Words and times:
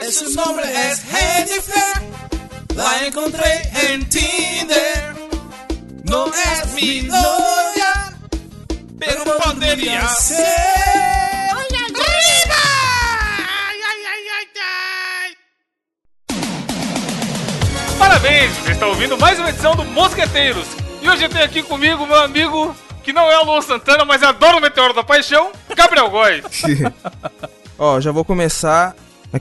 Ese 0.00 0.32
nombre 0.34 0.64
es 0.64 1.02
Jennifer, 1.02 2.02
la 2.74 3.06
encontré 3.06 3.62
en 3.88 4.08
Tinder. 4.08 5.14
No 6.04 6.26
es 6.26 6.72
mi 6.72 7.02
novia, 7.02 8.16
pero 8.98 9.24
podría 9.24 10.08
ser. 10.08 10.38
¡Arriba! 11.50 12.62
¡Ay, 13.68 13.78
ay, 13.90 14.00
ay, 14.12 14.24
ay, 14.38 14.46
ay! 16.30 16.38
Parabéns, 17.98 18.52
você 18.58 18.72
está 18.72 18.86
ouvindo 18.86 19.18
mais 19.18 19.38
uma 19.38 19.50
edição 19.50 19.74
do 19.74 19.84
Mosqueteiros. 19.84 20.66
E 21.02 21.08
hoje 21.08 21.24
eu 21.24 21.28
tenho 21.28 21.44
aqui 21.44 21.62
comigo 21.62 22.06
meu 22.06 22.22
amigo, 22.22 22.74
que 23.02 23.12
não 23.12 23.30
é 23.30 23.38
o 23.40 23.44
Luan 23.44 23.62
Santana, 23.62 24.04
mas 24.04 24.22
adora 24.22 24.56
o 24.56 24.60
Meteoro 24.60 24.94
da 24.94 25.02
Paixão, 25.02 25.50
Gabriel 25.74 26.08
Góes. 26.08 26.44
Ó, 27.78 28.00
já 28.00 28.12
vou 28.12 28.24
começar 28.24 28.94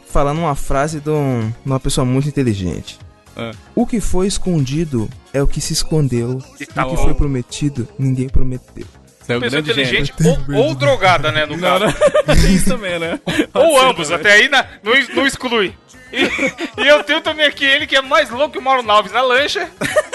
falando 0.07 0.39
uma 0.39 0.55
frase 0.55 0.99
de, 0.99 1.09
um- 1.09 1.49
de 1.49 1.55
uma 1.65 1.79
pessoa 1.79 2.03
muito 2.05 2.27
inteligente. 2.27 2.97
Ah. 3.35 3.51
O 3.75 3.85
que 3.85 3.99
foi 4.01 4.27
escondido 4.27 5.09
é 5.33 5.41
o 5.41 5.47
que 5.47 5.61
se 5.61 5.73
escondeu. 5.73 6.41
E 6.59 6.65
tá 6.65 6.85
o 6.85 6.89
que 6.89 6.95
bom. 6.95 7.03
foi 7.03 7.13
prometido, 7.13 7.87
ninguém 7.99 8.27
prometeu. 8.27 8.85
Você 9.21 9.33
é 9.33 9.37
um 9.37 9.41
Pessoa 9.41 9.59
inteligente 9.59 10.13
ou, 10.49 10.55
ou 10.67 10.73
drogada, 10.75 11.31
né, 11.31 11.45
no 11.45 11.57
Não, 11.57 11.79
caso. 11.79 11.85
não. 12.25 12.35
Tem 12.35 12.53
isso 12.55 12.69
também, 12.69 12.97
né? 12.97 13.19
Ou 13.53 13.79
ambos, 13.79 14.07
também. 14.07 14.21
até 14.25 14.31
aí 14.33 14.49
na- 14.49 14.65
não, 14.81 14.93
não 15.15 15.27
exclui. 15.27 15.73
E, 16.13 16.81
e 16.81 16.87
eu 16.87 17.03
tenho 17.03 17.19
também 17.19 17.45
aqui 17.45 17.65
ele 17.65 17.85
que 17.85 17.95
é 17.97 18.01
mais 18.01 18.29
louco 18.29 18.53
que 18.53 18.57
o 18.59 18.61
Mauro 18.61 18.89
Alves 18.89 19.11
na 19.11 19.21
lancha, 19.21 19.69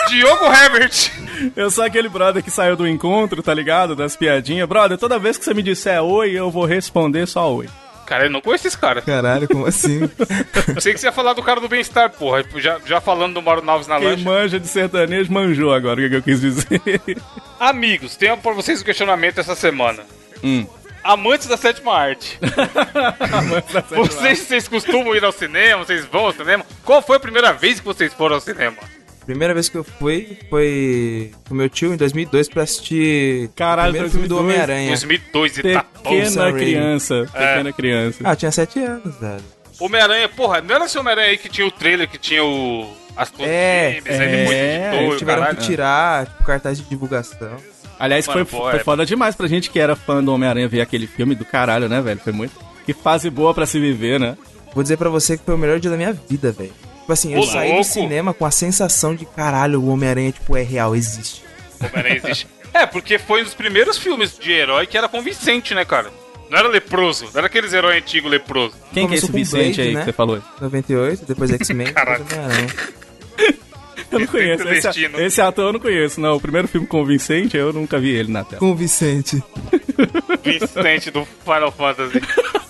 Diogo 0.09 0.47
Herbert. 0.47 1.11
Eu 1.55 1.71
sou 1.71 1.85
aquele 1.85 2.09
brother 2.09 2.43
que 2.43 2.51
saiu 2.51 2.75
do 2.75 2.89
encontro, 2.89 3.43
tá 3.43 3.53
ligado? 3.53 3.95
Das 3.95 4.17
piadinhas. 4.17 4.67
Brother, 4.67 4.97
toda 4.97 5.19
vez 5.19 5.37
que 5.37 5.45
você 5.45 5.53
me 5.53 5.63
disser 5.63 6.03
oi, 6.03 6.31
eu 6.31 6.51
vou 6.51 6.65
responder 6.65 7.27
só 7.29 7.53
oi. 7.55 7.69
Cara, 8.07 8.25
eu 8.27 8.31
não 8.31 8.41
conheço 8.41 8.67
esse 8.67 8.77
cara. 8.77 9.01
Caralho, 9.01 9.49
como 9.49 9.67
assim? 9.67 10.07
Pensei 10.75 10.93
que 10.93 10.99
você 11.01 11.07
ia 11.07 11.13
falar 11.13 11.33
do 11.35 11.43
cara 11.43 11.61
do 11.61 11.69
bem-estar, 11.69 12.11
porra. 12.11 12.45
Já, 12.57 12.79
já 12.85 13.01
falando 13.01 13.35
do 13.35 13.43
Mauro 13.43 13.69
Alves 13.69 13.87
na 13.87 13.99
Quem 13.99 14.09
lancha. 14.09 14.25
manja 14.25 14.61
de 14.61 14.67
sertanejo 14.69 15.33
manjou 15.33 15.73
agora 15.73 15.99
o 16.01 16.03
que, 16.03 16.09
que 16.11 16.17
eu 16.17 16.23
quis 16.23 16.41
dizer. 16.41 16.81
Amigos, 17.59 18.17
tenho 18.17 18.37
pra 18.37 18.53
vocês 18.53 18.83
um 18.83 18.85
questionamento 18.85 19.39
essa 19.39 19.55
semana. 19.55 20.03
Hum. 20.43 20.67
Amantes 21.05 21.49
da 21.49 21.57
sétima 21.57 21.95
arte. 21.97 22.39
Vocês, 23.91 24.39
vocês 24.39 24.69
costumam 24.69 25.17
ir 25.17 25.25
ao 25.25 25.33
cinema? 25.33 25.85
Vocês 25.85 26.05
vão 26.07 26.27
ao 26.27 26.33
cinema? 26.33 26.65
Qual 26.85 27.03
foi 27.03 27.17
a 27.17 27.21
primeira 27.21 27.53
vez 27.53 27.81
que 27.81 27.85
vocês 27.87 28.13
foram 28.15 28.37
ao 28.37 28.41
cinema? 28.41 28.77
Primeira 29.25 29.55
vez 29.55 29.69
que 29.69 29.77
eu 29.77 29.85
fui 29.85 30.37
foi 30.51 31.31
com 31.49 31.55
meu 31.55 31.69
tio 31.69 31.93
em 31.95 31.97
2002 31.97 32.49
pra 32.49 32.65
assistir 32.65 33.49
Caralho, 33.55 33.91
o 33.91 33.93
primeiro 33.93 34.11
filme 34.11 34.29
do 34.29 34.35
2002. 34.37 34.69
Homem-Aranha. 34.69 34.89
2002 34.89 35.59
e 35.59 35.63
tá. 35.63 35.85
Pequena 35.85 36.53
criança. 36.53 37.29
Pequena 37.33 37.73
criança. 37.73 38.19
Ah, 38.25 38.35
tinha 38.37 38.51
7 38.51 38.79
anos, 38.81 39.17
velho. 39.21 39.43
Homem-Aranha, 39.79 40.29
porra, 40.29 40.61
não 40.61 40.75
era 40.75 40.85
esse 40.87 40.99
Homem-Aranha 40.99 41.29
aí 41.29 41.39
que 41.39 41.49
tinha 41.49 41.67
o 41.67 41.71
trailer, 41.71 42.09
que 42.09 42.19
tinha 42.19 42.45
o... 42.45 42.89
As 43.17 43.31
É, 43.41 44.01
depois 44.03 44.19
é, 44.19 44.89
editou, 44.89 45.03
e 45.13 45.15
o 45.15 45.19
Tiveram 45.19 45.41
caralho. 45.43 45.59
que 45.59 45.65
tirar, 45.67 46.27
tipo, 46.27 46.45
cartaz 46.45 46.79
de 46.79 46.85
divulgação. 46.85 47.57
Aliás, 47.99 48.27
Mano, 48.27 48.47
foi, 48.47 48.59
pô, 48.59 48.71
foi 48.71 48.81
é- 48.81 48.85
foda 48.85 49.05
demais 49.05 49.35
pra 49.37 49.47
gente 49.47 49.71
que 49.71 49.79
era 49.79 49.95
fã 49.95 50.25
do 50.25 50.33
Homem-Aranha 50.33 50.67
ver 50.67 50.81
aquele 50.81 51.07
filme 51.07 51.35
do 51.35 51.45
caralho, 51.45 51.89
né, 51.89 52.01
velho? 52.01 52.19
Foi 52.21 52.33
muito. 52.33 52.53
Que 52.87 52.93
fase 52.95 53.29
boa 53.29 53.53
pra 53.53 53.67
se 53.67 53.79
viver, 53.79 54.19
né? 54.19 54.37
Vou 54.75 54.83
dizer 54.83 54.97
pra 54.97 55.11
você 55.11 55.37
que 55.37 55.45
foi 55.45 55.55
o 55.55 55.59
melhor 55.59 55.79
dia 55.79 55.91
da 55.91 55.97
minha 55.97 56.13
vida, 56.13 56.51
velho. 56.53 56.73
Tipo 57.03 57.13
assim, 57.13 57.35
eu 57.35 57.43
saí 57.43 57.69
louco. 57.69 57.83
do 57.85 57.89
cinema 57.93 58.33
com 58.33 58.47
a 58.47 58.51
sensação 58.51 59.15
de 59.15 59.27
caralho, 59.27 59.81
o 59.81 59.89
Homem-Aranha, 59.89 60.33
tipo, 60.33 60.57
é 60.57 60.63
real, 60.63 60.95
existe. 60.97 61.43
Homem-Aranha 61.81 62.17
existe. 62.25 62.47
É, 62.75 62.87
porque 62.87 63.19
foi 63.19 63.43
um 63.43 63.45
dos 63.45 63.53
primeiros 63.53 63.99
filmes 63.99 64.39
de 64.39 64.51
herói 64.51 64.87
que 64.87 64.97
era 64.97 65.07
convincente, 65.07 65.75
né, 65.75 65.85
cara? 65.85 66.11
Não 66.49 66.59
era 66.59 66.67
leproso, 66.69 67.27
não 67.27 67.37
era 67.37 67.47
aqueles 67.47 67.71
heróis 67.75 67.99
antigos 68.03 68.31
leproso. 68.31 68.73
Quem 68.95 69.07
que 69.07 69.13
é 69.13 69.19
esse 69.19 69.27
Começou 69.27 69.59
Vicente 69.61 69.75
Blade, 69.77 69.89
aí 69.89 69.95
né? 69.95 70.01
que 70.01 70.07
você 70.07 70.13
falou? 70.15 70.43
98, 70.59 71.25
depois 71.27 71.51
X-Men, 71.61 71.93
Caralho. 71.93 72.25
depois 72.25 72.39
Homem-Aranha. 72.47 72.75
Eu 74.11 74.21
não 74.21 74.27
conheço. 74.27 74.69
Esse, 74.69 74.83
Destino. 74.89 75.21
esse 75.21 75.41
ator 75.43 75.67
eu 75.67 75.73
não 75.75 75.81
conheço, 75.81 76.19
não. 76.19 76.37
O 76.37 76.41
primeiro 76.41 76.67
filme 76.67 76.87
com 76.87 77.03
o 77.03 77.05
Vicente, 77.05 77.59
eu 77.59 77.75
nunca 77.75 77.99
vi 77.99 78.11
ele 78.11 78.33
na 78.33 78.43
tela. 78.43 78.61
Com 78.61 78.71
o 78.73 78.75
Vicente. 78.75 79.43
Vicente 80.43 81.11
do 81.11 81.27
Final 81.45 81.73
Fantasy. 81.73 82.21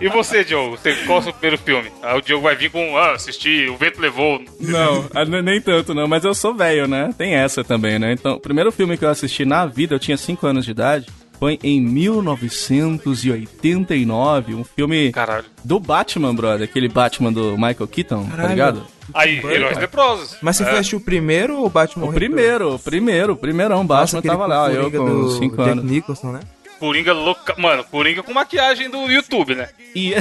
E 0.00 0.08
você, 0.08 0.42
Diogo? 0.44 0.76
Você, 0.76 0.94
qual 1.06 1.18
é 1.18 1.20
o 1.20 1.24
seu 1.24 1.32
primeiro 1.32 1.58
filme? 1.62 1.90
Ah, 2.02 2.16
o 2.16 2.20
Diogo 2.20 2.42
vai 2.44 2.54
vir 2.56 2.70
com, 2.70 2.96
ah, 2.96 3.12
assisti, 3.12 3.68
O 3.68 3.76
Vento 3.76 4.00
Levou. 4.00 4.40
Não, 4.60 5.04
ah, 5.14 5.24
nem 5.24 5.60
tanto 5.60 5.94
não, 5.94 6.06
mas 6.08 6.24
eu 6.24 6.34
sou 6.34 6.54
velho, 6.54 6.86
né? 6.88 7.10
Tem 7.16 7.34
essa 7.34 7.62
também, 7.64 7.98
né? 7.98 8.12
Então, 8.12 8.34
o 8.34 8.40
primeiro 8.40 8.70
filme 8.72 8.96
que 8.96 9.04
eu 9.04 9.10
assisti 9.10 9.44
na 9.44 9.66
vida, 9.66 9.94
eu 9.94 9.98
tinha 9.98 10.16
5 10.16 10.46
anos 10.46 10.64
de 10.64 10.70
idade, 10.70 11.06
foi 11.38 11.58
em 11.62 11.80
1989, 11.80 14.54
um 14.54 14.64
filme 14.64 15.10
Caralho. 15.12 15.44
do 15.64 15.78
Batman, 15.80 16.34
brother, 16.34 16.64
aquele 16.68 16.88
Batman 16.88 17.32
do 17.32 17.52
Michael 17.56 17.88
Keaton, 17.88 18.24
tá 18.24 18.30
Caralho. 18.30 18.48
ligado? 18.50 18.82
Aí, 19.12 19.36
Heróis 19.44 19.76
Leprosos. 19.76 20.36
Mas 20.40 20.56
você 20.56 20.62
É. 20.62 20.66
foi 20.66 20.74
assistir 20.76 20.96
o 20.96 21.00
primeiro 21.00 21.58
ou 21.58 21.66
o 21.66 21.70
Batman 21.70 22.06
O 22.06 22.10
Retorno? 22.10 22.34
primeiro, 22.34 22.74
o 22.74 22.78
primeiro, 22.78 23.32
o 23.34 23.36
primeirão, 23.36 23.84
Nossa, 23.84 24.16
Batman 24.16 24.18
aquele 24.20 24.32
tava 24.34 24.46
lá, 24.46 24.72
eu 24.72 24.90
com 24.90 25.04
do 25.04 25.30
5 25.32 25.56
Jack 25.56 25.68
anos. 25.70 25.84
Nicholson, 25.84 26.32
né? 26.32 26.40
Coringa 26.84 27.14
louca. 27.14 27.54
Mano, 27.56 27.82
Coringa 27.82 28.22
com 28.22 28.34
maquiagem 28.34 28.90
do 28.90 29.10
YouTube, 29.10 29.54
né? 29.54 29.70
E... 29.94 30.12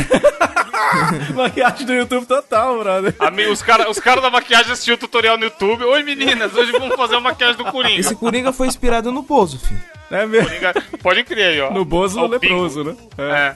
Maquiagem 1.35 1.85
do 1.85 1.91
YouTube 1.93 2.25
total, 2.25 2.79
brother. 2.79 3.13
Os 3.51 3.61
caras 3.61 3.87
os 3.89 3.99
cara 3.99 4.21
da 4.21 4.29
maquiagem 4.29 4.71
assistiam 4.71 4.95
o 4.95 4.97
tutorial 4.97 5.37
no 5.37 5.43
YouTube. 5.43 5.83
Oi, 5.83 6.03
meninas, 6.03 6.55
hoje 6.55 6.71
vamos 6.71 6.95
fazer 6.95 7.15
uma 7.15 7.31
maquiagem 7.31 7.57
do 7.57 7.65
Coringa. 7.65 7.99
Esse 7.99 8.15
Coringa 8.15 8.53
foi 8.53 8.67
inspirado 8.67 9.11
no 9.11 9.21
Bozo, 9.23 9.59
filho. 9.59 9.81
É 10.09 10.25
mesmo? 10.25 10.47
Coringa- 10.47 10.73
Pode 11.01 11.23
crer 11.25 11.45
aí, 11.47 11.59
ó. 11.61 11.71
No 11.73 11.83
Bozo 11.83 12.21
Ó, 12.21 12.23
o 12.23 12.27
leproso, 12.27 12.81
né? 12.85 12.91
bingo. 12.93 13.09
É. 13.21 13.55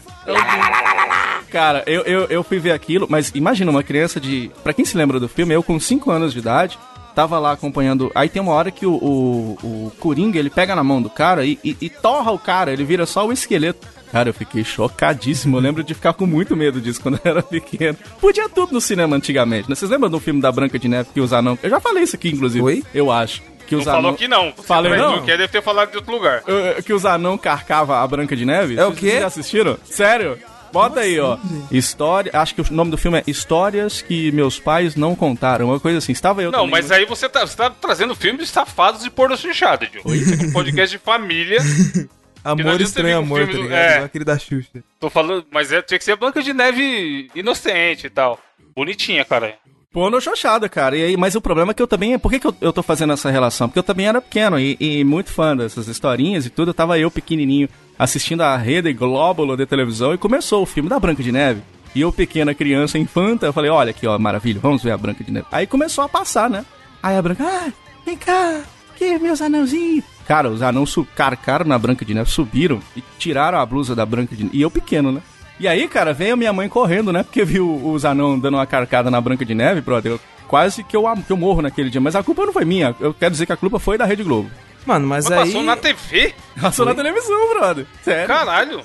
Cara, 1.49 1.83
eu, 1.87 2.01
eu, 2.01 2.25
eu 2.25 2.43
fui 2.43 2.59
ver 2.59 2.71
aquilo, 2.71 3.07
mas 3.09 3.31
imagina 3.33 3.71
uma 3.71 3.83
criança 3.83 4.19
de. 4.19 4.51
Pra 4.63 4.73
quem 4.73 4.83
se 4.83 4.97
lembra 4.97 5.17
do 5.17 5.29
filme, 5.29 5.53
eu 5.53 5.63
com 5.63 5.79
5 5.79 6.11
anos 6.11 6.33
de 6.33 6.39
idade, 6.39 6.77
tava 7.17 7.39
lá 7.39 7.53
acompanhando. 7.53 8.11
Aí 8.13 8.29
tem 8.29 8.39
uma 8.39 8.51
hora 8.51 8.69
que 8.69 8.85
o, 8.85 8.93
o, 8.93 9.57
o 9.63 9.91
Coringa 9.99 10.37
ele 10.37 10.51
pega 10.51 10.75
na 10.75 10.83
mão 10.83 11.01
do 11.01 11.09
cara 11.09 11.43
e, 11.43 11.57
e, 11.63 11.75
e 11.81 11.89
torra 11.89 12.31
o 12.31 12.37
cara, 12.37 12.71
ele 12.71 12.83
vira 12.83 13.07
só 13.07 13.25
o 13.25 13.33
esqueleto. 13.33 13.87
Cara, 14.11 14.29
eu 14.29 14.33
fiquei 14.35 14.63
chocadíssimo. 14.63 15.57
Eu 15.57 15.61
lembro 15.61 15.83
de 15.83 15.95
ficar 15.95 16.13
com 16.13 16.27
muito 16.27 16.55
medo 16.55 16.79
disso 16.79 17.01
quando 17.01 17.19
eu 17.25 17.31
era 17.31 17.41
pequeno. 17.41 17.97
Podia 18.21 18.47
tudo 18.47 18.71
no 18.71 18.79
cinema 18.79 19.15
antigamente, 19.15 19.67
né? 19.67 19.73
Vocês 19.73 19.89
lembram 19.89 20.11
do 20.11 20.19
filme 20.19 20.39
da 20.39 20.51
Branca 20.51 20.77
de 20.77 20.87
Neve 20.87 21.09
que 21.11 21.19
os 21.19 21.33
anão. 21.33 21.57
Eu 21.63 21.71
já 21.71 21.79
falei 21.79 22.03
isso 22.03 22.15
aqui, 22.15 22.29
inclusive. 22.29 22.63
Oi? 22.63 22.83
Eu 22.93 23.11
acho. 23.11 23.41
Que 23.65 23.73
Não 23.73 23.79
os 23.79 23.85
falou 23.85 23.99
anão... 23.99 24.13
que 24.13 24.27
não. 24.27 24.53
Você 24.55 24.63
Falei 24.63 24.95
não? 24.95 25.23
quer, 25.23 25.39
deve 25.39 25.47
ter 25.51 25.63
falado 25.63 25.89
de 25.89 25.97
outro 25.97 26.11
lugar. 26.13 26.43
Que 26.85 26.93
os 26.93 27.03
anão 27.03 27.35
carcava 27.35 27.97
a 27.97 28.07
Branca 28.07 28.35
de 28.35 28.45
Neve? 28.45 28.77
É 28.77 28.85
o 28.85 28.91
quê? 28.91 29.07
Vocês 29.07 29.19
já 29.21 29.27
assistiram? 29.27 29.77
Sério? 29.83 30.37
Bota 30.71 30.99
aí, 31.01 31.19
ó. 31.19 31.37
História. 31.71 32.31
Acho 32.33 32.55
que 32.55 32.61
o 32.61 32.65
nome 32.71 32.91
do 32.91 32.97
filme 32.97 33.17
é 33.19 33.23
Histórias 33.27 34.01
que 34.01 34.31
meus 34.31 34.59
pais 34.59 34.95
não 34.95 35.15
contaram. 35.15 35.67
Uma 35.67 35.79
coisa 35.79 35.97
assim. 35.99 36.11
Estava 36.11 36.41
eu 36.41 36.51
Não, 36.51 36.59
também 36.59 36.71
mas 36.71 36.89
no- 36.89 36.95
aí 36.95 37.05
você 37.05 37.27
tá, 37.29 37.45
você 37.45 37.55
tá 37.57 37.69
trazendo 37.69 38.15
filmes 38.15 38.49
safados 38.49 39.05
e 39.05 39.09
porno 39.09 39.35
chanchado, 39.37 39.87
Diogo. 39.87 40.13
Isso 40.13 40.33
aqui 40.33 40.45
é 40.45 40.47
um 40.47 40.51
podcast 40.53 40.97
de 40.97 41.03
família. 41.03 41.59
Amor 42.43 42.79
estranho 42.79 43.17
amor, 43.17 43.45
tá 43.45 43.51
do- 43.51 43.61
ligado? 43.63 43.73
é. 43.77 43.97
Aquele 44.05 44.23
da 44.23 44.37
Xuxa. 44.39 44.69
Tô 44.99 45.09
falando, 45.09 45.45
mas 45.51 45.71
é, 45.71 45.81
tinha 45.81 45.97
que 45.97 46.03
ser 46.05 46.13
a 46.13 46.15
Branca 46.15 46.41
de 46.41 46.53
Neve 46.53 47.29
inocente 47.35 48.07
e 48.07 48.09
tal. 48.09 48.39
Bonitinha, 48.73 49.25
cara. 49.25 49.55
Porno 49.91 50.21
xoxada, 50.21 50.69
cara. 50.69 50.95
E 50.95 51.03
aí, 51.03 51.17
mas 51.17 51.35
o 51.35 51.41
problema 51.41 51.71
é 51.71 51.73
que 51.73 51.81
eu 51.81 51.87
também. 51.87 52.17
Por 52.17 52.31
que, 52.31 52.39
que 52.39 52.47
eu, 52.47 52.55
eu 52.61 52.71
tô 52.71 52.81
fazendo 52.83 53.11
essa 53.11 53.29
relação? 53.29 53.67
Porque 53.67 53.79
eu 53.79 53.83
também 53.83 54.07
era 54.07 54.21
pequeno 54.21 54.57
e, 54.59 54.77
e 54.79 55.03
muito 55.03 55.29
fã 55.31 55.57
dessas 55.57 55.87
historinhas 55.87 56.45
e 56.45 56.49
tudo. 56.49 56.69
Eu 56.69 56.73
tava 56.73 56.97
eu 56.99 57.09
pequenininho 57.11 57.67
assistindo 57.97 58.41
a 58.41 58.55
Rede 58.55 58.93
Glóbulo 58.93 59.55
de 59.55 59.65
televisão 59.65 60.13
e 60.13 60.17
começou 60.17 60.63
o 60.63 60.65
filme 60.65 60.89
da 60.89 60.99
Branca 60.99 61.23
de 61.23 61.31
Neve. 61.31 61.61
E 61.95 62.01
eu, 62.01 62.11
pequena 62.11 62.53
criança, 62.53 62.97
infanta, 62.97 63.45
eu 63.45 63.53
falei: 63.53 63.71
olha 63.71 63.89
aqui, 63.89 64.05
ó, 64.05 64.17
maravilha, 64.19 64.59
vamos 64.61 64.83
ver 64.83 64.91
a 64.91 64.97
Branca 64.97 65.23
de 65.23 65.31
Neve. 65.31 65.47
Aí 65.51 65.65
começou 65.65 66.03
a 66.03 66.09
passar, 66.09 66.49
né? 66.49 66.65
Aí 67.01 67.17
a 67.17 67.21
Branca, 67.21 67.43
ah, 67.43 67.71
vem 68.05 68.17
cá, 68.17 68.61
que 68.95 69.17
meus 69.17 69.41
anãozinhos. 69.41 70.03
Cara, 70.27 70.49
os 70.49 70.61
anãos 70.61 70.93
carcaram 71.15 71.65
na 71.65 71.79
Branca 71.79 72.03
de 72.03 72.13
Neve, 72.13 72.29
subiram 72.29 72.79
e 72.95 73.03
tiraram 73.17 73.59
a 73.59 73.65
blusa 73.65 73.95
da 73.95 74.05
Branca 74.05 74.35
de 74.35 74.43
Neve. 74.43 74.57
E 74.57 74.61
eu 74.61 74.69
pequeno, 74.69 75.11
né? 75.11 75.21
E 75.59 75.67
aí, 75.67 75.87
cara, 75.87 76.13
veio 76.13 76.33
a 76.33 76.37
minha 76.37 76.53
mãe 76.53 76.69
correndo, 76.69 77.11
né? 77.11 77.23
Porque 77.23 77.43
viu 77.43 77.83
os 77.83 78.05
anão 78.05 78.37
dando 78.37 78.57
uma 78.57 78.67
carcada 78.67 79.09
na 79.09 79.19
Branca 79.19 79.43
de 79.43 79.55
Neve, 79.55 79.81
brother. 79.81 80.19
Quase 80.47 80.83
que 80.83 80.95
eu, 80.95 81.03
que 81.25 81.31
eu 81.31 81.37
morro 81.37 81.61
naquele 81.61 81.89
dia. 81.89 81.99
Mas 81.99 82.15
a 82.15 82.21
culpa 82.21 82.45
não 82.45 82.53
foi 82.53 82.63
minha. 82.63 82.95
Eu 82.99 83.13
quero 83.13 83.31
dizer 83.31 83.45
que 83.45 83.53
a 83.53 83.57
culpa 83.57 83.79
foi 83.79 83.97
da 83.97 84.05
Rede 84.05 84.23
Globo. 84.23 84.51
Mano, 84.87 85.05
mas, 85.05 85.25
Mas 85.29 85.37
aí... 85.37 85.45
passou 85.45 85.63
na 85.63 85.75
TV? 85.75 86.33
Passou 86.61 86.85
na 86.85 86.95
televisão, 86.95 87.49
brother. 87.49 87.85
Sério. 88.03 88.27
Caralho. 88.27 88.83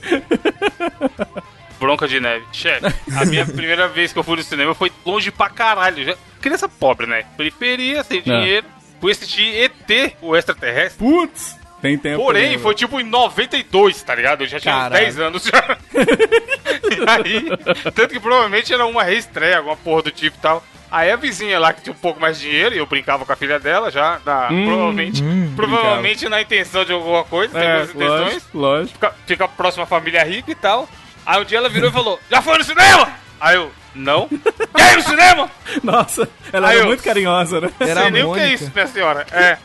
Bronca 1.78 2.06
de 2.08 2.19
neve. 2.20 2.44
Chefe, 2.52 2.87
a 3.16 3.25
minha 3.25 3.46
primeira 3.46 3.87
vez 3.88 4.12
que 4.12 4.19
eu 4.19 4.22
fui 4.25 4.37
no 4.37 4.43
cinema 4.43 4.75
foi 4.75 4.90
longe 5.06 5.31
pra 5.31 5.49
caralho. 5.49 6.04
Já- 6.04 6.16
Criança 6.40 6.69
pobre, 6.69 7.06
né? 7.06 7.25
Periferia, 7.37 8.02
sem 8.02 8.20
dinheiro. 8.20 8.66
Fui 9.00 9.12
assistir 9.12 9.54
ET, 9.54 10.16
o 10.20 10.37
extraterrestre. 10.37 10.99
Putz, 10.99 11.56
tem 11.82 11.99
tempo. 11.99 12.23
Porém, 12.23 12.52
né, 12.52 12.58
foi 12.58 12.75
tipo 12.75 12.99
em 13.00 13.05
92, 13.05 14.02
tá 14.02 14.14
ligado? 14.14 14.43
Eu 14.44 14.46
já 14.46 14.58
tinha 14.61 14.75
uns 14.75 14.79
Caralho. 14.82 15.05
10 15.05 15.19
anos 15.20 15.44
já. 15.44 15.79
e 15.93 17.11
aí, 17.11 17.46
tanto 17.93 18.08
que 18.14 18.20
provavelmente 18.20 18.73
era 18.73 18.87
uma 18.87 19.02
reestreia, 19.02 19.58
alguma 19.58 19.76
porra 19.76 20.02
do 20.02 20.11
tipo 20.11 20.37
e 20.37 20.40
tal. 20.40 20.62
Aí 20.90 21.11
a 21.11 21.17
vizinha 21.17 21.58
lá 21.58 21.73
que 21.73 21.81
tinha 21.82 21.93
um 21.93 21.99
pouco 21.99 22.20
mais 22.20 22.38
de 22.38 22.49
dinheiro, 22.50 22.75
e 22.75 22.79
eu 22.79 22.87
brincava 22.87 23.25
com 23.25 23.32
a 23.32 23.37
filha 23.37 23.58
dela 23.58 23.90
já, 23.90 24.20
na- 24.26 24.49
Hum, 24.50 24.64
provavelmente, 24.67 25.23
provavelmente 25.56 26.29
na 26.29 26.40
intenção 26.43 26.84
de 26.84 26.93
alguma 26.93 27.25
coisa, 27.25 27.58
tem 27.58 27.67
É, 27.67 27.76
boas 27.79 27.90
intenções. 27.94 28.20
lógico, 28.32 28.58
lógico. 28.58 28.93
Fica, 28.94 29.14
fica 29.26 29.49
próxima 29.49 29.85
à 29.85 29.87
família 29.87 30.23
rica 30.23 30.50
e 30.50 30.55
tal. 30.55 30.87
Aí 31.25 31.40
um 31.40 31.44
dia 31.44 31.56
ela 31.58 31.69
virou 31.70 31.88
e 31.88 31.93
falou: 31.93 32.20
Já 32.31 32.43
foi 32.43 32.58
no 32.58 32.64
cinema? 32.64 33.08
Aí 33.40 33.56
eu, 33.56 33.73
Não. 33.94 34.28
Quer 34.74 34.92
ir 34.92 34.96
no 34.96 35.02
cinema? 35.02 35.50
Nossa, 35.82 36.28
ela 36.52 36.68
Aí 36.68 36.74
era 36.76 36.84
eu- 36.84 36.88
muito 36.88 37.02
carinhosa, 37.02 37.60
né? 37.60 37.70
Era 37.80 38.02
sei 38.02 38.10
nem 38.10 38.24
o 38.24 38.32
que 38.34 38.40
é 38.40 38.54
isso, 38.54 38.70
minha 38.74 38.86
senhora. 38.86 39.26
É. 39.32 39.58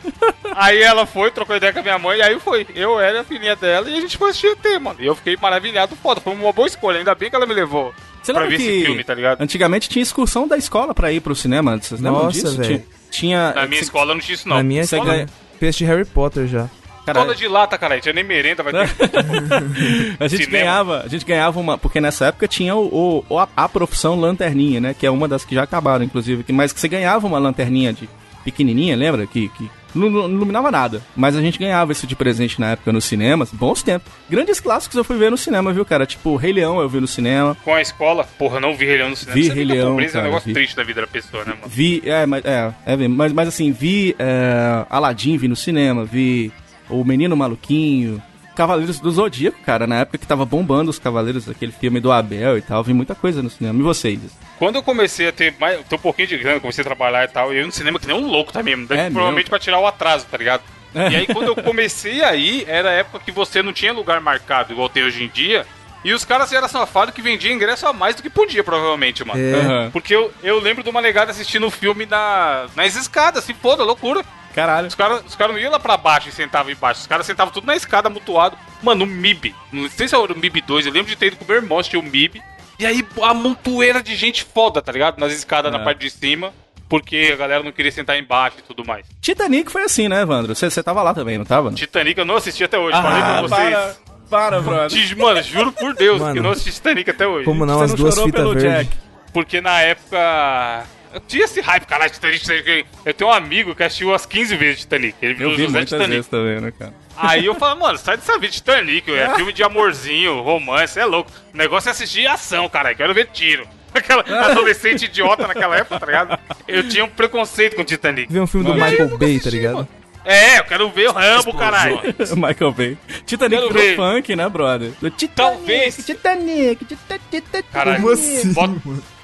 Aí 0.54 0.82
ela 0.82 1.06
foi, 1.06 1.30
trocou 1.30 1.56
ideia 1.56 1.72
com 1.72 1.78
a 1.78 1.82
minha 1.82 1.98
mãe, 1.98 2.18
e 2.18 2.22
aí 2.22 2.38
foi. 2.40 2.66
Eu 2.74 3.00
era 3.00 3.20
a 3.20 3.24
filhinha 3.24 3.56
dela 3.56 3.88
e 3.88 3.96
a 3.96 4.00
gente 4.00 4.16
foi 4.18 4.30
assistir 4.30 4.48
ET, 4.48 4.80
mano. 4.80 4.96
E 5.00 5.06
eu 5.06 5.14
fiquei 5.14 5.36
maravilhado, 5.40 5.96
foda. 5.96 6.20
Foi 6.20 6.34
uma 6.34 6.52
boa 6.52 6.66
escolha, 6.68 6.98
ainda 6.98 7.14
bem 7.14 7.30
que 7.30 7.36
ela 7.36 7.46
me 7.46 7.54
levou 7.54 7.92
Você 8.22 8.32
pra 8.32 8.42
lembra 8.42 8.56
ver 8.58 8.62
que 8.64 8.70
esse 8.70 8.84
filme, 8.86 9.04
tá 9.04 9.14
ligado? 9.14 9.40
antigamente 9.40 9.88
tinha 9.88 10.02
excursão 10.02 10.46
da 10.46 10.56
escola 10.56 10.94
pra 10.94 11.10
ir 11.12 11.20
pro 11.20 11.34
cinema? 11.34 11.78
Vocês 11.78 12.00
lembram 12.00 12.24
Nossa, 12.24 12.32
disso? 12.40 12.56
velho. 12.56 12.68
Tinha, 12.68 12.84
tinha 13.10 13.52
Na 13.54 13.66
minha 13.66 13.78
cê- 13.80 13.84
escola 13.84 14.14
não 14.14 14.20
tinha 14.20 14.34
isso, 14.34 14.48
não. 14.48 14.56
Na 14.56 14.62
minha 14.62 14.84
Você 14.84 14.96
escola, 14.96 15.14
ganha- 15.14 15.26
fez 15.58 15.76
de 15.76 15.84
Harry 15.84 16.04
Potter 16.04 16.46
já. 16.46 16.68
Cara, 17.12 17.18
Escola 17.20 17.34
de 17.36 17.48
lata, 17.48 17.76
cara. 17.78 18.00
Tinha 18.00 18.12
nem 18.12 18.24
merenda, 18.24 18.62
vai 18.62 18.72
ter. 18.72 18.88
a 20.20 20.28
gente 20.28 20.44
cinema. 20.44 20.58
ganhava, 20.64 21.02
a 21.04 21.08
gente 21.08 21.24
ganhava 21.24 21.58
uma, 21.60 21.76
porque 21.78 22.00
nessa 22.00 22.26
época 22.26 22.46
tinha 22.48 22.74
o, 22.74 23.24
o- 23.28 23.38
a, 23.38 23.48
a 23.56 23.68
profissão 23.68 24.18
lanterninha, 24.18 24.80
né? 24.80 24.94
Que 24.98 25.06
é 25.06 25.10
uma 25.10 25.26
das 25.28 25.44
que 25.44 25.54
já 25.54 25.62
acabaram, 25.62 26.04
inclusive, 26.04 26.42
que- 26.44 26.52
mas 26.52 26.72
que 26.72 26.80
você 26.80 26.88
ganhava 26.88 27.26
uma 27.26 27.38
lanterninha 27.38 27.92
de 27.92 28.08
pequenininha, 28.44 28.96
lembra? 28.96 29.26
Que, 29.26 29.48
que 29.50 29.70
não, 29.94 30.08
não 30.10 30.30
iluminava 30.30 30.70
nada, 30.70 31.02
mas 31.16 31.34
a 31.36 31.40
gente 31.40 31.58
ganhava 31.58 31.92
isso 31.92 32.06
de 32.06 32.14
presente 32.14 32.60
na 32.60 32.70
época 32.72 32.92
nos 32.92 33.04
cinemas, 33.04 33.50
bons 33.50 33.82
tempos. 33.82 34.10
Grandes 34.28 34.60
clássicos 34.60 34.96
eu 34.96 35.02
fui 35.04 35.16
ver 35.16 35.30
no 35.30 35.36
cinema, 35.36 35.72
viu, 35.72 35.84
cara? 35.84 36.06
Tipo, 36.06 36.36
Rei 36.36 36.52
Leão 36.52 36.78
eu 36.80 36.88
vi 36.88 37.00
no 37.00 37.06
cinema. 37.06 37.56
Com 37.64 37.74
a 37.74 37.80
escola, 37.82 38.24
porra, 38.38 38.60
não 38.60 38.76
vi 38.76 38.84
Rei 38.86 38.98
Leão 38.98 39.10
no 39.10 39.16
cinema. 39.16 39.34
Vi 39.34 39.44
Você 39.48 39.52
Rei 39.54 39.64
Leão, 39.64 39.90
pobreza 39.90 40.10
é 40.10 40.12
cara, 40.12 40.24
um 40.24 40.28
negócio 40.28 40.46
vi. 40.46 40.54
triste 40.54 40.76
da 40.76 40.84
vida 40.84 41.00
da 41.00 41.06
pessoa, 41.06 41.44
né, 41.44 41.52
mano? 41.52 41.62
Vi, 41.66 42.02
é, 42.04 42.26
mas, 42.26 42.44
é, 42.44 42.72
é 42.86 42.96
mas, 43.08 43.32
mas 43.32 43.48
assim, 43.48 43.72
vi 43.72 44.14
é, 44.18 44.86
Aladdin, 44.88 45.36
vi 45.36 45.48
no 45.48 45.56
cinema, 45.56 46.04
vi 46.04 46.52
O 46.88 47.04
Menino 47.04 47.36
Maluquinho, 47.36 48.22
Cavaleiros 48.58 48.98
do 48.98 49.10
Zodíaco, 49.10 49.58
cara, 49.64 49.86
na 49.86 50.00
época 50.00 50.18
que 50.18 50.26
tava 50.26 50.44
bombando 50.44 50.90
os 50.90 50.98
Cavaleiros, 50.98 51.48
aquele 51.48 51.70
filme 51.70 52.00
do 52.00 52.10
Abel 52.10 52.58
e 52.58 52.62
tal, 52.62 52.82
vi 52.82 52.92
muita 52.92 53.14
coisa 53.14 53.40
no 53.40 53.48
cinema. 53.48 53.78
E 53.78 53.82
vocês? 53.82 54.18
Quando 54.58 54.74
eu 54.74 54.82
comecei 54.82 55.28
a 55.28 55.32
ter 55.32 55.54
mais, 55.60 55.80
ter 55.86 55.94
um 55.94 55.98
pouquinho 55.98 56.26
de 56.26 56.38
grana, 56.38 56.58
comecei 56.58 56.82
a 56.82 56.84
trabalhar 56.84 57.22
e 57.22 57.28
tal, 57.28 57.52
eu 57.52 57.60
ia 57.60 57.66
no 57.66 57.70
cinema 57.70 58.00
que 58.00 58.06
nem 58.08 58.16
um 58.16 58.26
louco 58.26 58.52
também, 58.52 58.74
mesmo. 58.74 58.92
É 58.92 59.10
provavelmente 59.10 59.44
mesmo? 59.44 59.50
pra 59.50 59.58
tirar 59.60 59.78
o 59.78 59.86
atraso, 59.86 60.26
tá 60.28 60.36
ligado? 60.36 60.62
É. 60.92 61.10
E 61.10 61.16
aí 61.16 61.26
quando 61.26 61.46
eu 61.46 61.54
comecei 61.54 62.24
aí, 62.24 62.64
era 62.66 62.88
a 62.90 62.92
época 62.94 63.20
que 63.24 63.30
você 63.30 63.62
não 63.62 63.72
tinha 63.72 63.92
lugar 63.92 64.20
marcado, 64.20 64.72
igual 64.72 64.88
tem 64.88 65.04
hoje 65.04 65.22
em 65.22 65.28
dia, 65.28 65.64
e 66.04 66.12
os 66.12 66.24
caras 66.24 66.52
eram 66.52 66.68
safados 66.68 67.14
que 67.14 67.22
vendiam 67.22 67.54
ingresso 67.54 67.86
a 67.86 67.92
mais 67.92 68.16
do 68.16 68.22
que 68.22 68.30
podia, 68.30 68.64
provavelmente, 68.64 69.24
mano. 69.24 69.40
É. 69.40 69.88
Porque 69.90 70.14
eu, 70.14 70.32
eu 70.42 70.58
lembro 70.60 70.82
de 70.82 70.90
uma 70.90 71.00
negada 71.02 71.30
assistindo 71.30 71.66
o 71.66 71.70
filme 71.70 72.06
na, 72.06 72.66
nas 72.74 72.96
escadas, 72.96 73.44
assim, 73.44 73.54
foda, 73.54 73.84
loucura. 73.84 74.24
Caralho. 74.58 74.86
Os 74.88 74.94
caras 74.94 75.22
os 75.26 75.34
cara 75.36 75.52
não 75.52 75.58
iam 75.58 75.70
lá 75.70 75.78
pra 75.78 75.96
baixo 75.96 76.28
e 76.28 76.32
sentavam 76.32 76.70
embaixo. 76.72 77.00
Os 77.00 77.06
caras 77.06 77.24
sentavam 77.26 77.52
tudo 77.52 77.66
na 77.66 77.76
escada, 77.76 78.08
mutuado. 78.10 78.56
Mano, 78.82 79.04
o 79.04 79.06
MIB. 79.06 79.54
Não 79.72 79.88
sei 79.88 80.08
se 80.08 80.14
era 80.14 80.32
o 80.32 80.36
MIB 80.38 80.60
2. 80.62 80.86
Eu 80.86 80.92
lembro 80.92 81.08
de 81.08 81.16
ter 81.16 81.26
ido 81.28 81.36
com 81.36 81.44
o 81.44 81.48
meu 81.48 81.56
irmão 81.56 81.78
assistir 81.78 81.96
o 81.96 82.02
MIB. 82.02 82.42
E 82.78 82.86
aí, 82.86 83.06
a 83.22 83.34
montoeira 83.34 84.02
de 84.02 84.14
gente 84.14 84.44
foda, 84.44 84.80
tá 84.80 84.92
ligado? 84.92 85.18
Nas 85.18 85.32
escadas 85.32 85.72
É. 85.72 85.76
na 85.76 85.82
parte 85.84 86.00
de 86.00 86.10
cima. 86.10 86.52
Porque 86.88 87.30
a 87.32 87.36
galera 87.36 87.62
não 87.62 87.70
queria 87.70 87.92
sentar 87.92 88.18
embaixo 88.18 88.56
e 88.60 88.62
tudo 88.62 88.82
mais. 88.86 89.04
Titanic 89.20 89.70
foi 89.70 89.82
assim, 89.84 90.08
né, 90.08 90.22
Evandro? 90.22 90.54
Você 90.54 90.70
você 90.70 90.82
tava 90.82 91.02
lá 91.02 91.12
também, 91.12 91.36
não 91.36 91.44
tava? 91.44 91.70
Titanic 91.72 92.18
eu 92.18 92.24
não 92.24 92.36
assisti 92.36 92.64
até 92.64 92.78
hoje. 92.78 92.96
Falei 93.00 93.20
pra 93.20 93.42
vocês. 93.42 93.70
para, 93.74 93.94
para, 94.30 94.60
brother. 94.62 95.16
Mano, 95.18 95.42
juro 95.42 95.70
por 95.72 95.92
Deus 95.94 96.18
Mano. 96.18 96.32
que 96.32 96.38
eu 96.38 96.42
não 96.42 96.50
assisti 96.52 96.72
Titanic 96.72 97.10
até 97.10 97.26
hoje. 97.26 97.44
Como 97.44 97.66
não, 97.66 97.78
Você 97.78 97.84
as 97.84 97.90
não 97.90 97.96
duas 97.98 98.14
chorou 98.14 98.26
fitas 98.30 98.44
verdes. 98.62 98.62
Jack? 98.88 98.90
Porque 99.34 99.60
na 99.60 99.80
época. 99.82 100.84
Eu 101.18 101.22
tinha 101.26 101.44
esse 101.44 101.60
hype, 101.60 101.84
caralho, 101.84 102.10
Titanic, 102.12 102.38
Titanic. 102.40 102.86
Eu 103.04 103.12
tenho 103.12 103.30
um 103.30 103.32
amigo 103.32 103.74
que 103.74 103.82
assistiu 103.82 104.08
umas 104.10 104.24
15 104.24 104.56
vezes 104.56 104.80
Titanic. 104.80 105.16
Ele 105.20 105.34
viu 105.34 105.48
Eu 105.48 105.50
os 105.50 105.56
vi 105.56 105.62
José 105.64 105.72
muitas 105.78 105.90
Titanic. 105.90 106.10
vezes 106.14 106.26
também, 106.28 106.60
né, 106.60 106.72
cara? 106.78 106.94
Aí 107.16 107.44
eu 107.44 107.54
falo, 107.56 107.80
mano, 107.80 107.98
sai 107.98 108.16
dessa 108.16 108.34
vida 108.34 108.48
de 108.48 108.52
Titanic, 108.54 109.10
é 109.12 109.34
filme 109.34 109.52
de 109.52 109.62
amorzinho, 109.64 110.40
romance, 110.40 110.98
é 110.98 111.04
louco. 111.04 111.30
O 111.52 111.56
negócio 111.56 111.88
é 111.88 111.92
assistir 111.92 112.26
ação, 112.28 112.68
cara, 112.68 112.94
quero 112.94 113.12
ver 113.12 113.26
tiro. 113.32 113.66
Aquela 113.92 114.22
adolescente 114.22 115.06
idiota 115.06 115.46
naquela 115.46 115.76
época, 115.76 115.98
tá 115.98 116.06
ligado? 116.06 116.38
Eu 116.68 116.88
tinha 116.88 117.04
um 117.04 117.08
preconceito 117.08 117.74
com 117.74 117.82
Titanic. 117.84 118.32
Ver 118.32 118.40
um 118.40 118.46
filme 118.46 118.64
do 118.66 118.74
Mano, 118.76 118.84
Michael 118.90 119.08
nunca 119.08 119.18
Bay, 119.18 119.30
assisti, 119.30 119.50
tá 119.50 119.56
ligado? 119.56 119.74
mano. 119.74 119.88
É, 120.24 120.58
eu 120.58 120.64
quero 120.64 120.90
ver 120.90 121.08
o 121.08 121.12
Rambo, 121.12 121.54
caralho. 121.56 122.00
Michael 122.36 122.72
Bay. 122.72 122.98
Titanic 123.24 123.58
Quero 123.62 123.72
virou 123.72 123.82
ver. 123.82 123.96
funk, 123.96 124.36
né, 124.36 124.48
brother? 124.48 124.92
Do 125.00 125.10
Titanic, 125.10 125.34
Talvez. 125.34 125.96
Titanic, 125.96 126.84
Titanic, 126.84 127.24
Titanic. 127.30 127.68
Caralho. 127.72 127.96
Como 128.02 128.12
assim, 128.12 128.52
Bota, 128.52 128.74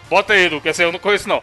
bota 0.09 0.33
aí, 0.33 0.49
Lu, 0.49 0.61
que 0.63 0.69
essa 0.71 0.83
eu 0.83 0.91
não 0.91 0.99
conheço, 0.99 1.29
não. 1.29 1.43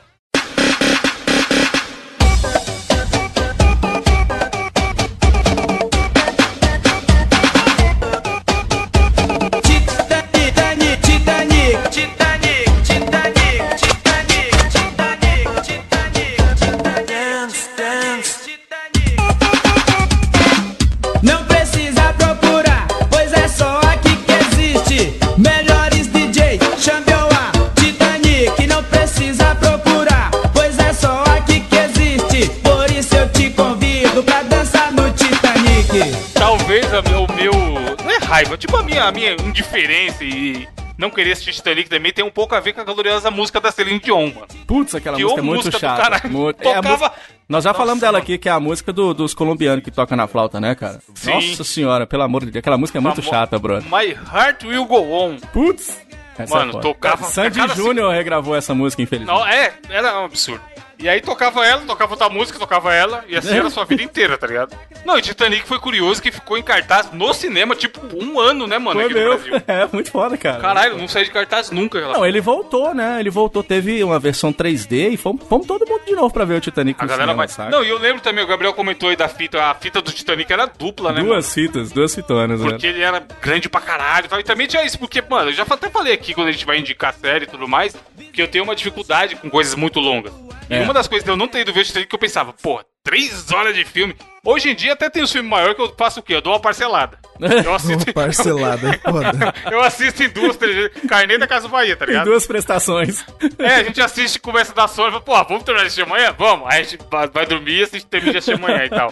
Raiva, 38.42 38.58
tipo 38.58 38.76
a 38.76 38.84
minha, 38.84 39.04
a 39.06 39.12
minha 39.12 39.34
indiferença 39.34 40.24
e 40.24 40.68
não 40.98 41.10
querer 41.10 41.34
assistir 41.34 41.54
Titanic 41.54 41.90
também 41.90 42.12
tem 42.12 42.24
um 42.26 42.32
pouco 42.32 42.56
a 42.56 42.60
ver 42.60 42.74
com 42.74 42.82
a 42.82 42.84
gloriosa 42.84 43.30
música 43.30 43.60
da 43.62 43.72
Celine 43.72 44.00
Dion, 44.00 44.32
mano. 44.34 44.48
Putz, 44.66 44.96
aquela 44.96 45.16
Que 45.18 45.24
música 45.24 45.42
é 45.42 45.44
muito 45.44 45.66
música 45.66 45.80
chata. 45.80 46.16
é 46.16 46.20
Tocava- 46.54 46.90
música- 46.90 47.14
Nós 47.48 47.64
já 47.64 47.70
Nossa, 47.70 47.80
falamos 47.80 48.02
dela 48.02 48.14
mano. 48.14 48.24
aqui, 48.24 48.38
que 48.38 48.48
é 48.50 48.52
a 48.52 48.60
música 48.60 48.92
do- 48.94 49.14
dos 49.14 49.34
colombianos 49.34 49.84
que 49.84 49.92
toca 49.92 50.16
na 50.16 50.26
flauta, 50.26 50.60
né, 50.60 50.74
cara? 50.74 51.00
Sim. 51.14 51.34
Nossa 51.50 51.64
senhora, 51.64 52.08
pelo 52.08 52.24
amor 52.24 52.46
de 52.46 52.52
Deus, 52.52 52.62
aquela 52.62 52.78
música 52.78 52.98
é 52.98 53.02
muito 53.02 53.22
chata, 53.22 53.60
brother. 53.60 53.84
My 53.92 54.12
Heart 54.34 54.64
Will 54.64 54.86
Go 54.86 55.02
On. 55.12 55.38
Putz! 55.54 56.00
Essa 56.38 56.56
Mano, 56.56 56.80
é 56.80 56.82
tocava- 56.82 57.26
Sandy 57.26 57.60
cada 57.60 57.76
Júnior 57.76 58.12
regravou 58.14 58.56
essa 58.56 58.74
música, 58.74 59.02
infelizmente. 59.04 59.38
Não, 59.38 59.46
é, 59.46 59.74
era 59.90 60.22
um 60.22 60.26
absurdo. 60.26 60.62
E 61.02 61.10
aí 61.10 61.20
tocava 61.20 61.66
ela, 61.66 61.82
tocava 61.82 62.14
outra 62.14 62.30
música, 62.30 62.60
tocava 62.60 62.94
ela, 62.94 63.26
e 63.28 63.36
assim 63.36 63.56
era 63.58 63.68
a 63.68 63.72
sua 63.72 63.86
vida 63.86 64.04
inteira, 64.04 64.38
tá 64.38 64.46
ligado? 64.46 64.78
Não, 65.04 65.18
e 65.18 65.22
Titanic 65.22 65.68
foi 65.68 65.80
curioso 65.80 66.22
que 66.22 66.32
ficou 66.32 66.58
em 66.58 66.64
cartaz 66.64 67.12
no 67.12 67.34
cinema, 67.34 67.76
tipo, 67.76 68.00
um 68.16 68.40
ano, 68.40 68.68
né, 68.68 68.78
mano, 68.78 69.00
Foi 69.00 69.06
aqui 69.06 69.14
no 69.16 69.20
meu. 69.20 69.30
Brasil. 69.38 69.54
É, 69.68 69.88
muito 69.92 70.12
foda, 70.12 70.38
cara. 70.38 70.60
Caralho, 70.60 70.98
não 70.98 71.08
saí 71.08 71.24
de 71.24 71.32
cartaz 71.32 71.72
nunca. 71.72 71.98
Ela... 71.98 72.14
Não, 72.14 72.26
ele 72.26 72.40
voltou, 72.42 72.94
né? 72.94 73.20
Ele 73.20 73.30
voltou, 73.30 73.64
teve 73.64 74.04
uma 74.04 74.20
versão 74.20 74.52
3D 74.54 75.14
e 75.14 75.18
fomos, 75.18 75.44
fomos 75.48 75.66
todo 75.66 75.88
mundo 75.88 76.04
de 76.06 76.14
novo 76.14 76.32
pra 76.34 76.46
ver 76.46 76.56
o 76.56 76.62
Titanic 76.62 77.00
A 77.00 77.04
no 77.04 77.10
galera 77.10 77.24
cinema, 77.32 77.38
vai. 77.38 77.48
saca? 77.48 77.70
Não, 77.70 77.84
e 77.84 77.90
eu 77.90 77.98
lembro 77.98 78.22
também, 78.22 78.44
o 78.44 78.48
Gabriel 78.48 78.74
comentou 78.74 79.10
aí 79.10 79.16
da 79.16 79.28
fita, 79.28 79.64
a 79.64 79.74
fita 79.74 80.02
do 80.02 80.12
Titanic 80.12 80.52
era 80.52 80.66
dupla, 80.66 81.12
né? 81.12 81.22
Duas 81.22 81.52
fitas, 81.54 81.92
duas 81.92 82.14
fitonas, 82.14 82.60
mano? 82.60 82.64
né? 82.64 82.70
Porque 82.72 82.88
ele 82.88 83.02
era 83.02 83.24
grande 83.42 83.70
pra 83.70 83.82
caralho 83.82 84.26
e 84.26 84.30
tal. 84.30 84.40
E 84.40 84.44
também 84.44 84.68
tinha 84.68 84.84
isso, 84.86 85.00
porque, 85.00 85.22
mano, 85.22 85.50
eu 85.50 85.54
já 85.54 85.64
até 85.64 85.90
falei 85.90 86.14
aqui 86.14 86.34
quando 86.34 86.50
a 86.50 86.52
gente 86.52 86.66
vai 86.66 86.78
indicar 86.78 87.14
série 87.14 87.46
e 87.46 87.48
tudo 87.48 87.68
mais, 87.68 87.96
que 88.34 88.42
eu 88.42 88.48
tenho 88.48 88.64
uma 88.64 88.76
dificuldade 88.76 89.36
com 89.36 89.50
coisas 89.50 89.74
muito 89.76 90.00
longas. 90.00 90.34
E 90.70 90.76
É. 90.76 90.86
uma 90.92 90.94
das 90.94 91.08
coisas 91.08 91.24
de 91.24 91.32
eu 91.32 91.38
não 91.38 91.48
ter 91.48 91.62
ido 91.62 91.74
ver 91.74 91.82
o 91.82 91.84
Titanic 91.84 92.10
que 92.10 92.16
eu 92.16 92.20
pensava, 92.20 92.52
porra, 92.54 92.86
três 93.04 93.50
horas 93.52 93.74
de 93.74 93.86
filme. 93.86 94.16
Hoje 94.44 94.70
em 94.70 94.76
dia 94.76 94.94
até 94.94 95.10
tem 95.10 95.24
os 95.24 95.32
filmes 95.32 95.50
maiores 95.50 95.76
que 95.76 95.82
eu 95.82 95.96
faço 95.98 96.20
o 96.20 96.24
quê? 96.24 96.36
Eu 96.36 96.42
dou 96.42 96.54
uma 96.54 96.60
parcelada. 96.60 97.18
Eu 97.66 97.74
assisto, 97.74 98.04
Uma 98.06 98.14
parcelada, 98.14 98.90
é 98.90 98.98
foda. 99.00 99.54
eu 99.72 99.82
assisto 99.82 100.22
em 100.22 100.30
duas, 100.30 100.56
três 100.58 100.76
vezes. 100.76 100.92
Carnê 101.10 101.40
da 101.40 101.48
Casa 101.48 101.68
Bahia, 101.68 101.96
tá 101.96 102.06
ligado? 102.06 102.26
duas 102.26 102.46
prestações. 102.46 103.26
É, 103.58 103.76
a 103.76 103.84
gente 103.84 104.00
assiste, 104.00 104.40
começa 104.40 104.74
a 104.74 104.76
dar 104.76 104.88
sono 104.88 105.08
e 105.08 105.12
fala, 105.12 105.24
porra, 105.24 105.44
vamos 105.46 105.64
terminar 105.64 105.82
de 105.82 105.88
assistir 105.88 106.04
amanhã? 106.04 106.36
Vamos. 106.38 106.68
Aí 106.70 106.82
a 106.82 106.84
gente 106.84 107.00
vai 107.34 107.46
dormir 107.48 107.80
e 107.80 107.84
assiste, 107.84 108.06
termina 108.06 108.34
de 108.34 108.38
assistir 108.38 108.64
amanhã 108.64 108.86
e 108.86 108.90
tal. 108.90 109.10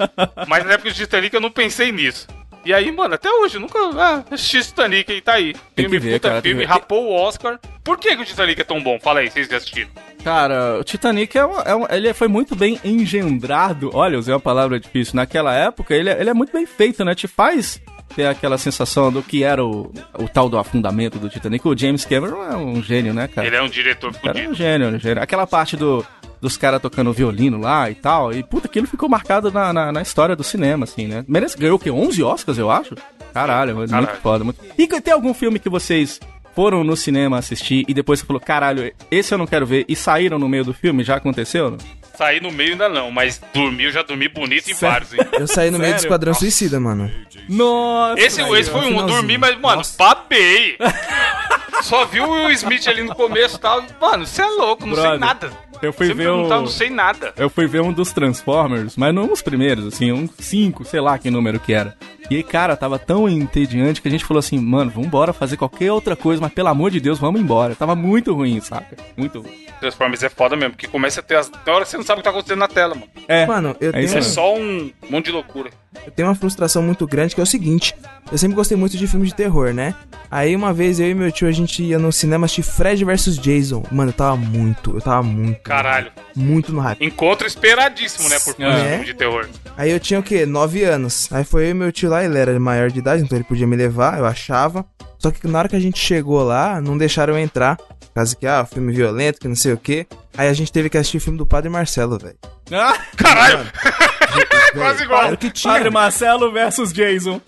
Mas 0.48 0.64
na 0.64 0.74
época 0.74 0.92
de 0.92 0.96
Titanic 0.96 1.34
eu 1.34 1.42
não 1.42 1.50
pensei 1.50 1.92
nisso. 1.92 2.28
E 2.66 2.74
aí, 2.74 2.92
mano, 2.92 3.16
até 3.16 3.30
hoje, 3.32 3.58
nunca 3.58 3.80
ah, 3.98 4.24
assisti 4.32 4.62
Titanic 4.64 5.12
e 5.12 5.22
tá 5.22 5.34
aí. 5.34 5.54
Tem 5.76 5.86
Filme 5.86 6.00
que 6.00 6.06
ver, 6.06 6.14
puta 6.14 6.30
cara, 6.30 6.42
filme, 6.42 6.66
rapou 6.66 7.06
o 7.08 7.14
Oscar. 7.14 7.60
Por 7.84 7.98
que, 7.98 8.16
que 8.16 8.22
o 8.22 8.26
Titanic 8.26 8.60
é 8.62 8.64
tão 8.64 8.82
bom? 8.84 9.00
Fala 9.00 9.22
aí, 9.22 9.30
vocês 9.30 9.48
já 9.48 9.58
assistiram. 9.58 9.90
Cara, 10.24 10.78
o 10.80 10.84
Titanic 10.84 11.38
é, 11.38 11.46
uma- 11.46 11.62
é 11.62 11.74
uma- 11.74 11.88
ele 11.92 12.14
foi 12.14 12.28
muito 12.28 12.56
bem 12.56 12.78
engendrado. 12.84 13.90
Olha, 13.94 14.16
eu 14.16 14.20
usei 14.20 14.34
uma 14.34 14.40
palavra 14.40 14.80
difícil. 14.80 15.16
Naquela 15.16 15.54
época, 15.56 15.96
ele, 15.96 16.10
é- 16.10 16.20
ele 16.20 16.30
é 16.30 16.34
muito 16.34 16.52
bem 16.52 16.66
feito, 16.66 17.04
né? 17.06 17.16
Te 17.16 17.28
faz 17.28 17.82
ter 18.16 18.26
aquela 18.26 18.58
sensação 18.58 19.12
do 19.12 19.22
que 19.24 19.44
era 19.44 19.64
o, 19.64 19.92
o 20.18 20.28
tal 20.28 20.50
do 20.50 20.58
afundamento 20.58 21.18
do 21.20 21.30
Titanic. 21.30 21.66
O 21.68 21.78
James 21.78 22.04
Cameron 22.06 22.44
é 22.44 22.56
um 22.58 22.82
gênio, 22.84 23.14
né, 23.14 23.28
cara? 23.28 23.48
Ele 23.48 23.56
é 23.56 23.62
um 23.62 23.70
diretor 23.70 24.10
O 24.12 24.14
cara 24.14 24.30
é 24.32 24.34
fudido. 24.34 24.52
um 24.52 24.56
gênio, 24.56 24.88
um 24.90 25.00
gênio. 25.00 25.24
Aquela 25.24 25.48
parte 25.48 25.78
do, 25.78 26.06
dos 26.42 26.58
caras 26.58 26.82
tocando 26.82 27.14
violino 27.14 27.58
lá 27.58 27.90
e 27.90 27.96
tal. 27.96 28.34
E 28.34 28.44
puta, 28.44 28.68
aquilo 28.68 28.88
ficou 28.88 29.10
marcado 29.10 29.52
na, 29.52 29.74
na, 29.74 29.92
na 29.92 30.02
história 30.02 30.36
do 30.36 30.44
cinema, 30.44 30.84
assim, 30.86 31.08
né? 31.08 31.24
Merece, 31.28 31.58
ganhou 31.58 31.76
o 31.76 31.80
quê? 31.80 31.92
11 31.92 32.24
Oscars, 32.24 32.58
eu 32.58 32.70
acho? 32.70 32.96
Caralho, 33.34 33.76
muito 33.76 33.92
Caralho. 33.92 34.18
foda. 34.22 34.44
Muito... 34.44 34.60
E 34.78 34.88
tem 34.88 35.14
algum 35.14 35.34
filme 35.34 35.60
que 35.60 35.70
vocês 35.70 36.20
foram 36.60 36.84
no 36.84 36.98
cinema 36.98 37.38
assistir 37.38 37.86
e 37.88 37.94
depois 37.94 38.20
você 38.20 38.26
falou, 38.26 38.42
caralho, 38.42 38.94
esse 39.10 39.34
eu 39.34 39.38
não 39.38 39.48
quero 39.48 39.66
ver, 39.66 39.86
e 39.88 39.96
saíram 39.96 40.38
no 40.38 40.50
meio 40.50 40.66
do 40.66 40.74
filme? 40.74 41.06
Já 41.06 41.16
aconteceu? 41.16 41.72
Não? 41.72 41.78
Saí 42.18 42.42
no 42.42 42.52
meio 42.52 42.74
ainda 42.74 42.90
não, 42.90 43.10
mas 43.10 43.42
dormi, 43.54 43.86
eu 43.86 43.92
já 43.94 44.04
dormi 44.04 44.28
bonito 44.28 44.70
em 44.70 44.74
Sério? 44.74 45.08
vários, 45.08 45.14
hein? 45.14 45.20
Eu 45.40 45.48
saí 45.48 45.72
no 45.72 45.80
meio 45.80 45.94
do? 45.94 46.00
Esquadrão 46.00 46.34
Suicida, 46.34 46.78
mano. 46.78 47.10
Nossa! 47.48 48.20
Esse, 48.20 48.42
esse 48.42 48.70
foi 48.70 48.94
um, 48.94 49.08
dormi, 49.08 49.38
mas, 49.38 49.58
mano, 49.58 49.82
babei. 49.98 50.78
Só 51.82 52.04
viu 52.04 52.26
o 52.26 52.32
Will 52.32 52.52
Smith 52.52 52.86
ali 52.90 53.04
no 53.04 53.16
começo 53.16 53.56
e 53.56 53.60
tal. 53.60 53.82
Mano, 54.02 54.26
você 54.26 54.42
é 54.42 54.46
louco, 54.46 54.86
não 54.86 54.96
sei 54.96 55.04
Brother, 55.04 55.20
nada. 55.22 55.52
eu 55.82 55.94
fui 55.94 56.08
me 56.08 56.14
ver 56.14 56.24
perguntar, 56.26 56.58
não 56.58 56.68
sei 56.68 56.90
nada. 56.90 57.34
Eu 57.38 57.50
fui 57.50 57.68
ver 57.68 57.82
um 57.82 57.94
dos 57.94 58.12
Transformers, 58.12 58.98
mas 58.98 59.16
não 59.16 59.32
os 59.32 59.42
primeiros, 59.42 59.86
assim, 59.86 60.12
um 60.12 60.28
5, 60.28 60.84
sei 60.84 61.00
lá 61.00 61.18
que 61.18 61.32
número 61.32 61.58
que 61.58 61.72
era. 61.72 61.96
E 62.30 62.36
aí, 62.36 62.44
cara, 62.44 62.76
tava 62.76 63.00
tão 63.00 63.28
entediante 63.28 64.02
que 64.02 64.08
a 64.08 64.12
gente 64.12 64.24
falou 64.24 64.40
assim, 64.40 64.60
mano, 64.60 64.92
vambora 64.92 65.34
fazer 65.34 65.58
qualquer 65.58 65.92
outra 65.92 66.16
coisa, 66.16 66.40
mas 66.42 66.54
pelo 66.54 66.68
amor 66.68 66.92
de 66.92 67.00
Deus, 67.00 67.18
vamos 67.18 67.42
embora. 67.42 67.74
Tava 67.76 67.96
muito 67.96 68.34
ruim, 68.34 68.60
saca? 68.62 68.96
Muito 69.18 69.42
ruim. 69.42 69.52
Transformers 69.80 70.22
é 70.24 70.30
foda 70.30 70.56
mesmo, 70.56 70.72
porque 70.72 70.88
começa 70.88 71.22
a 71.22 71.24
ter 71.24 71.36
as. 71.38 71.50
Tem 71.50 71.74
hora 71.74 71.86
que 71.86 71.92
você 71.92 71.98
não 71.98 72.04
sabe 72.04 72.20
o 72.20 72.22
que 72.22 72.26
tá 72.26 72.30
acontecendo 72.32 72.60
na 72.60 72.68
tela, 72.68 72.94
mano. 72.96 73.08
É, 73.28 73.46
Mano, 73.46 73.76
eu 73.80 73.90
é 73.90 73.94
tenho, 73.94 74.06
isso 74.06 74.18
É 74.18 74.22
só 74.22 74.56
um 74.56 74.92
monte 75.10 75.26
de 75.28 75.32
loucura. 75.32 75.70
eu 76.06 76.12
tenho 76.12 76.28
uma 76.28 76.36
frustração 76.36 76.82
muito 76.84 77.08
grande 77.08 77.34
que 77.34 77.40
é 77.40 77.44
o 77.44 77.48
seguinte: 77.48 77.96
eu 78.32 78.38
sempre 78.38 78.56
gostei 78.56 78.76
muito 78.76 78.98
de 78.98 79.08
filmes 79.08 79.30
de 79.30 79.36
terror, 79.36 79.74
né? 79.74 79.96
Aí 80.30 80.54
uma 80.56 80.74
vez 80.74 81.00
eu 81.00 81.10
e 81.10 81.16
meu 81.16 81.32
tio 81.32 81.48
a 81.48 81.52
gente 81.52 81.82
ia 81.82 81.98
no 81.98 82.12
cinema 82.12 82.46
assistir 82.46 82.62
Fred 82.64 83.04
vs 83.06 83.38
Jason. 83.40 83.84
Mano, 83.90 84.10
eu 84.10 84.14
tava 84.14 84.36
muito, 84.36 84.96
eu 84.96 85.02
tava 85.02 85.24
muito. 85.24 85.62
Caralho. 85.62 86.12
Muito 86.36 86.74
no 86.74 86.82
hype. 86.82 87.04
Encontro 87.04 87.48
esperadíssimo, 87.48 88.28
né? 88.28 88.38
Por 88.40 88.56
É. 88.62 88.90
filme 88.92 89.06
de 89.06 89.14
terror. 89.14 89.48
Aí 89.78 89.90
eu 89.92 90.00
tinha 90.00 90.20
o 90.20 90.24
quê? 90.24 90.46
9 90.46 90.84
anos. 90.84 91.30
Aí 91.32 91.44
foi 91.46 91.66
eu 91.68 91.70
e 91.70 91.74
meu 91.74 91.92
tio 91.92 92.10
lá, 92.10 92.19
ele 92.24 92.38
era 92.38 92.60
maior 92.60 92.90
de 92.92 93.00
idade, 93.00 93.24
então 93.24 93.38
ele 93.38 93.44
podia 93.46 93.68
me 93.68 93.76
levar, 93.76 94.18
eu 94.20 94.26
achava. 94.26 94.86
Só 95.18 95.32
que 95.32 95.46
na 95.48 95.60
hora 95.60 95.68
que 95.70 95.76
a 95.76 95.80
gente 95.80 96.00
chegou 96.00 96.42
lá, 96.44 96.80
não 96.82 96.98
deixaram 96.98 97.34
eu 97.34 97.40
entrar. 97.40 97.76
Por 97.78 98.14
causa 98.16 98.36
que, 98.36 98.48
ah, 98.48 98.66
filme 98.66 98.92
violento, 98.92 99.40
que 99.40 99.48
não 99.48 99.56
sei 99.56 99.74
o 99.74 99.78
quê. 99.78 100.08
Aí 100.38 100.48
a 100.48 100.54
gente 100.54 100.72
teve 100.72 100.90
que 100.90 100.98
assistir 100.98 101.18
o 101.18 101.22
filme 101.22 101.38
do 101.38 101.46
Padre 101.46 101.70
Marcelo, 101.70 102.18
velho. 102.18 102.36
Ah, 102.72 102.94
Caralho! 103.16 103.60
Quase 104.74 105.04
igual. 105.04 105.24
Era 105.26 105.34
o 105.34 105.38
que 105.38 105.50
tinha. 105.50 105.74
Padre 105.74 105.90
Marcelo 105.90 106.52
versus 106.52 106.94
Jason. 106.94 107.42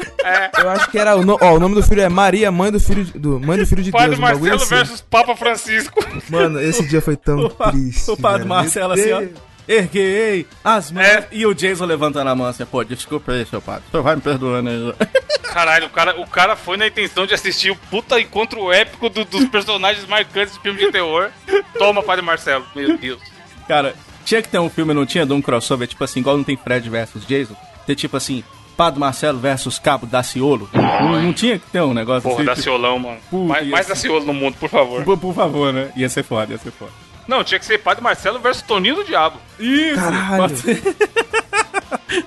Eu 0.59 0.69
acho 0.69 0.89
que 0.89 0.97
era 0.97 1.15
o, 1.15 1.23
no... 1.23 1.37
Ó, 1.39 1.55
o 1.55 1.59
nome 1.59 1.75
do 1.75 1.83
filho 1.83 2.01
é 2.01 2.09
Maria, 2.09 2.51
mãe 2.51 2.71
do 2.71 2.79
filho 2.79 3.05
de, 3.05 3.17
do 3.17 3.39
mãe 3.39 3.57
do 3.57 3.65
filho 3.65 3.83
de 3.83 3.91
Padre 3.91 4.09
Deus, 4.09 4.19
bagulho 4.19 4.51
Marcelo 4.51 4.63
assim. 4.63 4.75
versus 4.75 5.01
Papa 5.01 5.35
Francisco. 5.35 6.03
Mano, 6.29 6.59
esse 6.59 6.87
dia 6.87 7.01
foi 7.01 7.15
tão 7.15 7.39
O, 7.45 7.49
triste. 7.49 8.09
o 8.09 8.17
Padre 8.17 8.39
velho. 8.39 8.49
Marcelo 8.49 8.95
Meu 8.95 9.17
assim, 9.17 9.31
ó. 9.35 9.50
Erguei 9.73 10.45
as 10.63 10.91
mãos. 10.91 11.03
É. 11.05 11.27
E 11.31 11.45
o 11.45 11.53
Jason 11.53 11.85
levantando 11.85 12.29
a 12.29 12.35
mão 12.35 12.45
assim, 12.47 12.65
pô, 12.65 12.83
desculpa 12.83 13.31
aí, 13.31 13.45
seu 13.45 13.61
padre. 13.61 13.83
Senhor 13.89 14.03
vai 14.03 14.15
me 14.15 14.21
perdoando 14.21 14.69
aí. 14.69 14.93
Caralho, 15.51 15.87
o 15.87 15.89
cara, 15.89 16.19
o 16.21 16.25
cara 16.27 16.55
foi 16.55 16.77
na 16.77 16.87
intenção 16.87 17.25
de 17.25 17.33
assistir 17.33 17.71
o 17.71 17.75
puta 17.75 18.19
encontro 18.19 18.71
épico 18.71 19.09
do- 19.09 19.25
dos 19.25 19.45
personagens 19.45 20.05
marcantes 20.07 20.53
de 20.55 20.61
filme 20.61 20.79
de 20.79 20.91
terror. 20.91 21.29
Toma, 21.77 22.01
Padre 22.01 22.23
Marcelo. 22.23 22.65
Meu 22.75 22.97
Deus. 22.97 23.19
Cara, 23.67 23.93
tinha 24.25 24.41
que 24.41 24.47
ter 24.47 24.59
um 24.59 24.69
filme, 24.69 24.93
não 24.93 25.05
tinha? 25.05 25.25
De 25.25 25.33
um 25.33 25.41
crossover, 25.41 25.87
tipo 25.87 26.03
assim, 26.03 26.21
igual 26.21 26.37
não 26.37 26.43
tem 26.43 26.55
Fred 26.55 26.89
versus 26.89 27.25
Jason. 27.25 27.55
Ter 27.85 27.95
tipo 27.95 28.15
assim, 28.15 28.43
Padre 28.77 28.99
Marcelo 29.01 29.39
versus 29.39 29.77
Cabo 29.77 30.05
Daciolo. 30.05 30.69
Não, 30.73 31.21
não 31.21 31.33
tinha 31.33 31.59
que 31.59 31.65
ter 31.69 31.81
um 31.81 31.93
negócio 31.93 32.23
Porra, 32.23 32.35
assim? 32.37 32.45
Daciolão, 32.45 32.97
mano. 32.99 33.17
Puta, 33.29 33.45
mais 33.47 33.67
mais 33.67 33.87
Daciolo 33.87 34.25
no 34.25 34.33
mundo, 34.33 34.55
por 34.57 34.69
favor. 34.69 35.03
Por, 35.03 35.17
por 35.17 35.33
favor, 35.35 35.73
né? 35.73 35.91
Ia 35.97 36.07
ser 36.07 36.23
foda, 36.23 36.53
ia 36.53 36.57
ser 36.59 36.71
foda. 36.71 36.91
Não, 37.27 37.43
tinha 37.43 37.59
que 37.59 37.65
ser 37.65 37.77
Padre 37.79 38.03
Marcelo 38.03 38.39
versus 38.39 38.63
Toninho 38.63 38.95
do 38.95 39.03
Diabo. 39.03 39.39
Isso! 39.59 39.95
Caralho. 39.95 40.53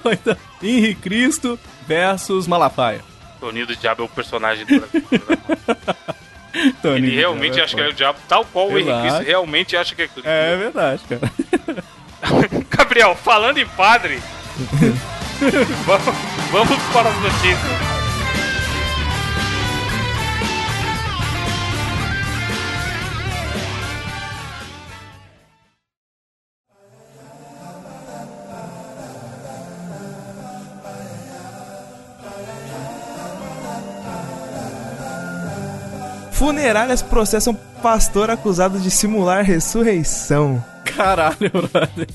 então, 0.13 0.37
Henri 0.63 0.95
Cristo 0.95 1.59
versus 1.87 2.47
Malafaia. 2.47 3.01
Toninho 3.41 3.67
do 3.67 3.77
Diabo 3.77 4.03
é 4.03 4.07
o 4.07 4.09
personagem 4.09 4.65
do. 4.65 4.81
Toninho, 6.81 7.07
Ele 7.07 7.17
realmente 7.17 7.55
cara, 7.55 7.65
acha 7.65 7.77
que 7.77 7.83
é 7.83 7.89
o 7.89 7.93
diabo, 7.93 8.19
tal 8.29 8.45
qual 8.45 8.69
o 8.69 8.73
Eu 8.73 8.79
Henrique 8.79 9.01
Cristo 9.01 9.17
acho. 9.17 9.27
realmente 9.27 9.77
acha 9.77 9.95
que 9.95 10.03
é. 10.03 10.09
É 10.25 10.57
verdade, 10.57 11.03
cara. 11.09 12.65
Gabriel, 12.71 13.17
falando 13.17 13.59
em 13.59 13.67
padre. 13.67 14.23
vamos, 15.85 16.15
vamos 16.53 16.83
para 16.93 17.09
as 17.09 17.17
notícias. 17.17 18.04
Funerárias 36.45 37.01
processam 37.01 37.55
pastor 37.83 38.29
acusado 38.29 38.79
de 38.79 38.91
simular 38.91 39.43
ressurreição. 39.43 40.63
Caralho, 40.85 41.51
brother. 41.51 42.07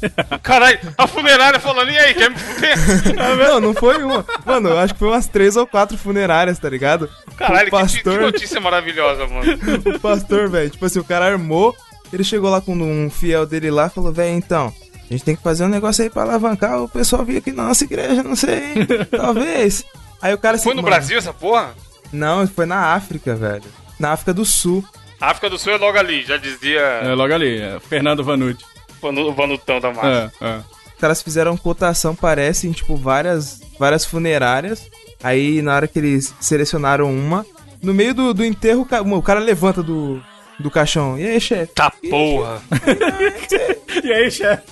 Caralho, 0.43 0.79
a 0.95 1.07
funerária 1.07 1.59
falando, 1.59 1.89
e 1.89 1.97
aí, 1.97 2.13
quer 2.13 2.29
me 2.29 2.37
fuder? 2.37 2.75
Não, 3.17 3.59
não 3.59 3.73
foi 3.73 4.03
uma. 4.03 4.23
Mano, 4.45 4.69
eu 4.69 4.77
acho 4.77 4.93
que 4.93 4.99
foi 4.99 5.07
umas 5.07 5.25
três 5.25 5.55
ou 5.55 5.65
quatro 5.65 5.97
funerárias, 5.97 6.59
tá 6.59 6.69
ligado? 6.69 7.09
Caralho, 7.35 7.69
o 7.69 7.71
que, 7.71 7.77
que 7.77 7.81
pastor, 7.81 8.21
notícia 8.21 8.61
maravilhosa, 8.61 9.25
mano. 9.25 9.51
o 9.95 9.99
pastor, 9.99 10.47
velho, 10.47 10.69
tipo 10.69 10.85
assim, 10.85 10.99
o 10.99 11.03
cara 11.03 11.25
armou, 11.25 11.75
ele 12.13 12.23
chegou 12.23 12.51
lá 12.51 12.61
com 12.61 12.75
um 12.75 13.09
fiel 13.09 13.47
dele 13.47 13.71
lá 13.71 13.87
e 13.87 13.89
falou, 13.89 14.13
velho, 14.13 14.37
então, 14.37 14.71
a 15.09 15.11
gente 15.11 15.23
tem 15.23 15.35
que 15.35 15.41
fazer 15.41 15.65
um 15.65 15.69
negócio 15.69 16.03
aí 16.03 16.09
pra 16.11 16.21
alavancar 16.21 16.83
o 16.83 16.87
pessoal 16.87 17.25
vir 17.25 17.37
aqui 17.37 17.51
na 17.51 17.63
nossa 17.63 17.83
igreja, 17.83 18.21
não 18.21 18.35
sei, 18.35 18.73
hein? 18.73 18.87
talvez. 19.09 19.83
Aí 20.21 20.35
o 20.35 20.37
cara 20.37 20.59
Foi 20.59 20.75
no 20.75 20.83
mano, 20.83 20.93
Brasil 20.93 21.17
essa 21.17 21.33
porra? 21.33 21.73
Não, 22.13 22.47
foi 22.47 22.67
na 22.67 22.93
África, 22.93 23.35
velho. 23.35 23.78
Na 23.99 24.11
África 24.11 24.33
do 24.33 24.45
Sul. 24.45 24.83
A 25.19 25.31
África 25.31 25.49
do 25.49 25.59
Sul 25.59 25.73
é 25.73 25.77
logo 25.77 25.97
ali, 25.97 26.23
já 26.23 26.37
dizia 26.37 26.79
É, 26.79 27.13
logo 27.13 27.33
ali, 27.33 27.59
é, 27.61 27.79
Fernando 27.81 28.23
Vanucci. 28.23 28.63
o 29.01 29.33
Vanutão 29.33 29.79
da 29.79 29.91
massa. 29.91 30.31
É, 30.41 30.45
é. 30.45 30.57
Os 30.93 30.99
caras 31.01 31.21
fizeram 31.21 31.55
cotação, 31.57 32.15
parece, 32.15 32.67
em 32.67 32.71
tipo 32.71 32.95
várias, 32.95 33.61
várias 33.77 34.05
funerárias. 34.05 34.87
Aí 35.23 35.61
na 35.61 35.75
hora 35.75 35.87
que 35.87 35.99
eles 35.99 36.33
selecionaram 36.39 37.11
uma, 37.13 37.45
no 37.83 37.93
meio 37.93 38.13
do, 38.13 38.33
do 38.33 38.45
enterro, 38.45 38.81
o 38.81 38.85
ca- 38.85 39.01
o 39.01 39.21
cara 39.21 39.39
levanta 39.41 39.83
do, 39.83 40.21
do 40.57 40.71
caixão. 40.71 41.17
E 41.19 41.25
aí, 41.27 41.39
chefe? 41.41 41.73
Tá 41.73 41.91
porra. 42.09 42.61
E 44.03 44.13
aí, 44.13 44.31
chefe? 44.31 44.63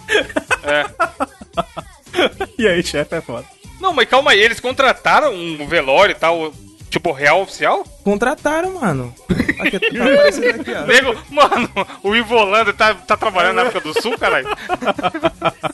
É. 0.63 0.85
E 2.57 2.67
aí, 2.67 2.81
chefe 2.83 3.15
é 3.15 3.21
foda. 3.21 3.45
Não, 3.79 3.93
mas 3.93 4.07
calma 4.09 4.31
aí, 4.31 4.39
eles 4.39 4.59
contrataram 4.59 5.33
um 5.33 5.67
velório 5.67 6.13
e 6.13 6.15
tal, 6.15 6.51
tipo 6.89 7.11
real 7.11 7.41
oficial? 7.41 7.83
Contrataram, 8.03 8.79
mano. 8.79 9.13
Aqui, 9.59 9.79
tá 9.79 9.87
aparecendo 10.03 10.61
aqui, 10.61 10.73
ó. 10.73 10.85
Nego, 10.85 11.15
mano, 11.29 11.69
o 12.03 12.15
Ivolanda 12.15 12.73
tá, 12.73 12.93
tá 12.93 13.17
trabalhando 13.17 13.55
na 13.55 13.61
África 13.63 13.81
do 13.81 14.01
Sul, 14.01 14.17
caralho. 14.17 14.47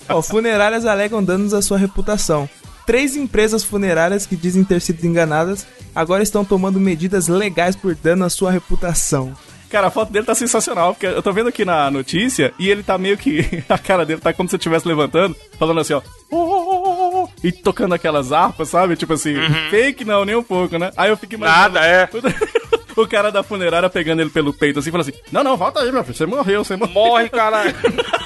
Ó, 0.10 0.22
funerárias 0.22 0.86
alegam 0.86 1.24
danos 1.24 1.53
à 1.53 1.62
sua 1.62 1.77
reputação. 1.77 2.50
Três 2.86 3.15
empresas 3.15 3.63
funerárias 3.63 4.25
que 4.25 4.36
dizem 4.36 4.63
ter 4.63 4.82
sido 4.82 5.05
enganadas 5.05 5.65
agora 5.96 6.22
estão 6.22 6.43
tomando 6.43 6.79
medidas 6.79 7.27
legais 7.27 7.75
por 7.75 7.96
dano 7.96 8.25
à 8.25 8.29
sua 8.29 8.51
reputação. 8.51 9.34
Cara, 9.70 9.88
a 9.88 9.91
foto 9.91 10.12
dele 10.12 10.25
tá 10.25 10.36
sensacional, 10.36 10.93
porque 10.93 11.08
eu 11.08 11.24
tô 11.24 11.34
vendo 11.34 11.50
aqui 11.50 11.65
na 11.65 11.89
notícia 11.89 12.53
e 12.60 12.70
ele 12.70 12.84
tá 12.84 12.96
meio 12.96 13.17
que. 13.17 13.63
A 13.67 13.75
cara 13.77 14.05
dele 14.05 14.22
tá 14.22 14.32
como 14.32 14.48
se 14.48 14.55
ele 14.55 14.60
estivesse 14.60 14.88
levantando, 14.88 15.36
falando 15.58 15.79
assim, 15.79 15.93
ó. 15.93 16.01
"Oh, 16.29 16.38
oh, 16.38 16.84
oh, 16.86 17.02
oh", 17.24 17.30
e 17.44 17.51
tocando 17.51 17.94
aquelas 17.94 18.32
harpas, 18.32 18.70
sabe? 18.70 18.96
Tipo 18.96 19.13
assim, 19.13 19.36
fake 19.70 20.06
não, 20.06 20.25
nem 20.25 20.36
um 20.36 20.44
pouco, 20.44 20.77
né? 20.77 20.92
Aí 20.96 21.10
eu 21.10 21.18
fico 21.18 21.36
imaginando. 21.36 21.74
Nada, 21.75 21.86
é. 21.86 22.10
O 22.96 23.08
cara 23.08 23.32
da 23.32 23.42
funerária 23.42 23.89
pegando 23.89 24.22
ele 24.22 24.30
pelo 24.30 24.53
peito 24.53 24.77
assim, 24.77 24.92
falando 24.92 25.10
assim: 25.10 25.20
Não, 25.32 25.44
não, 25.44 25.58
volta 25.58 25.80
aí, 25.80 25.92
meu 25.92 26.03
filho, 26.03 26.15
você 26.15 26.25
morreu, 26.25 26.63
você 26.63 26.75
morreu. 26.75 26.94
Morre, 26.94 27.30
caralho. 27.30 27.74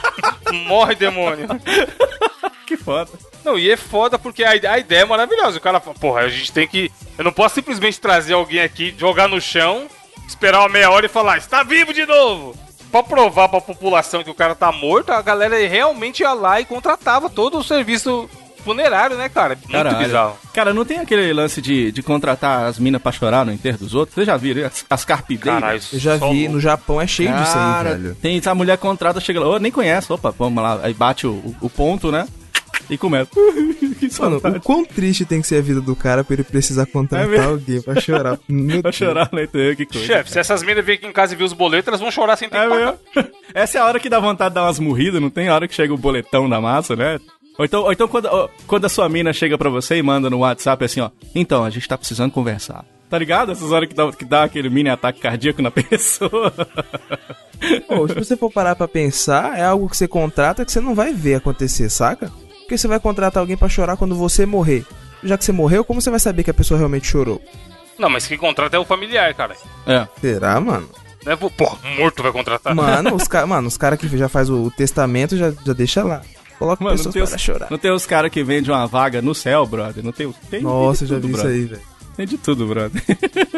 Morre, 0.68 0.96
demônio. 0.96 1.48
Que 2.66 2.76
foda. 2.76 3.10
Não, 3.46 3.58
e 3.58 3.72
é 3.72 3.78
foda 3.78 4.20
porque 4.20 4.44
a, 4.44 4.52
a 4.52 4.78
ideia 4.78 5.02
é 5.02 5.06
maravilhosa. 5.06 5.58
O 5.58 5.62
cara 5.62 5.80
fala, 5.80 5.96
porra, 5.98 6.22
a 6.22 6.30
gente 6.30 6.52
tem 6.52 6.68
que. 6.68 6.92
Eu 7.18 7.24
não 7.24 7.32
posso 7.32 7.56
simplesmente 7.56 8.00
trazer 8.00 8.34
alguém 8.34 8.60
aqui, 8.60 8.94
jogar 8.98 9.30
no 9.30 9.40
chão, 9.40 9.88
esperar 10.28 10.60
uma 10.60 10.70
meia 10.70 10.92
hora 10.92 11.06
e 11.06 11.10
falar, 11.10 11.38
está 11.38 11.64
vivo 11.64 11.94
de 11.94 12.06
novo! 12.06 12.56
Pra 12.92 13.04
provar 13.04 13.50
pra 13.50 13.62
população 13.62 14.24
que 14.24 14.30
o 14.30 14.36
cara 14.36 14.56
tá 14.56 14.72
morto, 14.72 15.12
a 15.12 15.22
galera 15.22 15.58
realmente 15.68 16.22
ia 16.22 16.34
lá 16.34 16.60
e 16.60 16.66
contratava 16.66 17.30
todo 17.30 17.58
o 17.58 17.64
serviço 17.64 18.30
funerário, 18.68 19.16
né, 19.18 19.30
cara? 19.30 19.58
Muito 19.70 19.96
bizarro. 19.96 20.38
Cara, 20.54 20.74
não 20.74 20.84
tem 20.84 21.00
aquele 21.00 21.32
lance 21.32 21.62
de, 21.62 21.92
de 21.92 22.04
contratar 22.04 22.66
as 22.66 22.78
minas 22.78 23.02
pra 23.02 23.12
chorar 23.12 23.46
no 23.46 23.52
enterro 23.54 23.78
dos 23.78 23.96
outros? 23.96 24.16
Vocês 24.16 24.28
já 24.28 24.36
viram 24.36 24.66
as, 24.68 24.86
as 24.90 25.06
carpideiras? 25.06 25.62
Caralho, 25.62 25.82
Eu 25.94 26.00
já 26.00 26.16
vi, 26.16 26.20
louco. 26.42 26.52
no 26.54 26.60
Japão 26.60 27.02
é 27.02 27.08
cheio 27.08 27.30
disso 27.32 27.58
aí, 27.58 27.74
Cara, 27.74 27.96
velho. 27.96 28.16
tem 28.22 28.42
a 28.46 28.56
mulher 28.56 28.78
contrata, 28.78 29.20
chega 29.20 29.40
lá, 29.40 29.48
ô, 29.48 29.58
nem 29.60 29.72
conhece, 29.72 30.12
opa, 30.12 30.34
vamos 30.38 30.62
lá, 30.62 30.80
aí 30.84 30.94
bate 30.94 31.26
o, 31.26 31.56
o, 31.62 31.70
ponto, 31.70 32.12
né? 32.12 32.28
E 32.90 32.98
começa. 32.98 33.30
Mano, 34.20 34.38
o 34.38 34.62
quão 34.62 34.86
triste 34.86 35.26
tem 35.26 35.42
que 35.42 35.48
ser 35.48 35.58
a 35.58 35.62
vida 35.62 35.82
do 35.82 35.96
cara 35.96 36.24
pra 36.24 36.36
ele 36.36 36.44
precisar 36.44 36.86
contratar 36.86 37.34
É 37.34 37.44
alguém 37.44 37.82
pra 37.82 38.00
chorar. 38.00 38.40
Meu 38.48 38.82
Pra 38.82 38.92
chorar 38.92 39.30
no 39.32 39.42
enterro, 39.42 39.76
que 39.76 39.86
coisa. 39.86 40.06
Chefe, 40.08 40.32
se 40.32 40.40
essas 40.40 40.64
minas 40.64 40.86
virem 40.86 40.98
aqui 41.00 41.08
em 41.08 41.12
casa 41.12 41.34
e 41.34 41.38
ver 41.38 41.44
os 41.44 41.52
boletos, 41.54 41.88
elas 41.90 42.00
vão 42.00 42.10
chorar 42.12 42.38
sem 42.38 42.48
ter 42.50 42.58
É 42.58 42.64
que 42.64 42.70
pagar. 42.70 42.96
mesmo? 43.16 43.32
Essa 43.54 43.78
é 43.78 43.82
a 43.82 43.86
hora 43.86 44.00
que 44.00 44.08
dá 44.10 44.20
vontade 44.20 44.52
de 44.52 44.56
dar 44.56 44.64
umas 44.64 44.80
morridas, 44.80 45.22
não 45.22 45.30
tem 45.30 45.50
a 45.50 45.56
hora 45.56 45.68
que 45.68 45.74
chega 45.76 45.94
o 45.94 45.98
boletão 45.98 46.48
da 46.48 46.62
massa, 46.62 46.96
né? 46.96 47.20
Ou 47.58 47.66
então, 47.66 47.84
ou 47.84 47.92
então 47.92 48.08
quando, 48.08 48.26
ó, 48.26 48.48
quando 48.68 48.86
a 48.86 48.90
sua 48.90 49.10
mina 49.10 49.34
chega 49.34 49.58
pra 49.58 49.70
você 49.70 49.98
e 49.98 50.04
manda 50.04 50.30
no 50.30 50.40
WhatsApp 50.40 50.86
assim, 50.86 51.02
ó. 51.02 51.10
Então, 51.34 51.64
a 51.64 51.70
gente 51.70 51.88
tá 51.88 51.98
precisando 51.98 52.32
conversar. 52.32 52.86
Tá 53.10 53.18
ligado? 53.18 53.52
Essas 53.52 53.72
horas 53.72 53.88
que 53.88 53.96
dá, 53.96 54.12
que 54.12 54.26
dá 54.26 54.44
aquele 54.44 54.70
mini 54.70 54.90
ataque 54.90 55.20
cardíaco 55.20 55.62
na 55.62 55.72
pessoa. 55.72 56.54
Pô, 57.88 58.08
se 58.08 58.14
você 58.14 58.36
for 58.38 58.52
parar 58.52 58.76
pra 58.76 58.88
pensar, 58.88 59.58
é 59.58 59.64
algo 59.64 59.90
que 59.90 59.98
você 59.98 60.08
contrata 60.08 60.66
que 60.66 60.72
você 60.72 60.80
não 60.80 60.94
vai 60.94 61.14
ver 61.14 61.36
acontecer, 61.36 61.90
saca? 61.90 62.32
Porque 62.60 62.78
você 62.78 62.88
vai 62.88 63.00
contratar 63.00 63.42
alguém 63.42 63.58
pra 63.58 63.70
chorar 63.70 63.96
quando 63.98 64.14
você 64.14 64.46
morrer. 64.46 64.86
Já 65.24 65.38
que 65.38 65.46
você 65.46 65.52
morreu, 65.52 65.86
como 65.86 66.02
você 66.02 66.10
vai 66.10 66.20
saber 66.20 66.44
que 66.44 66.52
a 66.52 66.54
pessoa 66.54 66.78
realmente 66.78 67.08
chorou? 67.08 67.42
Não, 67.98 68.10
mas 68.10 68.28
quem 68.28 68.38
contrata 68.38 68.76
é 68.76 68.80
o 68.80 68.86
familiar, 68.86 69.34
cara. 69.34 69.56
É. 69.88 70.08
Será, 70.20 70.60
mano? 70.60 70.88
Não 71.26 71.32
é, 71.32 71.36
porra, 71.36 71.78
morto 71.98 72.22
vai 72.22 72.32
contratar. 72.32 72.76
Mano, 72.76 73.16
os 73.16 73.28
caras 73.28 73.50
mano, 73.50 73.68
os 73.68 73.78
cara 73.78 73.98
que 73.98 74.08
já 74.18 74.30
faz 74.30 74.50
o, 74.50 74.64
o 74.64 74.72
testamento 74.72 75.36
já, 75.36 75.52
já 75.66 75.74
deixa 75.74 76.04
lá. 76.04 76.22
Coloca 76.58 76.84
Mano, 76.84 76.96
não 76.98 77.04
pessoas 77.04 77.14
tem, 77.14 77.24
para 77.24 77.36
os, 77.36 77.42
chorar. 77.42 77.68
não 77.70 77.78
tem 77.78 77.92
os 77.92 78.06
caras 78.06 78.32
que 78.32 78.44
vendem 78.44 78.72
uma 78.72 78.88
vaga 78.88 79.22
no 79.22 79.36
céu, 79.36 79.66
brother. 79.66 80.04
Não 80.04 80.12
tem, 80.12 80.34
tem 80.50 80.62
Nossa, 80.62 81.00
tem 81.00 81.08
já 81.08 81.16
vi 81.16 81.22
tudo, 81.22 81.32
isso 81.32 81.42
brother. 81.42 81.60
aí, 81.60 81.66
velho. 81.66 81.82
Tem 82.16 82.26
de 82.26 82.38
tudo, 82.38 82.66
brother. 82.66 83.04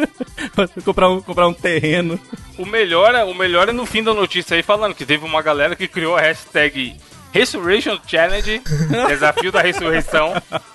comprar, 0.83 1.09
um, 1.09 1.21
comprar 1.21 1.47
um 1.47 1.53
terreno. 1.53 2.19
O 2.57 2.65
melhor, 2.65 3.15
é, 3.15 3.23
o 3.23 3.33
melhor 3.33 3.69
é 3.69 3.71
no 3.71 3.85
fim 3.85 4.03
da 4.03 4.13
notícia 4.13 4.55
aí 4.55 4.63
falando 4.63 4.93
que 4.93 5.05
teve 5.05 5.23
uma 5.25 5.41
galera 5.41 5.77
que 5.77 5.87
criou 5.87 6.17
a 6.17 6.21
hashtag 6.21 6.95
Resurrection 7.31 7.97
Challenge, 8.05 8.61
desafio 9.07 9.51
da 9.51 9.61
ressurreição, 9.61 10.33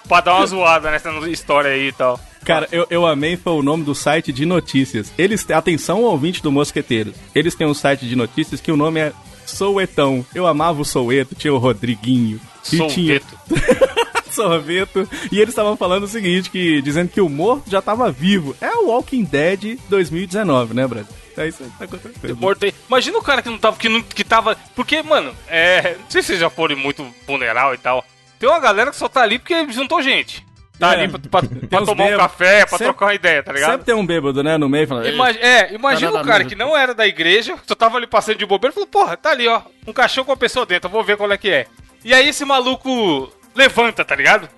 pra 0.09 0.21
dar 0.21 0.37
uma 0.37 0.47
zoada 0.47 0.91
nessa 0.91 1.11
história 1.29 1.71
aí 1.71 1.89
e 1.89 1.93
tal. 1.93 2.19
Cara, 2.45 2.69
eu, 2.71 2.87
eu 2.91 3.07
amei 3.07 3.37
foi 3.37 3.55
o 3.55 3.63
nome 3.63 3.85
do 3.85 3.95
site 3.95 4.33
de 4.33 4.45
notícias. 4.45 5.13
Eles 5.17 5.49
atenção 5.51 6.03
ouvinte 6.03 6.43
do 6.43 6.53
Mosqueteiro. 6.53 7.13
Eles 7.35 7.55
têm 7.55 7.67
um 7.67 7.75
site 7.75 8.07
de 8.07 8.15
notícias 8.15 8.61
que 8.61 8.71
o 8.71 8.77
nome 8.77 9.01
é 9.01 9.13
Souetão. 9.55 10.25
Eu 10.35 10.47
amava 10.47 10.81
o 10.81 10.85
Soueto, 10.85 11.35
tinha 11.35 11.55
o 11.55 11.59
Rodriguinho. 11.59 12.41
E 12.73 12.87
tinha 12.89 13.21
sorveto. 14.31 15.09
E 15.31 15.39
eles 15.39 15.51
estavam 15.51 15.77
falando 15.77 16.05
o 16.05 16.09
seguinte, 16.09 16.51
que 16.51 16.83
dizendo 16.83 17.09
que 17.09 17.21
o 17.21 17.29
morto 17.29 17.71
já 17.71 17.81
tava 17.81 18.11
vivo. 18.11 18.57
É 18.61 18.71
o 18.71 18.89
Walking 18.89 19.25
Dead 19.25 19.79
2019, 19.89 20.75
né, 20.75 20.87
Brad? 20.87 21.07
É 21.37 21.49
isso 21.49 21.63
aí 21.63 21.71
que 21.71 21.79
tá 21.79 21.85
acontecendo. 21.85 22.37
Morto 22.37 22.65
aí. 22.65 22.75
Imagina 22.89 23.19
o 23.19 23.23
cara 23.23 23.43
que 23.43 23.51
não 23.51 23.59
tava. 23.59 23.77
Que, 23.77 23.89
não, 23.89 24.03
que 24.03 24.25
tava. 24.25 24.57
Porque, 24.75 25.03
mano, 25.03 25.35
é. 25.49 25.97
Não 26.01 26.11
sei 26.11 26.23
se 26.23 26.29
vocês 26.29 26.41
já 26.41 26.51
foram 26.51 26.77
muito 26.77 27.05
funeral 27.27 27.75
e 27.75 27.79
tal. 27.79 28.05
Tem 28.39 28.49
uma 28.49 28.61
galera 28.61 28.91
que 28.91 28.97
só 28.97 29.09
tá 29.09 29.23
ali 29.23 29.39
porque 29.39 29.71
juntou 29.73 30.03
gente. 30.03 30.45
Tá 30.79 30.93
É. 30.95 31.03
ali 31.05 31.09
pra, 31.09 31.19
pra- 31.41 31.49
pra 31.71 31.79
tomar 31.87 31.93
um 32.05 32.07
bêbados. 32.09 32.17
café, 32.17 32.61
pra 32.61 32.69
Sempre- 32.71 32.85
trocar 32.87 33.07
uma 33.07 33.15
ideia, 33.15 33.43
tá 33.43 33.53
ligado? 33.53 33.71
Sempre 33.71 33.87
tem 33.87 33.95
um 33.95 34.05
bêbado, 34.07 34.43
né, 34.43 34.59
no 34.59 34.69
meio, 34.69 34.89
falando... 34.89 35.07
Ima- 35.09 35.31
é, 35.31 35.73
imagina 35.73 36.11
Tá 36.13 36.21
um 36.21 36.25
cara 36.25 36.45
que 36.45 36.55
não 36.55 36.77
era 36.77 36.93
da 36.95 37.07
igreja, 37.07 37.55
só 37.67 37.75
tava 37.75 37.97
ali 37.97 38.07
passando 38.07 38.39
de 38.39 38.45
bobeira 38.47 38.73
e 38.73 38.75
falou, 38.75 38.89
porra, 38.89 39.17
tá 39.17 39.31
ali, 39.31 39.47
ó, 39.47 39.63
um 39.87 39.93
caixão 39.93 40.25
com 40.25 40.33
a 40.33 40.37
pessoa 40.37 40.67
dentro, 40.67 40.89
eu 40.89 40.93
vou 40.93 41.05
ver 41.05 41.17
qual 41.17 41.31
é 41.31 41.39
que 41.39 41.49
é. 41.51 41.67
E 42.05 42.13
aí 42.13 42.29
esse 42.29 42.45
maluco 42.45 43.33
levanta, 43.55 44.05
tá 44.05 44.17
ligado? 44.17 44.49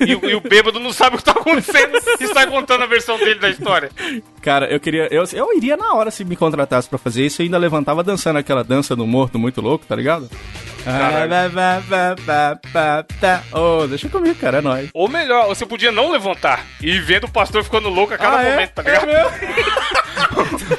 E, 0.00 0.14
o- 0.14 0.28
e 0.30 0.34
o 0.34 0.40
bêbado 0.40 0.80
não 0.80 0.92
sabe 0.92 1.14
o 1.14 1.18
que 1.18 1.24
tá 1.24 1.32
acontecendo 1.32 1.96
e 2.20 2.26
sai 2.28 2.46
contando 2.48 2.82
a 2.82 2.86
versão 2.86 3.16
dele 3.18 3.36
da 3.40 3.48
história. 3.48 3.90
Cara, 4.42 4.66
eu 4.66 4.80
queria. 4.80 5.08
Eu, 5.10 5.24
eu 5.32 5.56
iria 5.56 5.76
na 5.76 5.92
hora 5.94 6.10
se 6.10 6.24
me 6.24 6.34
contratasse 6.36 6.88
pra 6.88 6.98
fazer 6.98 7.24
isso 7.26 7.40
e 7.42 7.44
ainda 7.44 7.58
levantava 7.58 8.02
dançando 8.02 8.38
aquela 8.38 8.64
dança 8.64 8.96
do 8.96 9.06
morto 9.06 9.38
muito 9.38 9.60
louco, 9.60 9.84
tá 9.86 9.94
ligado? 9.94 10.28
Ô, 13.52 13.86
deixa 13.88 14.08
comigo, 14.08 14.36
cara, 14.36 14.58
é 14.58 14.60
nóis. 14.60 14.88
Ou 14.94 15.08
melhor, 15.08 15.46
você 15.48 15.66
podia 15.66 15.90
não 15.90 16.10
levantar 16.12 16.64
e 16.80 16.98
vendo 17.00 17.24
o 17.24 17.30
pastor 17.30 17.64
ficando 17.64 17.88
louco 17.88 18.14
a 18.14 18.18
cada 18.18 18.36
Ah, 18.38 18.42
é? 18.44 18.50
momento, 18.52 18.70
tá 18.72 18.82
ligado? 18.82 19.10
É? 19.10 19.26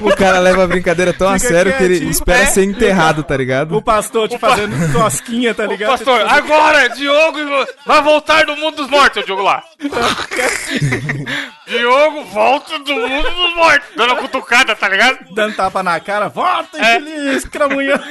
O 0.02 0.16
cara 0.16 0.40
leva 0.40 0.64
a 0.64 0.68
brincadeira 0.68 1.14
tão 1.14 1.28
a 1.30 1.38
Fica 1.40 1.52
sério 1.54 1.76
que 1.78 1.84
ele 1.84 2.10
espera 2.10 2.44
É. 2.44 2.46
ser 2.48 2.64
enterrado, 2.64 3.24
tá 3.24 3.36
ligado? 3.38 3.76
O 3.76 3.82
pastor 3.82 4.28
te 4.28 4.36
O 4.36 4.40
pa- 4.40 4.50
fazendo 4.50 4.94
cosquinha, 4.94 5.54
tá 5.54 5.64
Ô, 5.64 5.68
ligado? 5.68 5.90
pastor, 5.92 6.22
agora, 6.28 6.88
Diogo 6.90 7.38
vai 7.86 8.02
voltar 8.02 8.46
do 8.46 8.56
mundo 8.58 8.76
dos 8.78 8.90
mortos, 8.90 9.24
o 9.24 9.26
Diogo 9.26 9.42
lá. 9.44 9.64
Diogo, 11.68 12.24
volta 12.26 12.80
do 12.80 12.94
mundo 12.96 13.30
dos 13.30 13.56
mortos. 13.56 13.88
Dando 13.96 14.14
uma 14.14 14.22
cutucada, 14.22 14.76
tá 14.76 14.88
ligado? 14.88 15.20
Dando 15.34 15.56
tapa 15.56 15.84
na 15.84 16.00
cara, 16.00 16.28
volta, 16.30 16.78
É. 16.78 16.98
infeliz, 16.98 17.46
cramunhão. 17.46 18.00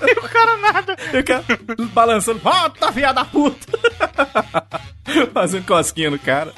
O 0.00 0.28
cara 0.28 0.56
nada. 0.56 0.96
Fica 1.10 1.44
balançando, 1.92 2.38
volta, 2.38 2.90
filha 2.92 3.12
da 3.12 3.24
puta. 3.24 3.66
Fazendo 5.34 5.66
cosquinha 5.66 6.10
no 6.10 6.18
cara. 6.18 6.52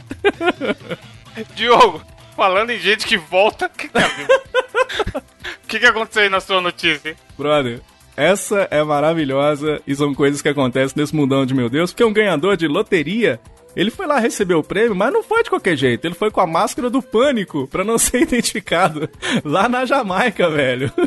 Diogo, 1.55 2.02
falando 2.37 2.71
em 2.71 2.79
gente 2.79 3.07
que 3.07 3.17
volta, 3.17 3.67
o 3.67 3.71
que, 3.71 3.89
que, 3.89 3.99
é? 3.99 4.03
O 4.05 5.23
que, 5.69 5.79
que 5.79 5.87
aconteceu 5.87 6.23
aí 6.23 6.29
na 6.29 6.41
sua 6.41 6.61
notícia? 6.61 7.17
Brother, 7.37 7.81
essa 8.16 8.68
é 8.71 8.83
maravilhosa 8.83 9.81
e 9.87 9.95
são 9.95 10.14
coisas 10.14 10.42
que 10.42 10.49
acontecem 10.49 10.95
nesse 10.97 11.14
mundão 11.14 11.47
de 11.47 11.55
meu 11.55 11.68
Deus, 11.68 11.92
porque 11.92 12.05
um 12.05 12.12
ganhador 12.12 12.57
de 12.57 12.68
loteria, 12.68 13.40
ele 13.75 13.90
foi 13.90 14.07
lá 14.07 14.18
receber 14.18 14.55
o 14.55 14.62
prêmio, 14.62 14.95
mas 14.95 15.12
não 15.12 15.23
foi 15.23 15.42
de 15.42 15.51
qualquer 15.51 15.77
jeito, 15.77 16.05
ele 16.05 16.14
foi 16.14 16.31
com 16.31 16.40
a 16.40 16.47
máscara 16.47 16.90
do 16.90 17.01
pânico 17.01 17.66
pra 17.68 17.85
não 17.85 17.97
ser 17.99 18.23
identificado 18.23 19.09
lá 19.45 19.68
na 19.68 19.85
Jamaica, 19.85 20.49
velho. 20.51 20.92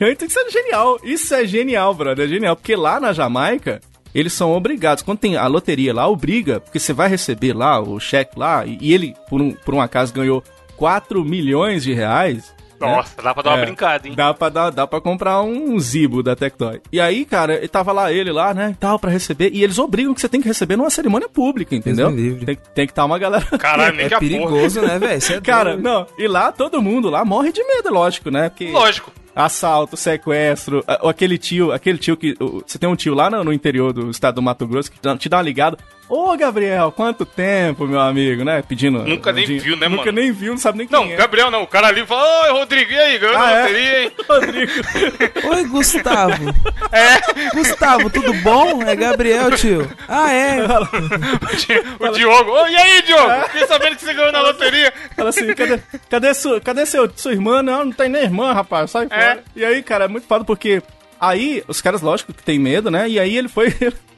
Então 0.00 0.26
isso 0.26 0.40
é 0.40 0.50
genial, 0.50 0.98
isso 1.02 1.34
é 1.34 1.46
genial, 1.46 1.94
brother, 1.94 2.24
é 2.24 2.28
genial, 2.28 2.56
porque 2.56 2.74
lá 2.74 2.98
na 2.98 3.12
Jamaica 3.12 3.80
eles 4.14 4.32
são 4.32 4.52
obrigados. 4.52 5.02
Quando 5.02 5.18
tem 5.18 5.36
a 5.36 5.46
loteria 5.46 5.92
lá, 5.94 6.06
obriga, 6.08 6.60
porque 6.60 6.78
você 6.78 6.92
vai 6.92 7.08
receber 7.08 7.52
lá 7.52 7.80
o 7.80 7.98
cheque 7.98 8.38
lá, 8.38 8.64
e, 8.64 8.78
e 8.80 8.92
ele, 8.94 9.14
por 9.28 9.40
um, 9.42 9.52
por 9.52 9.74
um 9.74 9.80
acaso, 9.80 10.12
ganhou 10.14 10.42
4 10.76 11.24
milhões 11.24 11.82
de 11.84 11.92
reais. 11.92 12.52
né? 12.80 12.86
Nossa, 12.88 13.14
dá 13.22 13.32
pra 13.32 13.42
dar 13.42 13.50
uma 13.50 13.58
É, 13.62 13.64
brincada, 13.64 14.08
hein? 14.08 14.14
Dá 14.16 14.34
pra, 14.34 14.48
dar, 14.48 14.70
dá 14.70 14.86
pra 14.86 15.00
comprar 15.00 15.40
um 15.42 15.78
Zibo 15.78 16.22
da 16.22 16.34
Tectoy. 16.36 16.80
E 16.92 17.00
aí, 17.00 17.24
cara, 17.24 17.66
tava 17.68 17.92
lá, 17.92 18.12
ele 18.12 18.30
lá, 18.32 18.52
né, 18.52 18.70
e 18.72 18.74
tal, 18.74 18.98
pra 18.98 19.10
receber. 19.10 19.50
E 19.54 19.62
eles 19.62 19.78
obrigam 19.78 20.12
que 20.12 20.20
você 20.20 20.28
tem 20.28 20.40
que 20.42 20.48
receber 20.48 20.76
numa 20.76 20.90
cerimônia 20.90 21.28
pública, 21.28 21.74
entendeu? 21.74 22.08
Tem, 22.14 22.56
tem 22.74 22.86
que 22.86 22.92
estar 22.92 23.04
uma 23.04 23.18
galera... 23.18 23.44
Caralho, 23.58 23.96
nem 23.96 24.06
É 24.06 24.08
que 24.08 24.14
a 24.14 24.18
porra. 24.18 24.30
perigoso, 24.30 24.82
né, 24.82 24.98
velho? 24.98 25.22
É 25.36 25.40
Cara, 25.40 25.70
doido. 25.74 25.82
não, 25.82 26.06
e 26.18 26.26
lá 26.28 26.50
todo 26.52 26.82
mundo 26.82 27.08
lá 27.08 27.24
morre 27.24 27.52
de 27.52 27.62
medo, 27.64 27.92
lógico, 27.92 28.30
né? 28.30 28.48
Porque 28.50 28.70
Lógico. 28.70 29.12
Assalto, 29.34 29.96
sequestro, 29.96 30.84
aquele 30.86 31.36
tio, 31.36 31.72
aquele 31.72 31.98
tio 31.98 32.16
que. 32.16 32.36
Você 32.66 32.78
tem 32.78 32.88
um 32.88 32.96
tio 32.96 33.14
lá 33.14 33.28
no, 33.30 33.44
no 33.44 33.52
interior 33.52 33.92
do 33.92 34.10
estado 34.10 34.36
do 34.36 34.42
Mato 34.42 34.66
Grosso 34.66 34.90
que 34.90 34.98
te 35.18 35.28
dá 35.28 35.36
uma 35.36 35.42
ligada. 35.42 35.76
Ô, 36.08 36.36
Gabriel, 36.36 36.92
quanto 36.92 37.24
tempo, 37.24 37.86
meu 37.86 37.98
amigo, 38.00 38.44
né? 38.44 38.62
Pedindo. 38.62 38.98
Nunca 39.04 39.32
nem 39.32 39.46
viu, 39.46 39.74
né, 39.76 39.88
Nunca 39.88 40.06
mano? 40.06 40.20
nem 40.20 40.30
viu, 40.32 40.52
não 40.52 40.58
sabe 40.58 40.78
nem 40.78 40.86
quem 40.86 40.98
Não, 40.98 41.06
é. 41.10 41.16
Gabriel 41.16 41.50
não. 41.50 41.62
O 41.62 41.66
cara 41.66 41.88
ali 41.88 42.04
fala, 42.06 42.44
oi, 42.44 42.52
Rodrigo, 42.52 42.92
e 42.92 42.98
aí, 42.98 43.18
ganhou 43.18 43.36
Ah, 43.38 43.50
é? 43.50 43.60
loteria, 43.62 44.02
hein? 44.02 44.12
Rodrigo. 44.28 44.72
Oi, 45.54 45.64
Gustavo. 45.64 46.54
É, 46.92 47.50
Gustavo, 47.56 48.10
tudo 48.10 48.32
bom? 48.34 48.82
É 48.82 48.94
Gabriel, 48.94 49.50
tio. 49.52 49.90
Ah, 50.06 50.30
é. 50.32 50.58
o 51.98 52.08
Diogo. 52.12 52.50
Ô, 52.50 52.66
e 52.68 52.76
aí, 52.76 53.02
Diogo? 53.02 53.30
É. 53.30 53.44
Fiquei 53.48 53.66
sabendo 53.66 53.96
que 53.96 54.04
você 54.04 54.14
ganhou 54.14 54.32
na 54.32 54.42
loteria. 54.42 54.92
Fala 55.16 55.30
assim, 55.30 55.54
cadê, 55.54 55.80
cadê, 56.10 56.34
sua, 56.34 56.60
cadê 56.60 56.84
seu, 56.86 57.10
sua 57.16 57.32
irmã? 57.32 57.62
Não, 57.62 57.86
não 57.86 57.92
tem 57.92 58.08
nem 58.08 58.22
irmã, 58.22 58.52
rapaz, 58.52 58.90
sai 58.90 59.08
fora. 59.08 59.42
E 59.56 59.64
aí, 59.64 59.82
cara, 59.82 60.04
é 60.04 60.08
muito 60.08 60.26
foda 60.26 60.44
porque 60.44 60.82
aí 61.20 61.64
os 61.66 61.80
caras, 61.80 62.02
lógico, 62.02 62.32
que 62.34 62.42
tem 62.42 62.58
medo, 62.58 62.90
né? 62.90 63.08
E 63.08 63.18
aí 63.18 63.36
ele 63.36 63.48
foi, 63.48 63.74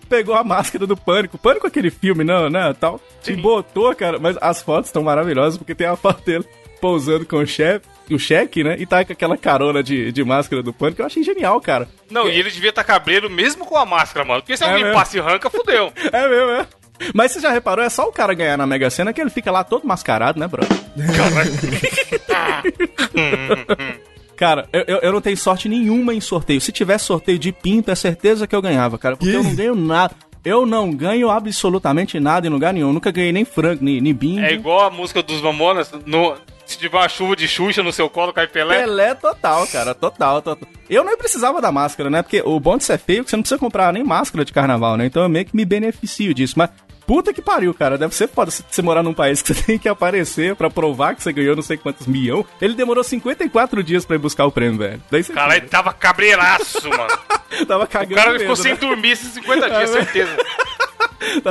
pegou 0.07 0.35
a 0.35 0.45
máscara 0.45 0.87
do 0.87 0.97
Pânico. 0.97 1.39
Pânico 1.39 1.67
é 1.67 1.69
aquele 1.69 1.91
filme, 1.91 2.25
não, 2.25 2.49
né, 2.49 2.75
tal. 2.79 3.01
E 3.27 3.33
botou, 3.35 3.95
cara, 3.95 4.19
mas 4.19 4.37
as 4.41 4.63
fotos 4.63 4.89
estão 4.89 5.03
maravilhosas 5.03 5.59
porque 5.59 5.75
tem 5.75 5.87
a 5.87 5.97
foto 5.97 6.25
dele 6.25 6.45
pousando 6.81 7.25
com 7.27 7.37
o 7.39 7.47
chefe, 7.47 7.87
o 8.11 8.19
cheque, 8.19 8.63
né? 8.63 8.77
E 8.79 8.87
tá 8.87 9.05
com 9.05 9.13
aquela 9.13 9.37
carona 9.37 9.83
de, 9.83 10.13
de 10.13 10.25
máscara 10.25 10.63
do 10.63 10.73
Pânico. 10.73 11.03
Eu 11.03 11.07
achei 11.07 11.23
genial, 11.23 11.61
cara. 11.61 11.89
Não, 12.11 12.29
e 12.29 12.39
ele 12.39 12.51
devia 12.51 12.71
estar 12.71 12.85
cabreiro 12.85 13.29
mesmo 13.31 13.65
com 13.65 13.77
a 13.77 13.87
máscara, 13.87 14.27
mano. 14.27 14.43
Porque 14.43 14.57
se 14.57 14.63
É 14.63 14.67
alguém 14.69 14.85
mesmo. 14.85 14.99
passa 14.99 15.17
e 15.17 15.21
arranca, 15.21 15.51
fudeu. 15.51 15.93
É 16.13 16.29
mesmo, 16.29 16.51
é. 16.51 16.67
Mas 17.13 17.33
você 17.33 17.41
já 17.41 17.51
reparou, 17.51 17.85
é 17.85 17.91
só 17.91 18.09
o 18.09 18.13
cara 18.13 18.33
ganhar 18.33 18.57
na 18.57 18.67
Mega 18.67 18.89
Sena 18.89 19.13
que 19.13 19.21
ele 19.21 19.29
fica 19.29 19.51
lá 19.51 19.63
todo 19.63 19.87
mascarado, 19.87 20.41
né, 20.41 20.49
brother? 20.49 20.79
Cara, 24.37 24.69
eu, 24.73 24.85
eu, 24.87 24.99
eu 24.99 25.13
não 25.13 25.21
tenho 25.21 25.37
sorte 25.37 25.69
nenhuma 25.69 26.15
em 26.15 26.21
sorteio. 26.21 26.61
Se 26.61 26.71
tivesse 26.71 27.07
sorteio 27.07 27.39
de 27.39 27.53
pinto, 27.53 27.91
é 27.91 27.95
certeza 27.95 28.47
que 28.47 28.55
eu 28.55 28.63
ganhava, 28.63 28.99
cara. 28.99 29.17
Porque 29.17 29.35
eu 29.35 29.43
não 29.43 29.55
ganho 29.55 29.75
nada. 29.75 30.15
Eu 30.45 30.65
não 30.65 30.93
ganho 30.93 31.29
absolutamente 31.29 32.21
nada 32.21 32.47
em 32.47 32.51
lugar 32.51 32.73
nenhum. 32.73 32.89
Eu 32.89 32.93
nunca 32.93 33.11
ganhei 33.11 33.33
nem 33.33 33.45
frango, 33.45 33.83
nem, 33.83 34.01
nem 34.01 34.15
bingo. 34.15 34.41
É 34.41 34.53
igual 34.53 34.87
a 34.87 34.91
música 34.91 35.21
dos 35.21 35.43
Mamonas. 35.43 35.91
No, 36.05 36.37
se 36.65 36.79
tiver 36.79 36.99
uma 36.99 37.09
chuva 37.09 37.35
de 37.35 37.49
Xuxa 37.49 37.83
no 37.83 37.93
seu 37.93 38.11
colo, 38.11 38.33
cai 38.33 38.47
Pelé. 38.47 38.81
Pelé 38.81 39.15
total, 39.15 39.67
cara. 39.67 39.95
Total, 39.95 40.43
total. 40.43 40.69
Eu 40.91 41.03
não 41.03 41.17
precisava 41.17 41.61
da 41.61 41.73
máscara, 41.73 42.11
né? 42.11 42.23
Porque 42.23 42.43
o 42.45 42.61
bom 42.61 42.77
de 42.77 42.85
ser 42.85 42.99
feio 42.99 43.21
é 43.21 43.25
que 43.25 43.31
você 43.31 43.37
não 43.37 43.43
precisa 43.43 43.59
comprar 43.59 43.93
nem 43.93 44.05
máscara 44.05 44.45
de 44.45 44.53
carnaval, 44.53 44.97
né? 44.97 45.07
Então 45.07 45.23
eu 45.23 45.29
meio 45.29 45.45
que 45.45 45.57
me 45.57 45.65
beneficio 45.65 46.35
disso. 46.35 46.55
Mas 46.57 46.71
puta 47.07 47.33
que 47.33 47.41
pariu, 47.41 47.73
cara. 47.73 47.97
Deve 47.97 48.15
ser 48.15 48.29
foda 48.29 48.51
se 48.51 48.65
você 48.69 48.83
morar 48.83 49.03
num 49.03 49.15
país 49.15 49.41
que 49.43 49.53
você 49.55 49.63
tem 49.63 49.79
que 49.79 49.89
aparecer 49.89 50.55
pra 50.57 50.69
provar 50.69 51.15
que 51.15 51.23
você 51.23 51.33
ganhou 51.33 51.55
não 51.57 51.63
sei 51.63 51.77
quantos 51.77 52.07
milhão. 52.07 52.45
Ele 52.61 52.75
demorou 52.75 53.05
54 53.05 53.83
dias 53.83 54.05
pra 54.05 54.17
ir 54.17 54.19
buscar 54.19 54.45
o 54.47 54.53
prêmio, 54.53 54.79
velho. 54.79 55.03
Daí 55.11 55.23
você 55.23 55.33
Caralho, 55.33 55.61
ele 55.61 55.69
tava 55.69 55.93
cabreiraço, 55.93 56.89
mano. 56.89 57.19
tava 57.67 57.85
O 57.85 57.89
cagando. 57.89 58.15
cara 58.15 58.33
de 58.33 58.39
ficou 58.41 58.57
medo, 58.57 58.63
sem 58.63 58.73
né? 58.73 58.79
dormir 58.79 59.11
esses 59.13 59.33
50 59.33 59.71
dias, 59.71 59.91
certeza. 59.91 60.37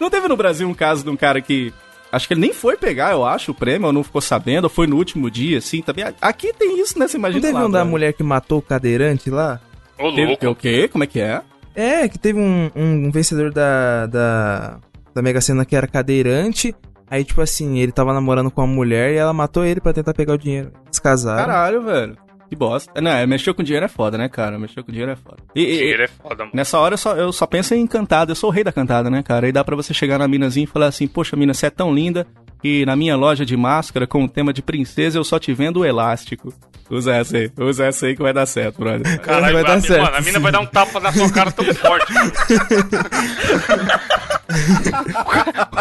Não 0.00 0.10
teve 0.10 0.28
no 0.28 0.36
Brasil 0.36 0.68
um 0.68 0.74
caso 0.74 1.02
de 1.04 1.10
um 1.10 1.16
cara 1.16 1.40
que. 1.40 1.72
Acho 2.10 2.26
que 2.26 2.32
ele 2.32 2.40
nem 2.40 2.54
foi 2.54 2.74
pegar, 2.74 3.12
eu 3.12 3.22
acho, 3.26 3.50
o 3.50 3.54
prêmio, 3.54 3.86
ou 3.86 3.92
não 3.92 4.02
ficou 4.02 4.22
sabendo, 4.22 4.64
ou 4.64 4.70
foi 4.70 4.86
no 4.86 4.96
último 4.96 5.30
dia, 5.30 5.58
assim, 5.58 5.82
também. 5.82 6.06
Aqui 6.22 6.54
tem 6.54 6.80
isso, 6.80 6.98
né? 6.98 7.06
Você 7.06 7.18
Não 7.18 7.20
imagina 7.28 7.42
teve 7.42 7.52
lá, 7.52 7.66
um 7.66 7.70
da 7.70 7.84
mulher 7.84 8.14
que 8.14 8.22
matou 8.22 8.60
o 8.60 8.62
cadeirante 8.62 9.28
lá? 9.28 9.60
Ô, 9.98 10.10
Teve, 10.12 10.28
louco. 10.28 10.48
o 10.48 10.54
quê? 10.54 10.88
Como 10.88 11.04
é 11.04 11.06
que 11.06 11.20
é? 11.20 11.42
É, 11.80 12.08
que 12.08 12.18
teve 12.18 12.40
um, 12.40 12.70
um 12.74 13.10
vencedor 13.10 13.52
da, 13.52 14.06
da, 14.06 14.78
da 15.14 15.22
Mega 15.22 15.40
Sena 15.40 15.64
que 15.64 15.76
era 15.76 15.86
cadeirante. 15.86 16.74
Aí, 17.10 17.24
tipo 17.24 17.40
assim, 17.40 17.78
ele 17.78 17.92
tava 17.92 18.12
namorando 18.12 18.50
com 18.50 18.60
uma 18.62 18.66
mulher 18.74 19.12
e 19.12 19.16
ela 19.16 19.32
matou 19.32 19.64
ele 19.64 19.80
pra 19.80 19.92
tentar 19.92 20.12
pegar 20.12 20.34
o 20.34 20.38
dinheiro. 20.38 20.72
Eles 20.86 20.98
casaram. 20.98 21.38
Caralho, 21.46 21.82
velho. 21.82 22.16
Que 22.48 22.56
bosta. 22.56 23.00
Não, 23.00 23.10
é, 23.10 23.26
mexer 23.26 23.52
com 23.54 23.62
dinheiro 23.62 23.84
é 23.86 23.88
foda, 23.88 24.18
né, 24.18 24.28
cara? 24.28 24.58
Mexer 24.58 24.82
com 24.82 24.90
dinheiro 24.90 25.12
é 25.12 25.16
foda. 25.16 25.36
E, 25.54 25.62
e- 25.62 25.78
Dinheiro 25.78 26.02
é 26.02 26.08
foda, 26.08 26.44
mano. 26.44 26.50
nessa 26.54 26.78
hora 26.78 26.94
eu 26.94 26.98
só, 26.98 27.14
eu 27.14 27.30
só 27.32 27.46
penso 27.46 27.74
em 27.74 27.86
cantada. 27.86 28.32
Eu 28.32 28.36
sou 28.36 28.50
o 28.50 28.52
rei 28.52 28.64
da 28.64 28.72
cantada, 28.72 29.08
né, 29.08 29.22
cara? 29.22 29.46
Aí 29.46 29.52
dá 29.52 29.62
pra 29.62 29.76
você 29.76 29.94
chegar 29.94 30.18
na 30.18 30.26
minazinha 30.26 30.64
e 30.64 30.66
falar 30.66 30.86
assim, 30.86 31.06
poxa, 31.06 31.36
mina, 31.36 31.54
você 31.54 31.66
é 31.66 31.70
tão 31.70 31.94
linda, 31.94 32.26
E 32.64 32.84
na 32.86 32.96
minha 32.96 33.14
loja 33.16 33.46
de 33.46 33.56
máscara 33.56 34.06
com 34.06 34.24
o 34.24 34.28
tema 34.28 34.52
de 34.52 34.62
princesa 34.62 35.16
eu 35.18 35.22
só 35.24 35.38
te 35.38 35.52
vendo 35.54 35.80
o 35.80 35.84
elástico. 35.84 36.52
Usa 36.90 37.14
essa 37.16 37.36
aí, 37.36 37.50
usa 37.58 37.84
essa 37.84 38.06
aí 38.06 38.16
que 38.16 38.22
vai 38.22 38.32
dar 38.32 38.46
certo, 38.46 38.78
brother. 38.78 39.20
Caralho, 39.20 39.54
Vai 39.54 39.62
dar 39.64 39.74
a, 39.74 39.80
certo, 39.80 40.02
Mano, 40.04 40.16
a 40.16 40.20
mina 40.22 40.38
vai 40.40 40.52
dar 40.52 40.60
um 40.60 40.66
tapa 40.66 40.98
na 41.00 41.12
sua 41.12 41.30
cara 41.30 41.52
tão 41.52 41.64
forte. 41.74 42.12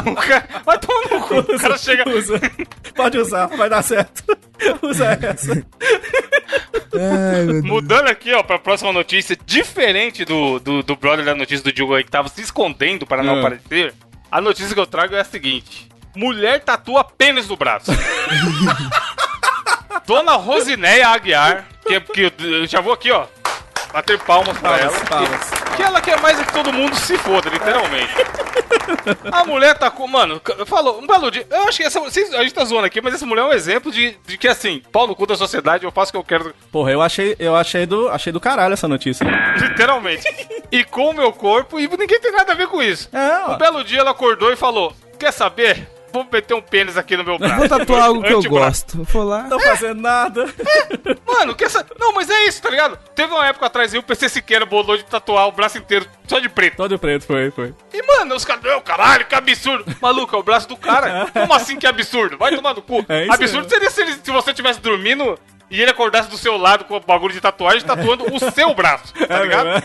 o 0.06 0.16
cara, 0.20 0.48
vai 0.66 0.78
tomar 0.80 1.10
no 1.12 1.22
cu. 1.22 1.40
O 1.40 1.60
cara 1.60 1.78
chega. 1.78 2.10
Usa. 2.10 2.40
Pode 2.96 3.18
usar, 3.18 3.48
vai 3.48 3.70
dar 3.70 3.82
certo. 3.84 4.24
Usa 4.82 5.18
essa. 5.22 5.54
Ai, 6.94 7.44
meu 7.46 7.54
Deus. 7.54 7.64
Mudando 7.64 8.08
aqui, 8.10 8.34
ó, 8.34 8.44
pra 8.44 8.60
próxima 8.60 8.92
notícia, 8.92 9.38
diferente 9.46 10.26
do, 10.26 10.60
do, 10.60 10.84
do 10.84 10.96
brother 10.96 11.24
da 11.26 11.36
notícia 11.36 11.64
do 11.64 11.72
Diogo 11.72 11.96
aí 11.96 12.04
que 12.04 12.12
tava 12.12 12.28
se 12.30 12.42
escondendo 12.42 13.06
para 13.06 13.24
não 13.24 13.36
Ah. 13.36 13.40
aparecer, 13.40 13.94
a 14.32 14.42
notícia 14.42 14.74
que 14.74 14.80
eu 14.80 14.86
trago 14.88 15.16
é 15.16 15.22
a 15.22 15.26
seguinte: 15.26 15.88
mulher 16.16 16.60
tatua 16.62 17.04
pênis 17.04 17.48
no 17.48 17.56
braço. 17.56 17.92
Dona 20.08 20.34
Rosinéia 20.38 21.10
Aguiar, 21.10 21.66
que, 21.86 22.00
que 22.00 22.22
eu- 22.40 22.66
já 22.66 22.80
vou 22.80 22.94
aqui, 22.94 23.12
ó, 23.12 23.26
bater 23.92 24.18
palmas 24.20 24.58
pra 24.58 24.78
ela. 24.80 24.98
Palmas. 25.02 25.52
Que 25.76 25.84
ela 25.84 26.00
quer 26.02 26.20
mais 26.22 26.40
é 26.40 26.46
que 26.46 26.54
todo 26.54 26.72
mundo 26.72 26.96
se 26.96 27.18
foda, 27.18 27.50
literalmente. 27.50 28.14
A 29.32 29.44
mulher 29.44 29.78
tá 29.78 29.92
com. 29.92 30.08
Mano, 30.08 30.42
falou, 30.66 31.00
um 31.00 31.06
belo 31.06 31.30
dia. 31.30 31.46
Eu 31.52 31.68
acho 31.68 31.78
que 31.78 31.84
essa. 31.84 32.00
a 32.00 32.10
gente 32.42 32.54
tá 32.54 32.64
zoando 32.64 32.86
aqui, 32.86 33.02
mas 33.02 33.14
essa 33.16 33.26
mulher 33.26 33.42
é 33.42 33.46
um 33.46 33.54
exemplo 33.54 33.92
de, 33.92 34.18
de 34.26 34.38
que, 34.38 34.48
assim, 34.48 34.82
pau 34.92 35.06
no 35.06 35.14
cu 35.16 35.28
da 35.28 35.36
sociedade, 35.36 35.84
eu 35.84 35.92
faço 35.92 36.10
o 36.10 36.14
que 36.14 36.18
eu 36.18 36.24
quero, 36.24 36.56
Porra, 36.72 36.92
eu 36.92 37.02
achei, 37.02 37.36
eu 37.38 37.54
achei 37.56 37.86
do, 37.86 38.08
achei 38.10 38.32
do 38.32 38.40
caralho 38.40 38.74
essa 38.74 38.88
notícia. 38.88 39.26
literalmente. 39.62 40.24
E 40.72 40.84
com 40.86 41.10
o 41.10 41.14
meu 41.14 41.34
corpo, 41.34 41.80
e 41.80 41.88
ninguém 41.88 42.20
tem 42.20 42.32
nada 42.32 42.54
a 42.54 42.56
ver 42.56 42.68
com 42.68 42.82
isso. 42.82 43.10
É. 43.14 43.52
Um 43.52 43.58
belo 43.58 43.84
dia 43.84 44.00
ela 44.00 44.12
acordou 44.12 44.52
e 44.54 44.56
falou: 44.56 44.96
Quer 45.20 45.34
saber? 45.34 45.88
Vou 46.18 46.28
meter 46.32 46.54
um 46.54 46.62
pênis 46.62 46.98
aqui 46.98 47.16
no 47.18 47.24
meu 47.24 47.38
braço. 47.38 47.56
Vou 47.58 47.70
tatuar 47.70 48.04
algo 48.06 48.24
que 48.24 48.34
eu 48.34 48.42
gosto. 48.44 49.04
Vou 49.04 49.24
lá. 49.24 49.44
Não 49.44 49.50
tô 49.50 49.60
fazendo 49.60 50.02
nada. 50.02 50.46
Mano, 51.26 51.56
que 51.56 51.64
essa. 51.64 51.86
Não, 52.00 52.12
mas 52.14 52.30
é 52.30 52.46
isso, 52.46 52.62
tá 52.62 52.70
ligado? 52.70 52.98
Teve 53.16 53.32
uma 53.34 53.46
época 53.48 53.66
atrás 53.66 53.94
aí, 53.94 54.00
o 54.00 54.04
PC 54.04 54.30
Siqueira 54.30 54.66
bolou 54.66 54.98
de 54.98 55.06
tatuar 55.06 55.48
o 55.48 55.52
braço 55.52 55.78
inteiro 55.78 56.06
só 56.28 56.40
de 56.40 56.50
preto. 56.50 56.78
Todo 56.78 56.98
preto 56.98 57.26
foi, 57.26 57.52
foi. 57.52 57.74
E, 57.94 58.02
mano, 58.06 58.36
os 58.36 58.44
caras, 58.46 58.64
"Não, 58.64 58.82
caralho, 58.82 59.26
que 59.26 59.36
absurdo. 59.36 59.86
Maluco, 60.02 60.36
é 60.36 60.40
o 60.40 60.44
braço 60.44 60.68
do 60.68 60.76
cara. 60.78 61.28
Como 61.34 61.54
assim 61.54 61.78
que 61.78 61.86
é 61.86 61.90
absurdo? 61.90 62.38
Vai 62.38 62.56
tomar 62.56 62.74
no 62.74 62.82
cu. 62.82 63.06
É 63.10 63.24
isso 63.24 63.34
absurdo 63.34 63.64
mesmo. 63.66 63.70
seria 63.70 63.90
se, 63.92 64.02
ele- 64.02 64.20
se 64.24 64.32
você 64.32 64.50
estivesse 64.52 64.80
dormindo 64.82 65.38
e 65.70 65.82
ele 65.82 65.92
acordasse 65.92 66.30
do 66.30 66.38
seu 66.38 66.56
lado 66.58 66.86
com 66.86 66.96
o 66.96 67.00
bagulho 67.00 67.34
de 67.34 67.42
tatuagem 67.42 67.82
tatuando 67.86 68.26
o 68.34 68.40
seu 68.52 68.74
braço, 68.74 69.14
tá 69.14 69.38
É 69.40 69.42
ligado? 69.44 69.84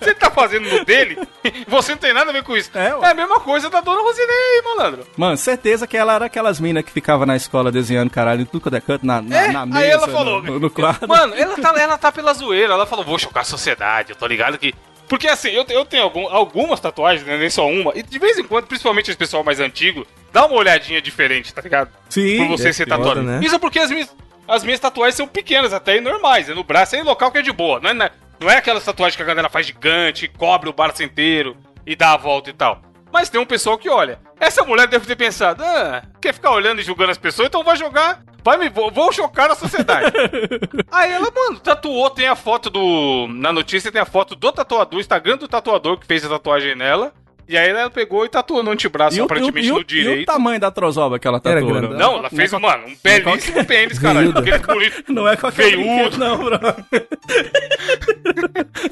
ele 0.00 0.14
tá 0.14 0.30
fazendo 0.30 0.68
no 0.70 0.84
dele, 0.84 1.18
você 1.66 1.92
não 1.92 1.98
tem 1.98 2.12
nada 2.14 2.30
a 2.30 2.32
ver 2.32 2.42
com 2.44 2.56
isso. 2.56 2.70
É, 2.74 2.86
É, 2.88 3.10
a 3.10 3.14
mesma 3.14 3.40
coisa 3.40 3.68
da 3.68 3.80
dona 3.80 4.02
Rosinei, 4.02 4.62
malandro. 4.64 5.06
Mano, 5.16 5.36
certeza 5.36 5.86
que 5.86 5.96
ela 5.96 6.14
era 6.14 6.26
aquelas 6.26 6.60
minas 6.60 6.84
que 6.84 6.92
ficava 6.92 7.26
na 7.26 7.34
escola 7.36 7.72
desenhando 7.72 8.10
caralho 8.10 8.42
em 8.42 8.44
tudo 8.46 8.60
quanto 8.62 8.76
é 8.76 8.80
canto, 8.80 9.04
na, 9.06 9.20
na, 9.20 9.36
É, 9.36 9.48
na 9.52 9.62
aí 9.62 9.68
mesa, 9.68 9.92
ela 9.92 10.08
falou. 10.08 10.42
no, 10.42 10.60
no 10.60 10.70
quadro. 10.70 11.08
Mano, 11.08 11.34
ela 11.34 11.56
tá, 11.56 11.74
ela 11.80 11.98
tá 11.98 12.12
pela 12.12 12.32
zoeira. 12.34 12.72
Ela 12.74 12.86
falou, 12.86 13.04
vou 13.04 13.18
chocar 13.18 13.42
a 13.42 13.44
sociedade. 13.44 14.10
Eu 14.10 14.16
tô 14.16 14.26
ligado 14.26 14.56
que. 14.58 14.74
Porque 15.08 15.28
assim, 15.28 15.50
eu, 15.50 15.64
eu 15.68 15.84
tenho 15.84 16.02
algum- 16.02 16.26
algumas 16.28 16.80
tatuagens, 16.80 17.24
né, 17.26 17.36
nem 17.36 17.48
só 17.50 17.66
uma. 17.68 17.92
E 17.94 18.02
de 18.02 18.18
vez 18.18 18.38
em 18.38 18.44
quando, 18.44 18.66
principalmente 18.66 19.08
esse 19.08 19.16
pessoal 19.16 19.44
mais 19.44 19.60
antigo, 19.60 20.04
dá 20.32 20.46
uma 20.46 20.56
olhadinha 20.56 21.00
diferente, 21.00 21.54
tá 21.54 21.60
ligado? 21.62 21.90
Sim, 22.08 22.38
Por 22.38 22.58
você 22.58 22.68
é 22.70 22.72
ser 22.72 22.86
tatuado. 22.86 23.22
né? 23.22 23.38
Isso 23.42 23.54
é 23.54 23.58
porque 23.58 23.78
as 23.78 23.88
minhas, 23.90 24.12
as 24.48 24.62
minhas 24.64 24.80
tatuagens 24.80 25.14
são 25.16 25.26
pequenas, 25.28 25.72
até 25.72 25.96
e 25.96 26.00
normais. 26.00 26.48
É 26.48 26.54
no 26.54 26.64
braço, 26.64 26.96
é 26.96 27.00
em 27.00 27.02
local 27.02 27.30
que 27.30 27.38
é 27.38 27.42
de 27.42 27.52
boa. 27.52 27.80
Não 27.80 27.90
é, 27.90 27.94
na- 27.94 28.10
não 28.40 28.50
é 28.50 28.56
aquelas 28.58 28.84
tatuagens 28.84 29.16
que 29.16 29.22
a 29.22 29.26
galera 29.26 29.48
faz 29.48 29.66
gigante, 29.66 30.28
cobre 30.28 30.68
o 30.68 30.72
braço 30.72 31.02
inteiro 31.02 31.56
e 31.86 31.94
dá 31.96 32.12
a 32.12 32.16
volta 32.16 32.50
e 32.50 32.52
tal. 32.52 32.80
Mas 33.12 33.30
tem 33.30 33.40
um 33.40 33.46
pessoal 33.46 33.78
que 33.78 33.88
olha. 33.88 34.18
Essa 34.38 34.64
mulher 34.64 34.86
deve 34.88 35.06
ter 35.06 35.16
pensado, 35.16 35.62
ah, 35.64 36.02
quer 36.20 36.34
ficar 36.34 36.50
olhando 36.50 36.80
e 36.80 36.84
julgando 36.84 37.12
as 37.12 37.18
pessoas, 37.18 37.48
então 37.48 37.62
vai 37.64 37.76
jogar. 37.76 38.22
Vai 38.44 38.58
me. 38.58 38.68
Vou, 38.68 38.90
vou 38.92 39.10
chocar 39.12 39.50
a 39.50 39.54
sociedade. 39.56 40.12
Aí 40.92 41.10
ela, 41.12 41.30
mano, 41.34 41.58
tatuou, 41.58 42.08
tem 42.10 42.28
a 42.28 42.36
foto 42.36 42.68
do. 42.70 43.26
Na 43.28 43.52
notícia 43.52 43.90
tem 43.90 44.00
a 44.00 44.04
foto 44.06 44.36
do 44.36 44.52
tatuador, 44.52 44.98
o 44.98 45.00
Instagram 45.00 45.36
do 45.36 45.48
tatuador 45.48 45.98
que 45.98 46.06
fez 46.06 46.24
a 46.24 46.28
tatuagem 46.28 46.74
nela. 46.76 47.12
E 47.48 47.56
aí 47.56 47.68
ela 47.70 47.88
pegou 47.88 48.24
e 48.24 48.28
tatuou 48.28 48.62
no 48.62 48.70
antebraço, 48.72 49.16
E 49.16 49.20
o, 49.20 49.24
aparentemente 49.24 49.68
e 49.68 49.70
o- 49.70 49.74
no 49.74 49.80
e 49.80 49.82
o 49.82 49.84
direito. 49.84 50.26
tamanho 50.26 50.58
da 50.58 50.70
trozoba 50.70 51.18
que 51.18 51.28
ela 51.28 51.40
Era 51.44 51.60
tatuou? 51.60 51.72
grandão. 51.80 51.98
Não, 51.98 52.18
ela 52.18 52.28
fez, 52.30 52.50
mano, 52.52 52.86
um 52.88 52.96
belíssimo 53.02 53.64
pênis, 53.64 53.98
caralho. 53.98 54.30
Aquele 54.36 54.58
bonito. 54.58 55.12
Não 55.12 55.28
é 55.28 55.36
qualquer 55.36 55.70
Veiudo. 55.76 56.18
não, 56.18 56.38
bro. 56.38 56.58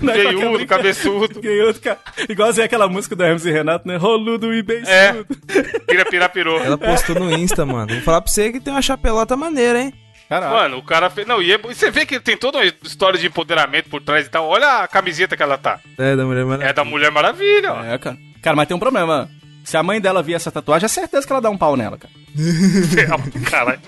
Não 0.01 0.13
é 0.13 0.23
qualquer 0.23 0.39
Veiudo, 0.39 0.67
cabeçudo. 0.67 1.41
Veiudo, 1.41 1.81
cara. 1.81 1.99
Igualzinho 2.29 2.65
aquela 2.67 2.89
música 2.89 3.17
do 3.17 3.23
Hermes 3.25 3.45
e 3.45 3.51
Renato, 3.51 3.87
né? 3.89 3.97
Roludo 3.97 4.53
e 4.55 4.63
beiçudo. 4.63 4.91
É. 4.91 5.13
Pira, 5.87 6.05
pira, 6.05 6.29
pirou. 6.29 6.59
Ela 6.61 6.79
postou 6.79 7.15
no 7.17 7.33
Insta, 7.33 7.65
mano. 7.67 7.93
Vou 7.93 8.03
falar 8.03 8.21
pra 8.21 8.31
você 8.31 8.53
que 8.53 8.61
tem 8.61 8.73
uma 8.73 8.83
chapelota 8.83 9.37
maneira, 9.37 9.81
hein? 9.81 9.93
Caralho. 10.29 10.55
Mano, 10.55 10.79
o 10.79 10.83
cara 10.83 11.11
fez. 11.11 11.27
Não, 11.27 11.43
e, 11.43 11.53
é- 11.53 11.57
e 11.57 11.75
você 11.75 11.91
vê 11.91 12.07
que 12.07 12.19
tem 12.19 12.37
toda 12.37 12.59
uma 12.59 12.65
história 12.83 13.19
de 13.19 13.27
empoderamento 13.27 13.89
por 13.91 14.01
trás 14.01 14.27
e 14.27 14.31
tal. 14.31 14.47
Olha 14.49 14.83
a 14.83 14.89
camiseta 14.89 15.37
que 15.37 15.43
ela 15.43 15.59
tá. 15.59 15.79
É, 15.99 16.17
da 16.17 16.25
Mulher 16.25 16.41
É 16.41 16.45
Maravilha. 16.45 16.73
da 16.73 16.85
Mulher 16.85 17.11
Maravilha, 17.11 17.73
ó. 17.73 17.85
É, 17.85 17.99
cara. 17.99 18.17
Cara, 18.45 18.55
mas 18.55 18.69
tem 18.69 18.77
um 18.77 18.81
problema. 18.81 19.31
Se 19.65 19.75
a 19.75 19.83
mãe 19.83 19.99
dela 19.99 20.23
via 20.23 20.37
essa 20.37 20.51
tatuagem, 20.51 20.85
é 20.85 20.89
certeza 20.89 21.27
que 21.27 21.33
ela 21.33 21.41
dá 21.41 21.49
um 21.49 21.57
pau 21.57 21.79
nela, 21.79 21.97
cara. 21.97 22.13
Caralho. 23.51 23.81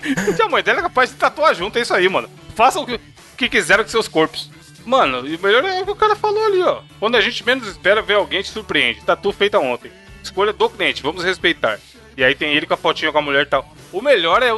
A 0.43 0.49
mãe 0.49 0.63
dela 0.63 0.79
é 0.79 0.81
capaz 0.81 1.11
de 1.11 1.15
tatuar 1.15 1.53
junto, 1.53 1.77
é 1.77 1.83
isso 1.83 1.93
aí, 1.93 2.09
mano. 2.09 2.27
Façam 2.55 2.81
o 2.81 2.85
que, 2.87 2.99
que 3.37 3.49
quiseram 3.49 3.83
com 3.83 3.89
seus 3.91 4.07
corpos. 4.07 4.49
Mano, 4.83 5.27
e 5.27 5.35
o 5.35 5.39
melhor 5.39 5.63
é 5.63 5.79
o 5.79 5.85
que 5.85 5.91
o 5.91 5.95
cara 5.95 6.15
falou 6.15 6.43
ali, 6.43 6.63
ó. 6.63 6.81
Quando 6.99 7.17
a 7.17 7.21
gente 7.21 7.45
menos 7.45 7.67
espera, 7.67 8.01
ver 8.01 8.15
alguém 8.15 8.41
te 8.41 8.49
surpreende. 8.49 9.01
Tatu 9.01 9.31
feita 9.31 9.59
ontem. 9.59 9.91
Escolha 10.23 10.51
do 10.51 10.69
cliente, 10.71 11.03
vamos 11.03 11.23
respeitar. 11.23 11.77
E 12.17 12.23
aí 12.23 12.33
tem 12.33 12.55
ele 12.55 12.65
com 12.65 12.73
a 12.73 12.77
fotinha 12.77 13.11
com 13.11 13.19
a 13.19 13.21
mulher 13.21 13.43
e 13.43 13.49
tal. 13.49 13.71
O 13.93 14.01
melhor 14.01 14.41
é 14.41 14.49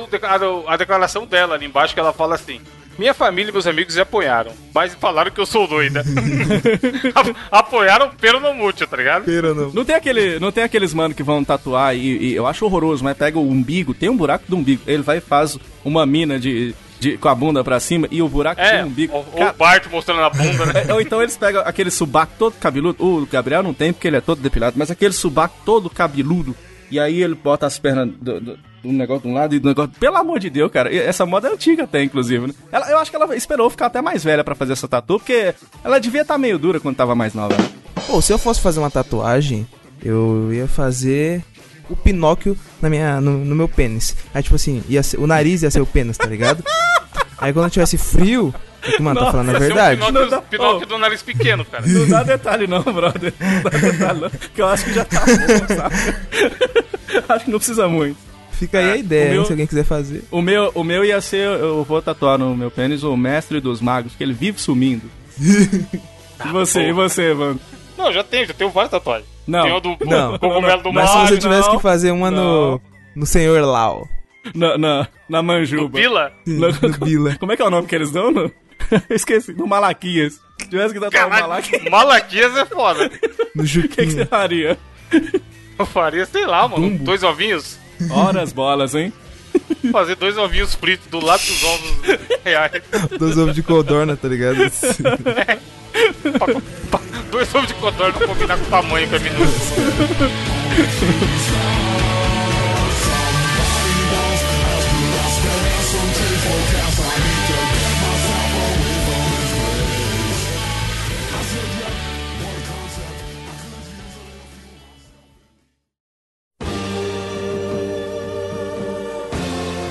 a 0.65 0.77
declaração 0.77 1.25
dela 1.25 1.55
ali 1.55 1.65
embaixo, 1.65 1.93
que 1.93 1.99
ela 1.99 2.13
fala 2.13 2.35
assim. 2.35 2.61
Minha 2.99 3.13
família 3.13 3.49
e 3.49 3.53
meus 3.53 3.65
amigos 3.65 3.95
me 3.95 4.01
apoiaram, 4.01 4.51
mas 4.75 4.93
falaram 4.93 5.31
que 5.31 5.39
eu 5.39 5.45
sou 5.45 5.65
doida. 5.65 6.03
Apoiaram 7.49 8.09
pelo 8.19 8.41
no 8.41 8.53
mútil, 8.53 8.85
tá 8.87 8.97
ligado? 8.97 9.23
Pera, 9.23 9.53
não. 9.53 9.69
Não 9.71 9.85
tem, 9.85 9.95
aquele, 9.95 10.37
não 10.37 10.51
tem 10.51 10.63
aqueles 10.65 10.93
mano 10.93 11.15
que 11.15 11.23
vão 11.23 11.41
tatuar 11.43 11.95
e, 11.95 12.17
e 12.17 12.35
eu 12.35 12.45
acho 12.45 12.65
horroroso, 12.65 13.01
mas 13.03 13.17
pega 13.17 13.39
o 13.39 13.49
umbigo, 13.49 13.93
tem 13.93 14.09
um 14.09 14.17
buraco 14.17 14.43
do 14.49 14.57
umbigo. 14.57 14.81
Ele 14.85 15.01
vai 15.01 15.17
e 15.17 15.21
faz 15.21 15.57
uma 15.83 16.05
mina 16.05 16.37
de, 16.37 16.75
de, 16.99 17.17
com 17.17 17.29
a 17.29 17.35
bunda 17.35 17.63
pra 17.63 17.79
cima 17.79 18.05
e 18.11 18.21
o 18.21 18.27
buraco 18.27 18.59
É, 18.59 18.81
do 18.81 18.87
umbigo. 18.89 19.17
o, 19.17 19.23
Cara, 19.37 19.51
o 19.51 19.57
Bart 19.57 19.85
mostrando 19.89 20.21
a 20.21 20.29
bunda, 20.29 20.65
né? 20.65 20.85
É, 20.89 20.93
Ou 20.93 20.99
então 20.99 21.21
eles 21.21 21.37
pegam 21.37 21.61
aquele 21.65 21.89
subaco 21.91 22.33
todo 22.37 22.53
cabeludo. 22.59 23.01
O 23.01 23.25
Gabriel 23.25 23.63
não 23.63 23.73
tem 23.73 23.93
porque 23.93 24.07
ele 24.09 24.17
é 24.17 24.21
todo 24.21 24.41
depilado, 24.41 24.75
mas 24.77 24.91
aquele 24.91 25.13
subaco 25.13 25.55
todo 25.65 25.89
cabeludo. 25.89 26.53
E 26.91 26.99
aí 26.99 27.21
ele 27.21 27.35
bota 27.35 27.65
as 27.67 27.77
pernas 27.77 28.09
do, 28.19 28.39
do- 28.41 28.59
um 28.83 28.93
negócio 28.93 29.23
de 29.23 29.27
um 29.27 29.33
lado 29.33 29.53
e 29.55 29.59
do 29.59 29.67
negócio. 29.69 29.91
Pelo 29.99 30.15
amor 30.17 30.39
de 30.39 30.49
Deus, 30.49 30.71
cara. 30.71 30.93
Essa 30.95 31.25
moda 31.25 31.49
é 31.49 31.51
antiga 31.53 31.83
até, 31.83 32.01
inclusive, 32.01 32.47
né? 32.47 32.53
Ela, 32.71 32.89
eu 32.89 32.97
acho 32.97 33.11
que 33.11 33.15
ela 33.17 33.35
esperou 33.35 33.69
ficar 33.69 33.87
até 33.87 34.01
mais 34.01 34.23
velha 34.23 34.43
pra 34.43 34.55
fazer 34.55 34.73
essa 34.73 34.87
tatu, 34.87 35.19
porque 35.19 35.53
ela 35.83 35.99
devia 35.99 36.21
estar 36.21 36.37
meio 36.37 36.57
dura 36.57 36.79
quando 36.79 36.95
tava 36.95 37.13
mais 37.13 37.33
nova. 37.33 37.55
né? 37.57 37.69
Pô, 38.07 38.21
se 38.21 38.31
eu 38.33 38.37
fosse 38.37 38.61
fazer 38.61 38.79
uma 38.79 38.89
tatuagem, 38.89 39.67
eu 40.03 40.49
ia 40.53 40.67
fazer 40.67 41.43
o 41.89 41.95
Pinóquio 41.95 42.57
na 42.81 42.89
minha, 42.89 43.19
no, 43.19 43.43
no 43.43 43.55
meu 43.55 43.67
pênis. 43.67 44.15
Aí, 44.33 44.41
tipo 44.41 44.55
assim, 44.55 44.81
ia 44.87 45.03
ser- 45.03 45.17
o 45.19 45.27
nariz 45.27 45.61
ia 45.61 45.69
ser 45.71 45.81
o 45.81 45.85
pênis, 45.85 46.17
tá 46.17 46.25
ligado? 46.27 46.63
Aí 47.37 47.51
quando 47.53 47.65
eu 47.65 47.71
tivesse 47.71 47.97
frio, 47.97 48.53
é 48.83 48.91
que, 48.93 49.01
mano, 49.01 49.19
tá 49.19 49.31
falando 49.31 49.49
a 49.49 49.53
ser 49.53 49.59
verdade. 49.59 50.01
Um 50.01 50.05
Pinóquio, 50.05 50.21
Não 50.23 50.29
dá- 50.29 50.41
Pinóquio 50.41 50.81
Oh. 50.83 50.85
do 50.85 50.97
nariz 50.97 51.21
pequeno, 51.21 51.63
cara. 51.65 51.85
Não 51.87 52.07
dá 52.07 52.23
detalhe 52.23 52.67
não, 52.67 52.81
brother. 52.83 53.33
Não 53.39 53.61
dá 53.63 53.69
detalhe 53.69 54.19
não. 54.21 54.29
Que 54.29 54.61
eu 54.61 54.67
acho 54.67 54.85
que 54.85 54.93
já 54.93 55.05
tá 55.05 55.21
bom, 55.25 55.75
sabe? 55.75 55.95
acho 57.29 57.45
que 57.45 57.51
não 57.51 57.59
precisa 57.59 57.87
muito. 57.87 58.17
Fica 58.51 58.79
aí 58.79 58.91
a 58.91 58.97
ideia, 58.97 59.23
o 59.23 59.27
hein, 59.27 59.33
meu- 59.35 59.45
se 59.45 59.51
alguém 59.53 59.67
quiser 59.67 59.85
fazer. 59.85 60.23
O 60.29 60.41
meu, 60.41 60.71
o 60.75 60.83
meu 60.83 61.05
ia 61.05 61.21
ser, 61.21 61.47
eu 61.59 61.83
vou 61.83 62.01
tatuar 62.01 62.37
no 62.37 62.55
meu 62.55 62.69
pênis 62.69 63.03
o 63.03 63.15
mestre 63.15 63.61
dos 63.61 63.79
magos, 63.79 64.15
que 64.15 64.23
ele 64.23 64.33
vive 64.33 64.59
sumindo. 64.59 65.09
e 65.39 66.47
você, 66.51 66.89
e 66.89 66.91
você, 66.91 67.33
mano? 67.33 67.59
Não, 67.97 68.11
já 68.11 68.23
tenho, 68.23 68.45
já 68.47 68.53
tenho 68.53 68.69
várias 68.69 68.91
tatuagens. 68.91 69.27
Não. 69.47 69.63
Tem 69.63 69.71
o 69.73 69.79
do 69.79 69.97
Não. 70.05 70.37
cogumelo 70.39 70.81
do 70.83 70.91
Mas 70.93 71.09
se 71.09 71.17
você 71.19 71.37
tivesse 71.37 71.67
não, 71.69 71.77
que 71.77 71.81
fazer 71.81 72.11
uma 72.11 72.29
no, 72.29 72.81
no 73.15 73.25
Senhor 73.25 73.61
Lau, 73.65 74.07
Na, 74.53 74.77
na, 74.77 75.07
na 75.27 75.41
manjuba. 75.41 75.97
Vila. 75.99 76.31
no, 76.45 76.67
no 76.69 76.97
Bila. 77.05 77.35
Como 77.39 77.51
é 77.51 77.55
que 77.55 77.61
é 77.61 77.65
o 77.65 77.69
nome 77.69 77.87
que 77.87 77.95
eles 77.95 78.11
dão? 78.11 78.29
No... 78.31 78.51
Esqueci, 79.09 79.53
no 79.53 79.67
Malaquias. 79.67 80.39
Se 80.61 80.67
tivesse 80.69 80.93
que 80.93 80.99
tatuar 80.99 81.27
o 81.27 81.29
Malaquias, 81.29 81.83
Malaquias 81.89 82.57
é 82.57 82.65
foda. 82.65 83.09
No 83.55 83.63
o 83.63 83.65
que, 83.65 83.87
que 83.87 83.87
você 83.87 83.97
Juquinha. 83.97 84.25
faria? 84.25 84.77
Eu 85.79 85.85
faria, 85.85 86.25
sei 86.25 86.45
lá, 86.45 86.67
mano, 86.67 86.97
dois 86.99 87.23
ovinhos. 87.23 87.77
Horas 88.09 88.51
bolas, 88.53 88.93
hein? 88.95 89.11
Fazer 89.91 90.15
dois 90.15 90.37
ovinhos 90.37 90.75
fritos 90.75 91.07
do 91.07 91.23
lado 91.25 91.39
dos 91.41 91.63
ovos 91.63 91.91
reais. 92.45 92.83
Dois 93.17 93.37
ovos 93.37 93.55
de 93.55 93.63
codorna, 93.63 94.15
tá 94.17 94.27
ligado? 94.27 94.57
Pa- 96.37 96.47
pa- 96.91 97.01
dois 97.31 97.53
ovos 97.55 97.67
de 97.67 97.73
codorna 97.75 98.13
pra 98.13 98.27
combinar 98.27 98.57
com 98.57 98.63
o 98.63 98.67
tamanho 98.67 99.07
que 99.09 99.15
é 99.15 99.19
minúsculo. 99.19 99.87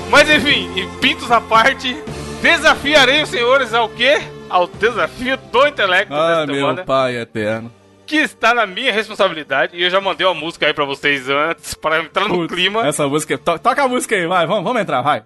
Mas 0.09 0.29
enfim, 0.29 0.69
e 0.75 0.87
pintos 0.99 1.31
à 1.31 1.39
parte, 1.39 1.95
desafiarei 2.41 3.21
os 3.21 3.29
senhores 3.29 3.73
ao 3.73 3.87
quê? 3.89 4.19
Ao 4.49 4.65
desafio 4.65 5.37
do 5.51 5.67
intelecto 5.67 6.13
Ah, 6.13 6.37
desta 6.45 6.51
meu 6.53 6.65
banda, 6.67 6.83
pai 6.83 7.15
eterno. 7.17 7.71
que 8.07 8.15
está 8.17 8.53
na 8.55 8.65
minha 8.65 8.91
responsabilidade. 8.91 9.77
E 9.77 9.83
eu 9.83 9.89
já 9.91 10.01
mandei 10.01 10.25
uma 10.25 10.33
música 10.33 10.65
aí 10.65 10.73
pra 10.73 10.85
vocês 10.85 11.29
antes, 11.29 11.75
para 11.75 11.99
entrar 11.99 12.27
no 12.27 12.33
Putz, 12.39 12.53
clima. 12.55 12.87
Essa 12.87 13.07
música. 13.07 13.37
to- 13.37 13.59
toca 13.59 13.83
a 13.83 13.87
música 13.87 14.15
aí, 14.15 14.25
vai, 14.25 14.47
vamos, 14.47 14.63
vamos 14.63 14.81
entrar, 14.81 15.01
vai. 15.01 15.23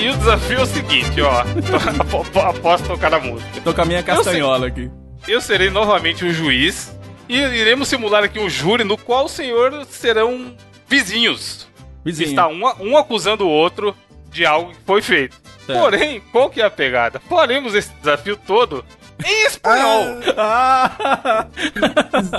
E 0.00 0.08
o 0.10 0.16
desafio 0.16 0.58
é 0.58 0.62
o 0.62 0.66
seguinte, 0.66 1.20
ó. 1.20 1.40
Apo- 2.00 2.38
Após 2.40 2.80
tocar 2.82 3.12
a 3.14 3.18
música. 3.20 3.60
Tô 3.64 3.74
com 3.74 3.82
a 3.82 3.84
minha 3.84 4.02
castanhola 4.02 4.68
aqui. 4.68 4.90
Eu 5.26 5.40
serei 5.40 5.70
novamente 5.70 6.24
o 6.24 6.32
juiz 6.32 6.96
e 7.28 7.36
iremos 7.36 7.88
simular 7.88 8.24
aqui 8.24 8.38
um 8.38 8.48
júri 8.48 8.84
no 8.84 8.96
qual 8.96 9.26
os 9.26 9.32
senhores 9.32 9.88
serão 9.88 10.56
vizinhos. 10.86 11.68
Vizinho. 12.04 12.30
Está 12.30 12.48
um, 12.48 12.62
um 12.80 12.96
acusando 12.96 13.46
o 13.46 13.50
outro 13.50 13.94
de 14.30 14.46
algo 14.46 14.70
que 14.72 14.78
foi 14.86 15.02
feito. 15.02 15.36
Certo. 15.66 15.78
Porém, 15.80 16.22
qual 16.32 16.48
que 16.48 16.60
é 16.62 16.64
a 16.64 16.70
pegada? 16.70 17.20
Faremos 17.28 17.74
esse 17.74 17.90
desafio 18.00 18.36
todo 18.36 18.84
em 19.24 19.46
espanhol. 19.46 20.20
Ah! 20.36 21.46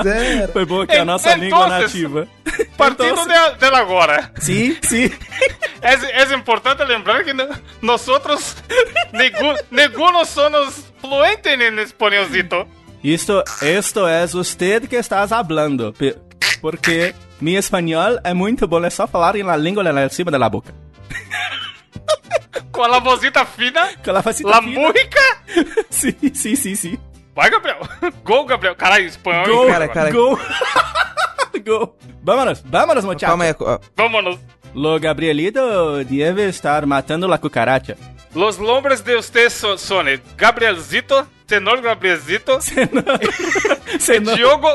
Zero. 0.04 0.52
Foi 0.54 0.66
bom 0.66 0.86
que 0.88 0.96
é 0.96 1.00
a 1.00 1.06
nossa 1.06 1.36
língua 1.36 1.66
entonces- 1.66 1.94
nativa. 1.94 2.28
Partindo 2.78 3.22
de, 3.28 3.58
de 3.58 3.66
agora. 3.76 4.32
Sim, 4.40 4.78
sim. 4.82 5.12
É, 5.82 6.22
é 6.24 6.34
importante 6.36 6.84
lembrar 6.84 7.24
que 7.24 7.34
no- 7.34 7.48
nosotros 7.82 8.56
ninguno, 9.72 10.26
somos 10.26 10.84
fluentes 11.02 11.54
en 11.60 11.80
espanholzito. 11.80 12.68
Isto, 13.04 13.44
esto 13.62 14.08
es 14.08 14.34
usted 14.36 14.88
que 14.88 14.98
estás 14.98 15.32
hablando. 15.32 15.94
Porque 16.62 17.16
mi 17.40 17.56
espanhol 17.56 18.20
é 18.24 18.34
muito 18.34 18.68
bom, 18.68 18.84
é 18.84 18.90
só 18.90 19.08
falar 19.08 19.36
em 19.36 19.44
la 19.44 19.56
língua 19.56 19.84
lá 19.84 20.06
em 20.06 20.10
cima 20.10 20.32
da 20.32 20.50
boca. 20.50 20.74
Com 22.72 22.84
a 22.84 23.00
vozita 23.00 23.46
fina, 23.46 23.90
Com 24.04 24.12
a 24.12 24.22
facita 24.22 24.50
la 24.50 24.62
fina. 24.62 24.80
música. 24.80 25.20
Sim, 25.90 26.16
sim, 26.34 26.56
sim, 26.56 26.76
sim. 26.76 26.98
Vai, 27.36 27.50
Gabriel. 27.50 27.80
Gol, 28.24 28.46
Gabriel. 28.46 28.76
Caralho, 28.76 29.06
espanhol. 29.06 29.46
Go, 29.46 29.68
cara, 29.68 29.88
cara. 29.88 30.12
go. 30.12 30.40
go. 31.66 31.96
Vámonos, 32.22 32.62
vámonos, 32.66 33.06
muchachos. 33.06 33.30
Calma 33.30 33.46
aí. 33.46 33.56
Vámonos. 33.96 34.40
Lo 34.74 35.00
Gabrielito 35.00 36.04
debe 36.04 36.48
estar 36.48 36.86
matando 36.86 37.28
la 37.28 37.38
cucaracha. 37.40 37.96
Los 38.36 38.60
nombres 38.60 39.04
de 39.04 39.16
ustedes 39.16 39.54
son, 39.54 39.80
son 39.80 40.08
el 40.08 40.22
Gabrielzito, 40.38 41.28
Tenor 41.48 41.82
Gabrielzito, 41.82 42.60
Senão- 44.00 44.36
Diogo, 44.36 44.70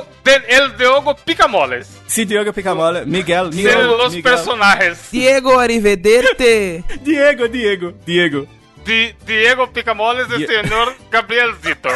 el 0.49 0.77
Diogo 0.77 1.15
Picamoles. 1.17 1.89
Sí, 2.07 2.25
Diogo 2.25 2.53
Picamola, 2.53 3.05
Miguel, 3.05 3.51
Miguel, 3.53 3.87
los 3.87 4.13
Miguel. 4.13 4.23
personajes. 4.25 5.09
Diego 5.13 5.61
Arrivederte. 5.61 6.83
Diego, 7.03 7.47
Diego, 7.47 7.93
Diego. 8.05 8.47
Di- 8.85 9.15
Diego 9.25 9.73
Picamoles 9.73 10.27
y 10.35 10.39
Die- 10.39 10.47
Tenor 10.47 10.95
Gabrielzito. 11.11 11.89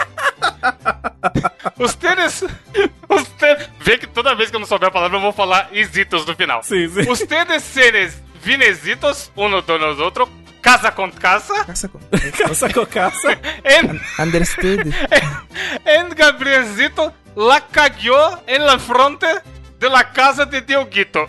Ustedes. 1.78 2.44
Usted, 3.08 3.68
vê 3.84 3.98
que 3.98 4.06
toda 4.06 4.34
vez 4.34 4.50
que 4.50 4.56
eu 4.56 4.60
não 4.60 4.66
souber 4.66 4.88
a 4.88 4.92
palavra, 4.92 5.16
eu 5.16 5.20
vou 5.20 5.32
falar 5.32 5.68
isitos 5.72 6.24
no 6.26 6.34
final. 6.34 6.62
Sim, 6.62 6.88
sim. 6.88 7.10
Ustedes 7.10 7.62
seres 7.64 8.22
vinesitos, 8.42 9.30
uno 9.36 9.60
de 9.62 9.78
nosotros, 9.78 10.28
casa 10.68 10.94
con 10.94 11.10
casa, 11.10 11.64
Caça 11.64 11.88
com... 11.88 11.98
Caça 12.38 12.68
com 12.72 12.86
caça. 12.86 13.38
en, 13.64 14.00
Understood. 14.18 14.92
en 15.86 16.08
Gabrielzito 16.14 17.12
la 17.34 17.60
cagó 17.60 18.42
en 18.46 18.66
la 18.66 18.78
frente 18.78 19.26
de 19.78 19.88
la 19.88 20.12
casa 20.12 20.44
de 20.44 20.60
Dioguito. 20.60 21.26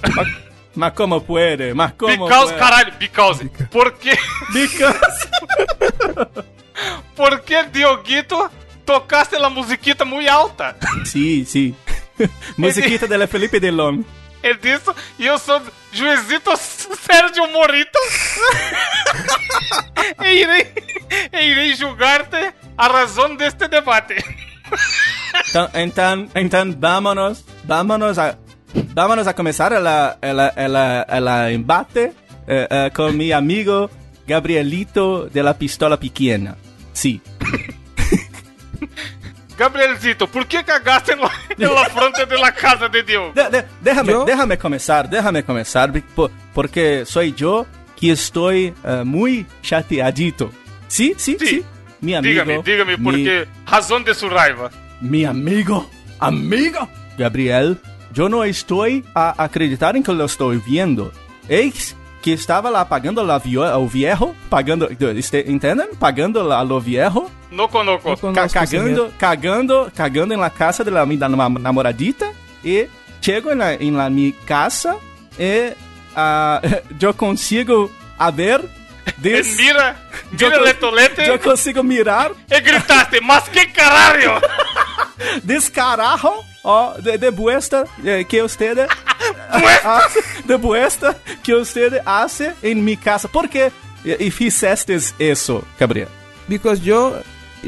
Mas 0.76 0.94
como 0.94 1.24
puede, 1.24 1.74
mas 1.74 1.94
como 1.94 2.26
Because, 2.26 2.54
puede. 2.54 2.60
caralho, 2.60 2.94
because. 3.00 3.50
Porque, 3.72 4.18
Because. 4.54 5.28
porque 7.16 7.64
Dioguito 7.74 8.50
tocaste 8.84 9.40
la 9.40 9.50
musiquita 9.50 10.04
muy 10.04 10.28
alta. 10.28 10.76
Sí, 11.06 11.46
sí. 11.46 11.76
Musiquita 12.58 13.08
de 13.08 13.18
la 13.18 13.28
Felipe 13.28 13.60
Delon. 13.60 14.06
É 14.42 14.54
disso, 14.54 14.96
e 15.18 15.26
eu 15.26 15.38
sou 15.38 15.62
juizito 15.92 16.52
Sérgio 16.58 17.52
Morito. 17.52 18.00
e, 20.24 20.28
irei, 20.28 20.74
e 21.34 21.38
irei 21.38 21.76
julgar-te 21.76 22.54
a 22.78 22.88
razão 22.88 23.36
deste 23.36 23.68
debate. 23.68 24.16
Então, 25.50 25.70
então, 25.74 26.30
então, 26.36 26.76
vámonos, 26.80 27.44
vámonos 27.66 28.18
a, 28.18 28.38
vámonos 28.94 29.28
a 29.28 29.34
começar 29.34 29.72
ela, 29.72 30.18
ela, 30.22 30.54
ela, 30.56 31.06
ela 31.10 31.52
embate 31.52 32.12
eh, 32.48 32.68
eh, 32.70 32.90
com 32.92 33.12
mi 33.12 33.34
amigo 33.34 33.90
Gabrielito 34.26 35.30
de 35.34 35.42
la 35.42 35.54
Pistola 35.54 35.98
Pequena. 35.98 36.58
Sí. 36.94 37.22
Gabrielzito, 39.60 40.26
por 40.28 40.46
que 40.48 40.64
cagaste 40.64 41.16
na, 41.16 41.30
na 41.58 41.86
frente 41.90 42.26
da 42.26 42.52
casa 42.52 42.88
de 42.88 43.04
Deus? 43.04 43.34
De- 43.36 43.50
de- 43.50 43.66
déjame, 43.82 44.12
¿Yo? 44.14 44.24
déjame 44.26 44.58
comenzar, 44.58 45.10
déjame 45.10 45.44
comenzar, 45.44 45.92
po- 46.16 46.32
porque 46.54 47.04
soy 47.06 47.34
yo 47.34 47.66
que 48.00 48.12
estoy 48.12 48.74
eh, 48.84 49.04
muy 49.06 49.46
chateadito. 49.62 50.50
Sí, 50.88 51.14
sí, 51.18 51.36
sí. 51.40 51.46
Sí. 51.48 51.66
Mi 52.02 52.16
amigo. 52.16 52.32
Dígame, 52.46 52.64
dígame, 52.64 52.98
mi- 52.98 53.04
por 53.04 53.14
que 53.16 53.46
razão 53.68 54.02
de 54.04 54.14
sua 54.16 54.30
raiva. 54.30 54.72
mi 55.02 55.26
amigo, 55.26 55.90
amigo 56.20 56.88
Gabriel, 57.18 57.78
yo 58.14 58.30
no 58.30 58.44
estoy 58.46 59.04
a 59.14 59.34
acreditar 59.44 59.96
en 59.98 60.04
que 60.04 60.14
lo 60.14 60.26
estoy 60.26 60.62
viendo. 60.66 61.12
Eis 61.50 61.96
que 62.22 62.34
estaba 62.34 62.70
lá 62.70 62.84
pagando 62.88 63.24
la 63.24 63.40
vio- 63.40 63.64
o 63.78 63.88
viejo, 63.88 64.36
pagando, 64.50 64.90
¿entienden? 64.90 65.88
Pagando 66.00 66.44
la, 66.44 66.64
lo 66.64 66.82
viejo, 66.82 67.30
No 67.52 67.68
conoco. 67.68 68.16
Con- 68.18 68.34
ca- 68.36 68.48
cagando, 68.48 69.12
cagando, 69.18 69.90
cagando 69.96 70.34
en 70.36 70.42
la 70.42 70.50
casa 70.50 70.84
de 70.84 70.92
la 70.92 71.06
mi 71.06 71.18
da- 71.18 71.28
nam- 71.30 71.60
namoradita 71.60 72.32
y 72.64 72.84
llego 73.26 73.52
en 73.52 73.58
la, 73.60 73.74
en 73.74 73.96
la 73.98 74.10
mi 74.10 74.34
casa 74.46 74.98
y 75.38 75.74
ah, 76.16 76.62
yo 77.00 77.16
consigo 77.16 77.90
a 78.18 78.30
ver 78.32 78.62
des- 79.18 79.56
Mira, 79.58 79.96
yo, 80.38 80.50
mira 80.52 80.62
o 80.72 80.76
tolete 80.76 81.26
yo 81.26 81.40
consigo 81.40 81.82
mirar 81.84 82.34
e 82.50 82.60
gritaste, 82.60 83.20
mas 83.22 83.48
que 83.50 83.72
caralho! 83.72 84.40
descarajo 85.44 86.46
ó, 86.64 86.94
de, 87.02 87.18
de 87.18 87.30
vuestra 87.30 87.86
eh, 88.04 88.26
que 88.28 88.42
usted 88.44 88.80
hace, 89.84 90.20
de 90.46 90.56
vuestra 90.56 91.16
que 91.44 91.54
usted 91.56 92.00
hace 92.06 92.54
en 92.62 92.84
mi 92.84 92.98
casa. 92.98 93.28
¿Por 93.28 93.50
qué 93.50 93.72
y, 94.04 94.12
y 94.24 94.28
hiciste 94.28 94.98
eso, 95.20 95.64
Gabriel? 95.80 96.08
Because 96.48 96.82
yo. 96.82 97.22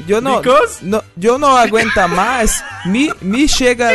Yo 0.07 0.21
no, 0.21 0.37
Because? 0.37 0.77
no, 0.83 1.03
yo 1.17 1.37
no 1.37 1.57
aguenta 1.57 2.07
más. 2.07 2.63
Mi, 2.85 3.09
mi 3.19 3.45
llega 3.45 3.91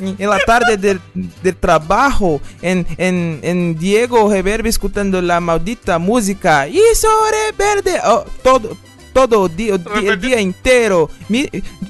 en 0.00 0.30
la 0.30 0.38
tarde 0.38 0.78
del, 0.78 0.98
del 1.12 1.54
trabajo 1.54 2.40
en, 2.62 2.86
en, 2.96 3.40
en 3.42 3.78
Diego 3.78 4.30
Reverb 4.32 4.64
escuchando 4.64 5.20
la 5.20 5.40
maldita 5.40 5.98
música. 5.98 6.66
Y 6.66 6.80
sobre 6.94 7.52
verde. 7.58 8.00
Oh, 8.04 8.24
todo, 8.42 8.74
todo 9.14 9.46
el 9.46 9.56
día, 9.56 9.74
el 10.02 10.20
día 10.20 10.38
entero. 10.40 11.08
Mi, 11.30 11.48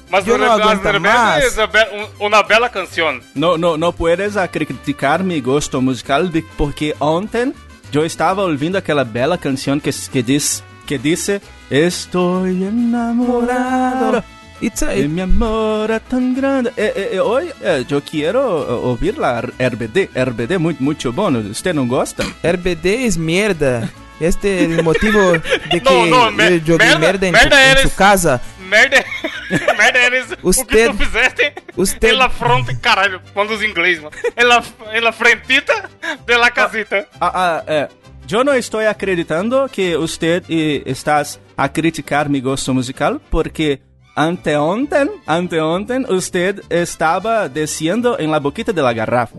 Mas 0.09 0.23
yo 0.23 0.35
o 0.35 0.37
no 0.37 0.45
Rebelde 0.57 0.99
más. 0.99 1.43
é 1.43 1.49
uma 1.57 1.67
be- 1.67 1.89
um- 2.19 2.25
uma 2.27 2.43
bela 2.43 2.69
canção. 2.69 3.19
No, 3.33 3.57
no, 3.57 3.75
no 3.75 3.91
puedes 3.91 4.35
criticar 4.51 5.23
mi 5.23 5.41
gusto 5.41 5.81
musical 5.81 6.29
de- 6.29 6.45
porque 6.55 6.95
ontem 6.99 7.53
yo 7.91 8.05
estaba 8.05 8.43
ouvindo 8.43 8.77
aquela 8.77 9.03
bela 9.03 9.37
canción 9.37 9.81
que, 9.81 9.91
que, 10.11 10.21
diz, 10.23 10.63
que 10.85 10.97
dice 10.97 11.41
Estoy 11.69 12.63
enamorado 12.63 14.23
It's 14.61 14.81
a, 14.83 14.87
de 14.93 15.07
mi 15.09 15.19
amor 15.19 15.89
é 15.91 15.99
tão 15.99 16.33
grande. 16.33 16.69
Eh, 16.77 16.93
eh, 16.95 17.09
eh, 17.15 17.19
hoy 17.19 17.51
eh, 17.61 17.83
yo 17.85 18.01
quiero 18.01 18.39
eh, 18.63 18.97
oír 19.03 19.17
la 19.17 19.41
RBD. 19.41 20.09
RBD 20.15 20.57
muy, 20.57 20.77
mucho 20.79 21.11
bueno. 21.11 21.39
¿Usted 21.39 21.73
no 21.73 21.85
gosta? 21.87 22.23
RBD 22.41 23.05
es 23.05 23.17
mierda. 23.17 23.89
Este 24.19 24.65
es 24.65 24.71
el 24.77 24.83
motivo 24.83 25.31
de 25.33 25.41
que 25.71 25.81
No, 25.81 26.05
no, 26.05 26.31
me- 26.31 26.61
yo 26.61 26.77
merda- 26.77 26.99
merda, 26.99 27.27
en, 27.27 27.33
merda 27.33 27.57
su, 27.57 27.63
en 27.63 27.69
eres. 27.71 27.83
su 27.83 27.95
casa. 27.95 28.41
Merda, 28.69 29.03
merda 29.77 30.05
eres 30.07 30.25
o 30.41 30.51
que 30.65 30.87
tu 30.87 30.93
fizeste 30.93 31.53
usted- 31.75 32.09
en 32.09 32.17
la 32.19 32.29
fronte, 32.29 32.77
caralho, 32.79 33.21
quando 33.33 33.53
os 33.55 33.63
inglês, 33.63 34.01
mano. 34.01 34.15
En 34.35 34.47
la, 34.47 34.63
en 34.93 35.03
la 35.03 35.11
frentita 35.13 35.89
de 36.25 36.37
la 36.37 36.49
casita. 36.51 37.05
Ah, 37.19 37.31
ah, 37.35 37.63
eh, 37.67 37.87
yo 38.27 38.43
no 38.43 38.53
estoy 38.53 38.85
acreditando 38.85 39.67
que 39.71 39.95
usted 39.97 40.43
eh, 40.49 40.81
estás 40.85 41.39
a 41.57 41.71
criticar 41.71 42.27
mi 42.29 42.41
gusto 42.41 42.73
musical 42.73 43.21
porque 43.29 43.81
anteontem, 44.15 45.09
anteontem 45.27 46.05
usted 46.09 46.61
estaba 46.69 47.47
diciendo 47.49 48.17
en 48.17 48.31
la 48.31 48.39
boquita 48.39 48.71
de 48.73 48.81
la 48.81 48.93
garrafa. 48.93 49.35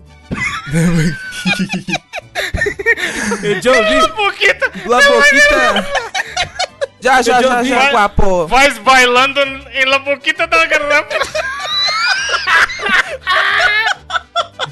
Y 3.42 3.60
yo 3.60 3.72
vi, 3.72 3.96
Boquita, 4.16 4.66
La 4.86 4.96
boquita. 4.96 5.86
Ya, 7.00 7.20
ya, 7.20 7.40
Yo 7.40 7.48
ya, 7.50 7.60
vi- 7.62 7.68
ya, 7.70 7.90
guapo. 7.90 8.48
vais 8.48 8.82
bailando 8.82 9.42
en 9.42 9.90
la 9.90 9.98
boquita 9.98 10.46
da 10.46 10.66
garrafa. 10.66 11.16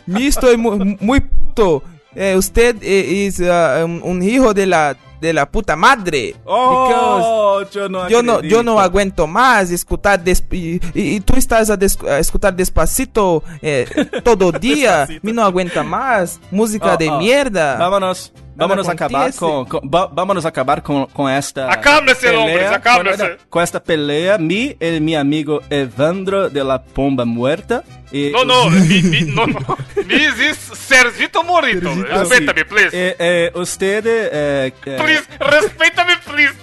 Me 0.06 0.26
estoy 0.26 0.56
mu- 0.56 0.96
muy 1.00 1.20
puto. 1.20 1.82
Eh, 2.14 2.36
usted 2.36 2.76
is 2.82 3.40
uh, 3.40 3.84
un 3.84 4.22
hijo 4.22 4.54
de 4.54 4.66
la, 4.66 4.96
de 5.20 5.32
la 5.32 5.48
puta 5.50 5.76
madre. 5.76 6.34
Oh, 6.44 7.62
yo 7.72 7.88
no, 8.22 8.40
yo 8.42 8.62
no 8.62 8.78
aguento 8.80 9.26
más 9.26 9.70
escuchar 9.70 10.22
des- 10.22 10.44
y, 10.50 10.76
y- 10.94 11.16
y 11.16 11.20
tú 11.20 11.34
estás 11.36 11.70
a, 11.70 11.76
des- 11.76 11.98
a 12.02 12.18
escuchar 12.18 12.54
despacito 12.54 13.42
eh, 13.62 13.86
todo 14.22 14.52
día. 14.60 15.08
Me 15.22 15.32
no 15.32 15.42
aguenta 15.44 15.82
más. 15.82 16.40
Música 16.50 16.94
Oh, 16.94 16.96
de 16.96 17.08
oh. 17.08 17.18
mierda. 17.18 17.76
Vámonos, 17.76 18.32
vámonos 18.56 18.88
acabar 18.88 19.32
com, 19.32 19.64
com 19.66 19.80
va- 19.88 20.06
vámonos 20.06 20.46
acabar 20.46 20.80
com, 20.80 21.06
com 21.12 21.28
esta 21.28 21.66
hombres, 21.68 22.70
acalme-se. 22.70 23.36
com, 23.50 23.60
esta 23.60 23.80
pelea, 23.80 24.38
mi 24.38 24.76
e 24.80 25.00
mi 25.00 25.14
amigo 25.16 25.62
Evandro 25.70 26.48
de 26.50 26.62
la 26.64 26.78
Pomba 26.82 27.24
Muerta 27.24 27.82
e 28.12 28.30
No, 28.30 28.44
no, 28.44 28.70
mi, 28.70 29.02
mi, 29.02 29.22
no, 29.22 29.46
no. 29.46 29.60
Me 30.06 30.16
is 30.16 30.56
Sergito 30.74 31.42
Morito. 31.42 31.88
Respeita-me, 31.94 32.64
please. 32.64 32.90
e, 32.92 33.16
e, 33.18 33.52
usted 33.58 34.04
eh, 34.06 34.72
eh, 34.86 34.96
Please, 34.98 35.24
respeita-me, 35.40 36.16
please. 36.24 36.54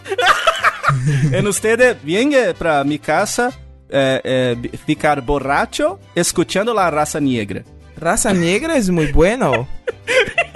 en 1.38 1.48
usted 1.48 1.98
viene 2.04 2.54
para 2.54 2.84
mi 2.84 3.00
casa 3.00 3.52
eh, 3.90 4.22
eh, 4.24 4.70
ficar 4.86 5.22
borracho 5.22 6.00
escuchando 6.16 6.74
la 6.74 6.90
raza 6.90 7.20
negra. 7.20 7.64
Raza 7.98 8.34
negra 8.34 8.78
es 8.78 8.90
muy 8.90 9.12
bueno. 9.12 9.68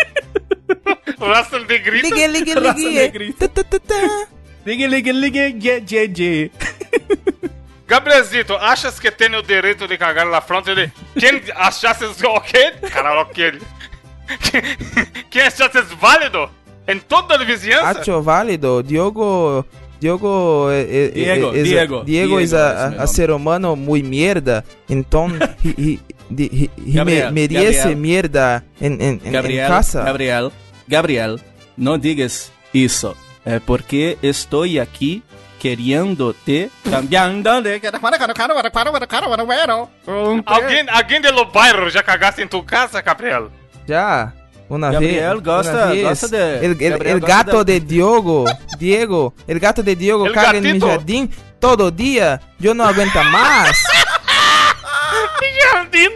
Raça 1.19 1.59
de 1.59 1.79
grito. 1.79 2.07
Ligue, 2.07 2.27
ligue, 2.27 2.53
ligue. 2.55 2.95
negrita. 2.95 3.47
Ta, 3.47 3.63
ta, 3.63 3.63
ta, 3.63 3.79
ta. 3.79 4.27
Ligue, 4.65 4.87
ligue, 4.87 5.11
ligue. 5.11 6.51
Gabrielzito, 7.87 8.55
achas 8.55 8.99
que 8.99 9.11
tenho 9.11 9.39
o 9.39 9.43
direito 9.43 9.87
de 9.87 9.97
cagar 9.97 10.25
na 10.25 10.41
frente 10.41 10.73
de 10.73 10.91
quem 11.19 11.39
achasses 11.55 12.21
ok? 12.23 12.71
Caralho, 12.91 13.21
ok. 13.21 13.59
Quem 15.29 15.41
achasses 15.43 15.85
válido 16.01 16.49
em 16.87 16.97
toda 16.99 17.35
a 17.35 17.43
vizinhança? 17.43 17.99
Hacho 18.01 18.21
válido. 18.23 18.81
Diogo. 18.81 19.63
Diogo. 19.99 20.67
eh, 20.71 20.87
eh, 20.89 21.11
Diego, 21.13 21.53
eh, 21.55 21.63
Diego, 21.63 22.03
Diego 22.03 22.03
Diego 22.05 22.37
a, 22.37 22.41
es 22.41 22.53
a- 22.53 23.07
ser 23.07 23.29
humano 23.31 23.75
muy 23.75 24.01
mierda. 24.01 24.63
Entonces, 24.89 25.47
he, 25.63 25.69
he, 25.77 25.99
di- 26.29 26.49
he- 26.51 26.71
he 26.87 26.91
Gabriel, 26.93 27.31
me- 27.31 27.47
merece 27.47 27.77
Gabriel. 27.77 27.97
mierda 27.97 28.63
en 28.81 29.19
Gabriel, 29.31 29.67
casa. 29.67 30.03
Gabriel, 30.03 30.51
Gabriel, 30.87 31.41
no 31.77 31.97
digas 31.97 32.51
eso, 32.73 33.15
eh, 33.45 33.59
porque 33.65 34.17
estoy 34.21 34.79
aquí 34.79 35.23
queriéndote 35.59 36.69
cambiando 36.89 37.61
de... 37.61 37.79
Alguém, 40.45 40.85
alguém 40.89 41.21
de 41.21 41.31
lo 41.31 41.45
bairro 41.45 41.89
já 41.89 42.03
cagasse 42.03 42.43
em 42.43 42.47
tua 42.47 42.63
casa, 42.63 43.01
Gabriel? 43.01 43.49
Ya. 43.87 44.31
Una 44.69 44.91
Gabriel 44.91 45.35
vez. 45.35 45.43
gosta- 45.43 45.85
vez. 45.87 46.03
gosta 46.03 46.27
de- 46.27 46.57
El, 46.57 46.63
el- 46.81 46.89
Gabriel 46.91 47.15
el 47.15 47.19
gosta 47.19 47.35
gato 47.37 47.63
de- 47.63 47.79
de 47.79 47.85
Diogo. 47.85 48.45
Diego. 48.79 49.33
El 49.47 49.59
gato 49.59 49.81
de 49.83 49.95
Diogo 49.95 50.25
El 50.27 50.33
caga 50.33 50.57
en 50.57 50.63
mi 50.63 50.69
gatito. 50.69 50.87
jardín 50.87 51.31
todo 51.59 51.91
día. 51.91 52.41
Yo 52.59 52.73
no 52.73 52.83
aguento 52.83 53.23
más. 53.25 53.83
Jardim. 55.71 56.11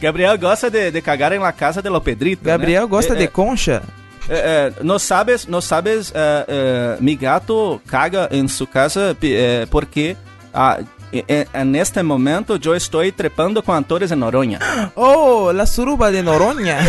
Gabriel 0.00 0.38
gosta 0.38 0.70
de, 0.70 0.90
de 0.92 1.02
cagar 1.02 1.32
en 1.32 1.42
la 1.42 1.52
casa 1.52 1.82
de 1.82 1.90
lo 1.90 2.02
Pedrito. 2.02 2.42
né? 2.44 2.50
Gabriel 2.52 2.86
gosta 2.86 3.14
Eh, 3.14 3.18
de 3.18 3.24
eh, 3.24 3.28
concha. 3.28 3.82
eh, 4.28 4.42
eh, 4.44 4.72
no 4.82 4.98
sabes, 4.98 5.48
no 5.48 5.60
sabes, 5.60 6.12
eh, 6.14 6.44
eh, 6.48 6.96
mi 7.00 7.16
gato 7.16 7.80
caga 7.86 8.28
en 8.30 8.48
su 8.48 8.66
casa 8.66 9.14
eh, 9.20 9.66
porque 9.70 10.16
ah, 10.54 10.78
eh, 11.12 11.46
en 11.52 11.74
este 11.76 12.02
momento 12.02 12.56
yo 12.56 12.74
estoy 12.74 13.12
trepando 13.12 13.62
con 13.62 13.76
actores 13.76 14.10
en 14.10 14.20
Noronha. 14.20 14.92
Oh, 14.94 15.52
la 15.52 15.66
suruba 15.66 16.10
de 16.10 16.22
Noronha. 16.22 16.78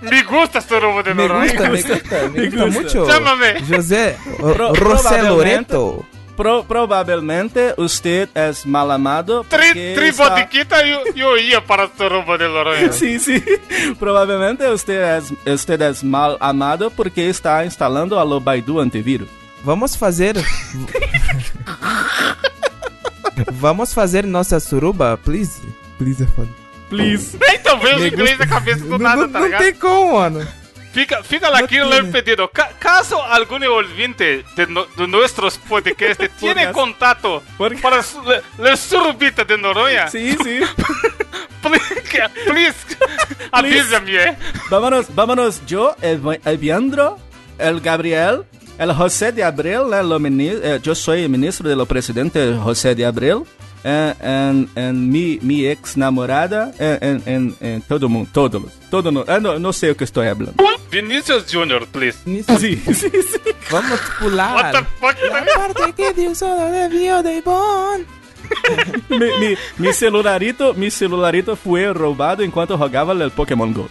Me 0.00 0.22
gusta 0.22 0.60
surubo 0.60 1.02
de 1.02 1.12
Me 1.14 1.22
Noronha. 1.28 1.44
gusta, 1.52 1.68
me 1.68 1.82
gusta, 1.82 2.16
me 2.32 2.40
Me 2.40 2.46
gusta 2.48 2.64
gusta. 2.64 2.80
mucho. 2.80 3.06
Chámame. 3.06 3.54
José 3.68 4.16
Pro- 4.38 4.54
Ro- 4.54 4.72
provavelmente- 4.72 5.28
Loreto. 5.28 6.06
Pro- 6.40 6.64
probablemente 6.64 7.74
usted 7.76 8.30
es 8.34 8.64
mal 8.64 8.90
amado. 8.90 9.44
Tri, 9.44 9.58
porque 9.66 9.92
tri 9.94 10.08
está- 10.08 10.30
botiquita 10.30 10.82
e 10.86 10.90
eu- 10.90 11.04
eu 11.14 11.36
ia 11.38 11.60
para 11.60 11.86
surubo 11.94 12.38
de 12.38 12.48
Noronha. 12.48 12.90
Sí, 12.92 13.18
sí. 13.20 13.42
Probablemente 13.98 14.66
usted 14.70 15.18
es, 15.18 15.32
usted 15.46 15.82
es 15.82 16.02
mal 16.02 16.38
amado 16.40 16.90
porque 16.90 17.28
está 17.28 17.62
instalando 17.66 18.18
a 18.18 18.24
lo 18.24 18.40
Baidu 18.40 18.80
antivírus. 18.80 19.28
Vamos 19.62 19.94
fazer. 19.94 20.42
Vamos 23.52 23.92
fazer 23.92 24.26
nossa 24.26 24.58
suruba, 24.60 25.18
please. 25.18 25.60
Please 25.98 26.22
é 26.22 26.26
foda. 26.26 26.48
Please. 26.88 27.38
Então 27.54 27.78
veio 27.80 27.96
os 27.98 28.04
inglês 28.06 28.38
na 28.38 28.46
cabeça 28.46 28.80
do 28.84 28.90
Não, 28.90 28.98
nada, 28.98 29.22
não, 29.22 29.28
tá 29.30 29.38
não 29.40 29.46
ligado? 29.46 29.62
tem 29.62 29.74
como, 29.74 30.14
mano. 30.14 30.46
Fica, 30.92 31.22
fica 31.22 31.48
lá 31.48 31.58
aqui 31.60 31.76
tiene. 31.76 31.96
el 31.98 32.10
pedido. 32.10 32.48
Ca- 32.50 32.72
caso 32.78 33.22
algún 33.24 33.62
ouvinte 33.64 34.44
de, 34.56 34.66
no- 34.66 34.86
de 34.96 35.06
nuestros 35.06 35.56
podcasts 35.68 36.28
tiene 36.40 36.62
Podcast. 36.64 36.74
para 37.80 38.02
su- 38.02 38.20
le, 38.22 38.42
le 38.58 38.76
surubita 38.76 39.44
de 39.44 39.56
Noronha, 39.56 40.08
Sí, 40.08 40.36
sí. 40.42 40.60
please, 41.62 41.86
please 42.46 42.76
avisa-me. 43.52 44.16
eh. 44.16 44.36
Vámonos, 44.70 45.06
vámonos. 45.14 45.64
Yo, 45.66 45.94
el, 46.02 46.20
el 46.44 46.58
Viandro, 46.58 47.18
el 47.58 47.80
Gabriel, 47.80 48.44
el 48.78 48.92
José 48.92 49.30
de 49.32 49.44
Abril, 49.44 49.92
eh, 49.92 50.02
lo 50.02 50.18
eh, 50.62 50.80
yo 50.82 50.94
soy 50.94 51.22
el 51.22 51.28
ministro 51.28 51.68
de 51.68 51.76
lo 51.76 51.86
presidente 51.86 52.54
José 52.56 52.94
de 52.94 53.04
Abril. 53.06 53.42
En, 53.84 54.68
en 54.74 55.10
mi, 55.10 55.38
mi 55.42 55.66
ex 55.66 55.96
namorada, 55.96 56.72
en, 56.78 57.22
en, 57.26 57.56
en 57.60 57.82
todo 57.82 58.08
mundo, 58.08 58.28
todos, 58.32 58.62
todo 58.90 59.10
no, 59.10 59.24
eh, 59.26 59.40
no, 59.40 59.58
no 59.58 59.72
sé 59.72 59.90
o 59.90 59.96
que 59.96 60.04
estoy 60.04 60.28
hablando. 60.28 60.62
Vinicius 60.90 61.46
Junior, 61.50 61.86
please. 61.86 62.18
Nisso, 62.24 62.58
Sí, 62.58 62.76
sí, 62.76 62.92
sí. 62.94 63.10
vamos 63.70 64.00
pular. 64.18 64.54
What 64.56 64.72
the 64.72 64.84
fuck? 65.00 65.16
La 65.32 65.44
parte 65.54 65.92
que 65.92 66.12
Dios 66.12 66.38
solo 66.38 66.66
debió 66.70 67.22
de 67.22 67.40
bon. 67.42 68.04
mi, 69.08 69.18
mi, 69.18 69.54
mi 69.78 69.92
celularito, 69.92 70.74
mi 70.74 70.90
celularito 70.90 71.54
fue 71.54 71.92
robado 71.92 72.42
enquanto 72.42 72.76
jugaba 72.76 73.12
el 73.12 73.30
Pokémon 73.30 73.72
Go. 73.72 73.88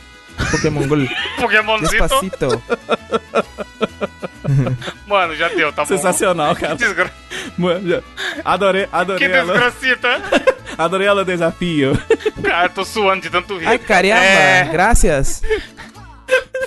Pokémon 0.52 0.88
Go. 0.88 0.96
Pokémonzito. 1.40 1.92
Despacito. 1.92 2.64
Mano, 5.08 5.36
já 5.36 5.50
deu, 5.50 5.72
tá 5.72 5.84
bom. 5.84 5.88
Sensacional, 5.88 6.56
cara. 6.56 6.76
Que, 6.76 6.84
desgra... 6.84 7.12
Mano, 7.58 8.04
Adorei, 8.44 8.88
que 8.88 8.96
adorei, 8.96 9.32
ela, 9.32 9.54
desgracita. 9.54 10.22
adorei 10.78 11.08
ela 11.08 11.26
desafio. 11.26 11.94
Cara, 12.44 12.70
tô 12.70 12.84
suando 12.86 13.22
de 13.22 13.30
tanto 13.30 13.58
rir. 13.58 13.68
Ai, 13.68 13.78
caramba. 13.78 14.16
É, 14.16 14.66
Gracias. 14.66 15.42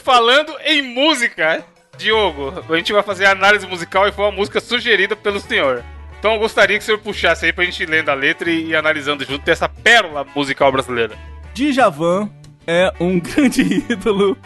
falando 0.05 0.55
em 0.65 0.83
música, 0.83 1.65
Diogo, 1.97 2.65
a 2.69 2.77
gente 2.77 2.93
vai 2.93 3.03
fazer 3.03 3.27
a 3.27 3.33
análise 3.33 3.67
musical 3.67 4.07
e 4.07 4.13
foi 4.13 4.25
uma 4.25 4.33
música 4.33 4.61
sugerida 4.61 5.17
pelo 5.17 5.41
senhor. 5.41 5.83
Então 6.19 6.35
eu 6.35 6.39
gostaria 6.39 6.77
que 6.79 6.83
o 6.83 6.87
senhor 6.87 6.99
puxasse 6.99 7.47
aí 7.47 7.53
pra 7.53 7.65
gente 7.65 7.85
lendo 7.85 8.09
a 8.09 8.15
letra 8.15 8.49
e, 8.49 8.69
e 8.69 8.77
analisando 8.77 9.25
junto 9.25 9.45
dessa 9.45 9.69
pérola 9.69 10.25
musical 10.37 10.71
brasileira. 10.71 11.17
Djavan 11.53 12.31
é 12.67 12.93
um 13.01 13.19
grande 13.21 13.63
ídolo 13.91 14.37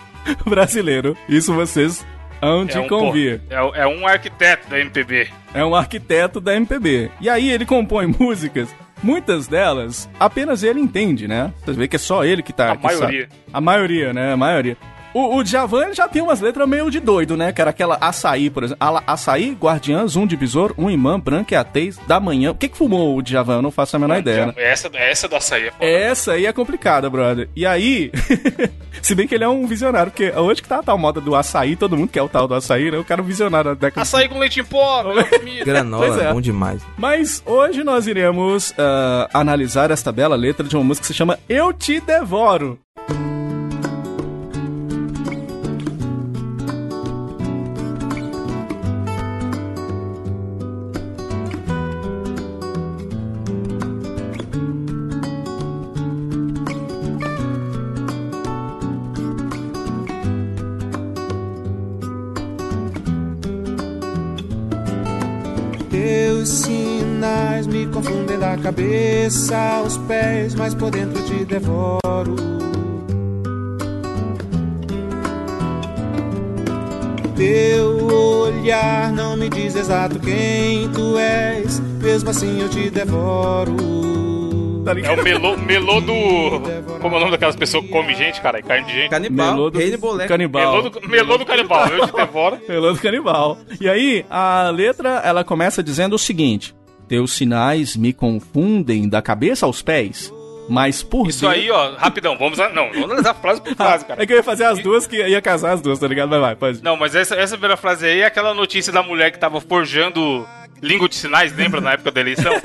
brasileiro. 0.45 1.17
Isso 1.29 1.53
vocês 1.55 2.05
hão 2.43 2.65
de 2.65 2.77
É 2.77 2.81
um, 2.81 2.89
convir. 2.89 3.41
pô, 3.49 3.55
é, 3.75 3.81
é 3.83 3.87
um 3.87 4.07
arquiteto 4.07 4.69
da 4.69 4.79
MPB. 4.79 5.29
É 5.55 5.65
um 5.65 5.75
arquiteto 5.75 6.41
da 6.41 6.55
MPB. 6.55 7.11
E 7.21 7.29
aí 7.29 7.51
ele 7.51 7.65
compõe 7.65 8.07
músicas, 8.19 8.69
muitas 9.03 9.47
delas 9.47 10.09
apenas 10.19 10.63
ele 10.63 10.81
entende, 10.81 11.27
né? 11.27 11.53
Você 11.65 11.73
vê 11.73 11.89
que 11.89 11.97
é 11.97 11.99
só 11.99 12.25
ele 12.25 12.43
que 12.43 12.53
tá. 12.53 12.73
A 12.73 12.77
que 12.77 12.83
sabe. 12.83 12.99
maioria. 12.99 13.29
A 13.53 13.61
maioria, 13.61 14.13
né? 14.13 14.33
A 14.33 14.37
maioria. 14.37 14.77
O, 15.17 15.37
o 15.39 15.43
Djavan 15.43 15.95
já 15.95 16.07
tem 16.07 16.21
umas 16.21 16.43
letras 16.43 16.69
meio 16.69 16.91
de 16.91 17.01
doido, 17.01 17.39
né? 17.39 17.51
Que 17.51 17.63
era 17.63 17.71
aquela 17.71 17.97
açaí, 17.99 18.51
por 18.51 18.65
exemplo. 18.65 18.85
Ala- 18.87 19.03
Açaí, 19.07 19.57
guardiãs, 19.59 20.15
um 20.15 20.27
divisor, 20.27 20.75
um 20.77 20.91
imã, 20.91 21.19
branca 21.19 21.55
e 21.55 21.57
atez 21.57 21.97
da 22.07 22.21
manhã. 22.21 22.51
O 22.51 22.55
que 22.55 22.69
que 22.69 22.77
fumou 22.77 23.17
o 23.17 23.23
Djavan? 23.23 23.55
Eu 23.55 23.63
não 23.63 23.71
faço 23.71 23.97
a 23.97 23.99
menor 23.99 24.19
ideia, 24.19 24.47
né? 24.49 24.53
Essa, 24.59 24.91
essa 24.93 25.27
do 25.27 25.35
açaí 25.37 25.69
é 25.69 25.71
foda. 25.71 25.85
Essa 25.87 26.33
aí 26.33 26.45
é 26.45 26.53
complicada, 26.53 27.09
brother. 27.09 27.49
E 27.57 27.65
aí, 27.65 28.13
se 29.01 29.15
bem 29.15 29.27
que 29.27 29.35
ele 29.35 29.45
é 29.45 29.49
um 29.49 29.67
visionário, 29.67 30.13
porque 30.13 30.31
hoje 30.39 30.61
que 30.61 30.69
tá 30.69 30.81
a 30.81 30.83
tal 30.83 30.99
moda 30.99 31.19
do 31.19 31.35
açaí, 31.35 31.77
todo 31.77 31.97
mundo 31.97 32.11
quer 32.11 32.21
o 32.21 32.29
tal 32.29 32.47
do 32.47 32.55
açaí, 32.55 32.91
né? 32.91 32.99
O 32.99 33.05
cara 33.05 33.23
é 33.23 33.25
um 33.25 33.27
visionário 33.27 33.71
da 33.75 33.87
década. 33.87 34.03
Açaí 34.03 34.29
com 34.29 34.39
leite 34.39 34.61
em 34.61 34.65
pó, 34.65 35.03
comida. 35.31 35.65
Granola, 35.65 36.23
é. 36.25 36.33
bom 36.33 36.43
demais. 36.43 36.83
Mas 36.99 37.43
hoje 37.47 37.83
nós 37.83 38.07
iremos 38.07 38.75
ah, 38.77 39.31
analisar 39.33 39.91
esta 39.91 40.13
bela 40.13 40.37
letra 40.37 40.67
de 40.67 40.77
uma 40.77 40.85
música 40.85 41.05
que 41.05 41.07
se 41.09 41.15
chama 41.15 41.39
Eu 41.49 41.73
Te 41.73 42.01
Devoro. 42.01 42.79
Confundem 67.97 68.39
da 68.39 68.59
cabeça 68.59 69.57
aos 69.57 69.97
pés, 69.97 70.55
mas 70.55 70.75
por 70.75 70.91
dentro 70.91 71.23
te 71.25 71.47
devoro. 71.47 72.37
Teu 77.35 78.07
olhar 78.07 79.11
não 79.13 79.35
me 79.35 79.49
diz 79.49 79.75
exato 79.75 80.19
quem 80.21 80.91
tu 80.91 81.17
és, 81.17 81.81
mesmo 82.03 82.29
assim 82.29 82.61
eu 82.61 82.69
te 82.69 82.91
devoro. 82.91 83.75
É 85.03 85.11
o 85.11 85.25
melô, 85.25 85.57
melô 85.57 86.01
do. 86.01 86.13
Como 87.01 87.15
é 87.15 87.17
o 87.17 87.21
nome 87.21 87.31
daquelas 87.33 87.57
pessoas 87.57 87.85
que 87.87 87.91
comem 87.91 88.15
gente, 88.15 88.43
cara? 88.43 88.63
Carne 88.63 88.87
de 88.87 88.93
gente? 88.93 89.11
Canibal, 89.11 89.55
Melô 89.55 89.71
do 89.71 89.79
canibal. 90.29 90.77
Melô 90.77 90.91
do, 90.91 91.09
melô 91.09 91.39
do 91.39 91.47
canibal, 91.47 91.89
eu 91.89 92.07
te 92.07 92.13
devoro. 92.13 92.61
Melô 92.69 92.93
do 92.93 93.01
canibal. 93.01 93.59
E 93.81 93.89
aí, 93.89 94.25
a 94.31 94.71
letra, 94.71 95.23
ela 95.25 95.43
começa 95.43 95.83
dizendo 95.83 96.15
o 96.15 96.19
seguinte: 96.19 96.76
Teus 97.09 97.33
sinais 97.33 97.97
me 97.97 98.13
confundem 98.13 99.09
da 99.09 99.23
cabeça 99.23 99.65
aos 99.67 99.81
pés, 99.81 100.33
mas 100.69 101.03
por 101.03 101.29
Isso 101.29 101.47
aí, 101.47 101.71
ó, 101.71 101.95
rapidão, 101.95 102.37
vamos. 102.37 102.59
A, 102.59 102.69
não, 102.69 102.89
vamos 102.89 103.05
analisar 103.05 103.35
frase 103.35 103.61
por 103.61 103.75
frase, 103.77 104.05
cara. 104.05 104.23
É 104.23 104.27
que 104.27 104.33
eu 104.33 104.37
ia 104.37 104.43
fazer 104.43 104.65
as 104.65 104.83
duas, 104.83 105.07
que 105.07 105.17
ia 105.17 105.41
casar 105.41 105.73
as 105.73 105.81
duas, 105.81 105.99
tá 105.99 106.09
ligado? 106.09 106.29
Vai, 106.31 106.41
vai, 106.41 106.57
pode. 106.57 106.83
Não, 106.83 106.97
mas 106.97 107.15
essa, 107.15 107.37
essa 107.37 107.55
primeira 107.55 107.77
frase 107.77 108.07
aí 108.07 108.21
é 108.21 108.27
aquela 108.27 108.53
notícia 108.55 108.93
da 108.93 109.03
mulher 109.03 109.31
que 109.31 109.39
tava 109.39 109.61
forjando 109.61 110.47
língua 110.83 111.09
de 111.09 111.15
sinais, 111.15 111.55
lembra 111.57 111.81
na 111.81 111.93
época 111.93 112.11
da 112.11 112.21
eleição? 112.21 112.53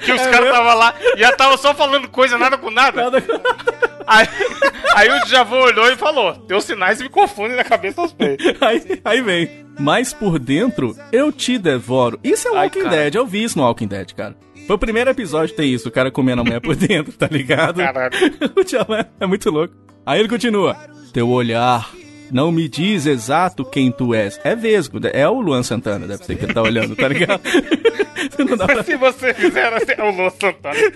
Que 0.00 0.12
os 0.12 0.20
É 0.20 0.30
caras 0.30 0.40
mesmo? 0.40 0.52
tava 0.52 0.74
lá 0.74 0.94
e 1.16 1.22
ela 1.22 1.36
tava 1.36 1.56
só 1.56 1.74
falando 1.74 2.08
coisa 2.08 2.36
nada 2.38 2.56
com 2.58 2.70
nada. 2.70 3.02
Nada- 3.04 3.22
Aí, 4.06 4.26
aí 4.96 5.08
o 5.10 5.24
Djavan 5.26 5.58
olhou 5.58 5.86
e 5.92 5.96
falou: 5.96 6.34
Teus 6.34 6.64
sinais 6.64 7.00
me 7.00 7.08
confundem 7.08 7.56
na 7.56 7.62
cabeça 7.64 8.00
aos 8.00 8.12
pés. 8.12 8.38
Aí, 8.60 9.00
aí 9.04 9.22
vem. 9.22 9.64
Mas 9.78 10.12
por 10.12 10.38
dentro, 10.38 10.96
eu 11.12 11.30
te 11.30 11.56
devoro. 11.58 12.18
Isso 12.24 12.48
é 12.48 12.50
Ai, 12.56 12.64
Walking 12.66 12.82
cara. 12.82 12.96
Dead, 12.96 13.14
eu 13.14 13.26
vi 13.26 13.44
isso 13.44 13.56
no 13.58 13.64
Walking 13.64 13.86
Dead, 13.86 14.12
cara. 14.14 14.36
Foi 14.66 14.76
o 14.76 14.78
primeiro 14.78 15.10
episódio 15.10 15.50
que 15.54 15.62
tem 15.62 15.72
isso, 15.72 15.88
o 15.88 15.92
cara 15.92 16.10
comendo 16.10 16.40
a 16.42 16.44
mulher 16.44 16.60
por 16.60 16.74
dentro, 16.76 17.12
tá 17.12 17.28
ligado? 17.30 17.76
Caralho. 17.76 18.12
o 18.56 18.64
Tchaman 18.64 19.06
é 19.20 19.26
muito 19.26 19.48
louco. 19.50 19.74
Aí 20.04 20.18
ele 20.18 20.28
continua. 20.28 20.76
Teu 21.12 21.28
olhar 21.28 21.88
não 22.30 22.50
me 22.52 22.68
diz 22.68 23.06
exato 23.06 23.64
quem 23.64 23.90
tu 23.90 24.14
és. 24.14 24.40
É 24.44 24.54
vesgo, 24.54 24.98
é 25.12 25.28
o 25.28 25.40
Luan 25.40 25.62
Santana, 25.62 26.06
deve 26.06 26.24
ser 26.24 26.36
que 26.36 26.44
ele 26.44 26.54
tá 26.54 26.62
olhando, 26.62 26.94
tá 26.96 27.08
ligado? 27.08 27.40
não 28.38 28.56
dá 28.56 28.66
pra... 28.66 28.82
Se 28.84 28.96
você 28.96 29.34
fizer 29.34 29.72
assim, 29.72 29.92
é 29.96 30.02
o 30.02 30.10
Luan 30.10 30.30
Santana. 30.30 30.74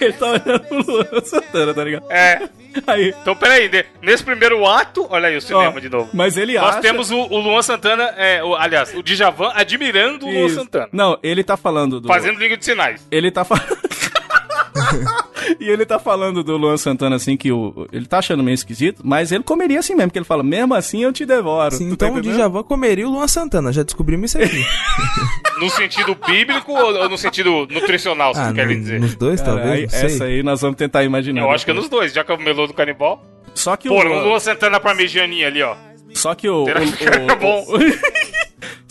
Ele 0.00 0.12
tá 0.12 0.26
olhando 0.30 0.66
o 0.70 0.82
Luan 0.92 1.24
Santana, 1.24 1.74
tá 1.74 1.84
ligado? 1.84 2.10
É. 2.10 2.48
Aí, 2.86 3.14
Então, 3.20 3.34
peraí, 3.36 3.68
ne- 3.68 3.84
nesse 4.00 4.22
primeiro 4.24 4.66
ato, 4.66 5.06
olha 5.10 5.28
aí 5.28 5.36
o 5.36 5.40
cinema 5.40 5.72
ó, 5.76 5.78
de 5.80 5.88
novo. 5.88 6.10
Mas 6.12 6.36
ele 6.36 6.54
Nós 6.54 6.70
acha... 6.74 6.80
temos 6.80 7.10
o, 7.10 7.18
o 7.18 7.38
Luan 7.40 7.62
Santana, 7.62 8.04
é, 8.16 8.42
o- 8.42 8.54
aliás, 8.54 8.94
o 8.94 9.02
Djavan 9.02 9.52
admirando 9.54 10.26
o 10.26 10.30
Luan 10.30 10.46
Isso. 10.46 10.54
Santana. 10.56 10.88
Não, 10.92 11.18
ele 11.22 11.42
tá 11.44 11.56
falando 11.56 12.00
do... 12.00 12.08
Fazendo 12.08 12.38
língua 12.38 12.56
de 12.56 12.64
sinais. 12.64 13.06
Ele 13.10 13.30
tá 13.30 13.44
falando. 13.44 13.66
e 15.62 15.70
ele 15.70 15.84
tá 15.86 15.98
falando 15.98 16.42
do 16.42 16.56
Luan 16.56 16.76
Santana 16.76 17.16
assim 17.16 17.36
que 17.36 17.50
o. 17.52 17.86
Ele 17.92 18.06
tá 18.06 18.18
achando 18.18 18.42
meio 18.42 18.54
esquisito, 18.54 19.02
mas 19.04 19.32
ele 19.32 19.42
comeria 19.44 19.78
assim 19.80 19.94
mesmo, 19.94 20.10
que 20.10 20.18
ele 20.18 20.24
fala, 20.24 20.42
mesmo 20.42 20.74
assim 20.74 21.02
eu 21.02 21.12
te 21.12 21.24
devoro. 21.24 21.74
Sim, 21.74 21.88
tá 21.88 21.92
então 21.94 22.08
o 22.08 22.18
entendendo? 22.18 22.36
Djavan 22.36 22.62
comeria 22.62 23.06
o 23.08 23.10
Luan 23.10 23.28
Santana, 23.28 23.72
já 23.72 23.82
descobrimos 23.82 24.34
isso 24.34 24.42
aqui. 24.42 24.64
No 25.62 25.70
sentido 25.70 26.16
bíblico 26.26 26.72
ou 26.72 27.08
no 27.08 27.16
sentido 27.16 27.68
nutricional, 27.70 28.34
se 28.34 28.40
ah, 28.40 28.48
tu 28.48 28.54
quer 28.54 28.66
dizer? 28.66 28.98
nos 28.98 29.14
dois, 29.14 29.40
Cara, 29.40 29.60
talvez, 29.60 29.94
aí- 29.94 30.04
essa 30.06 30.24
aí 30.24 30.42
nós 30.42 30.60
vamos 30.60 30.76
tentar 30.76 31.04
imaginar. 31.04 31.42
Eu 31.42 31.52
acho 31.52 31.64
que 31.64 31.70
é 31.70 31.74
nos 31.74 31.88
dois, 31.88 32.12
já 32.12 32.24
que 32.24 32.32
é 32.32 32.34
o 32.34 32.40
melô 32.40 32.66
do 32.66 32.74
canibal. 32.74 33.22
Só 33.54 33.76
que 33.76 33.86
Pô, 33.88 33.94
o. 33.94 33.98
o 33.98 34.24
Luan 34.28 34.40
Santana 34.40 34.80
pra 34.80 34.92
Medianinha 34.92 35.46
ali, 35.46 35.62
ó. 35.62 35.76
Só 36.14 36.34
que 36.34 36.48
o. 36.48 36.64
Será 36.64 36.80
o- 36.80 36.92
que 36.92 37.04
é 37.04 37.32
o- 37.32 37.36
bom? 37.36 37.64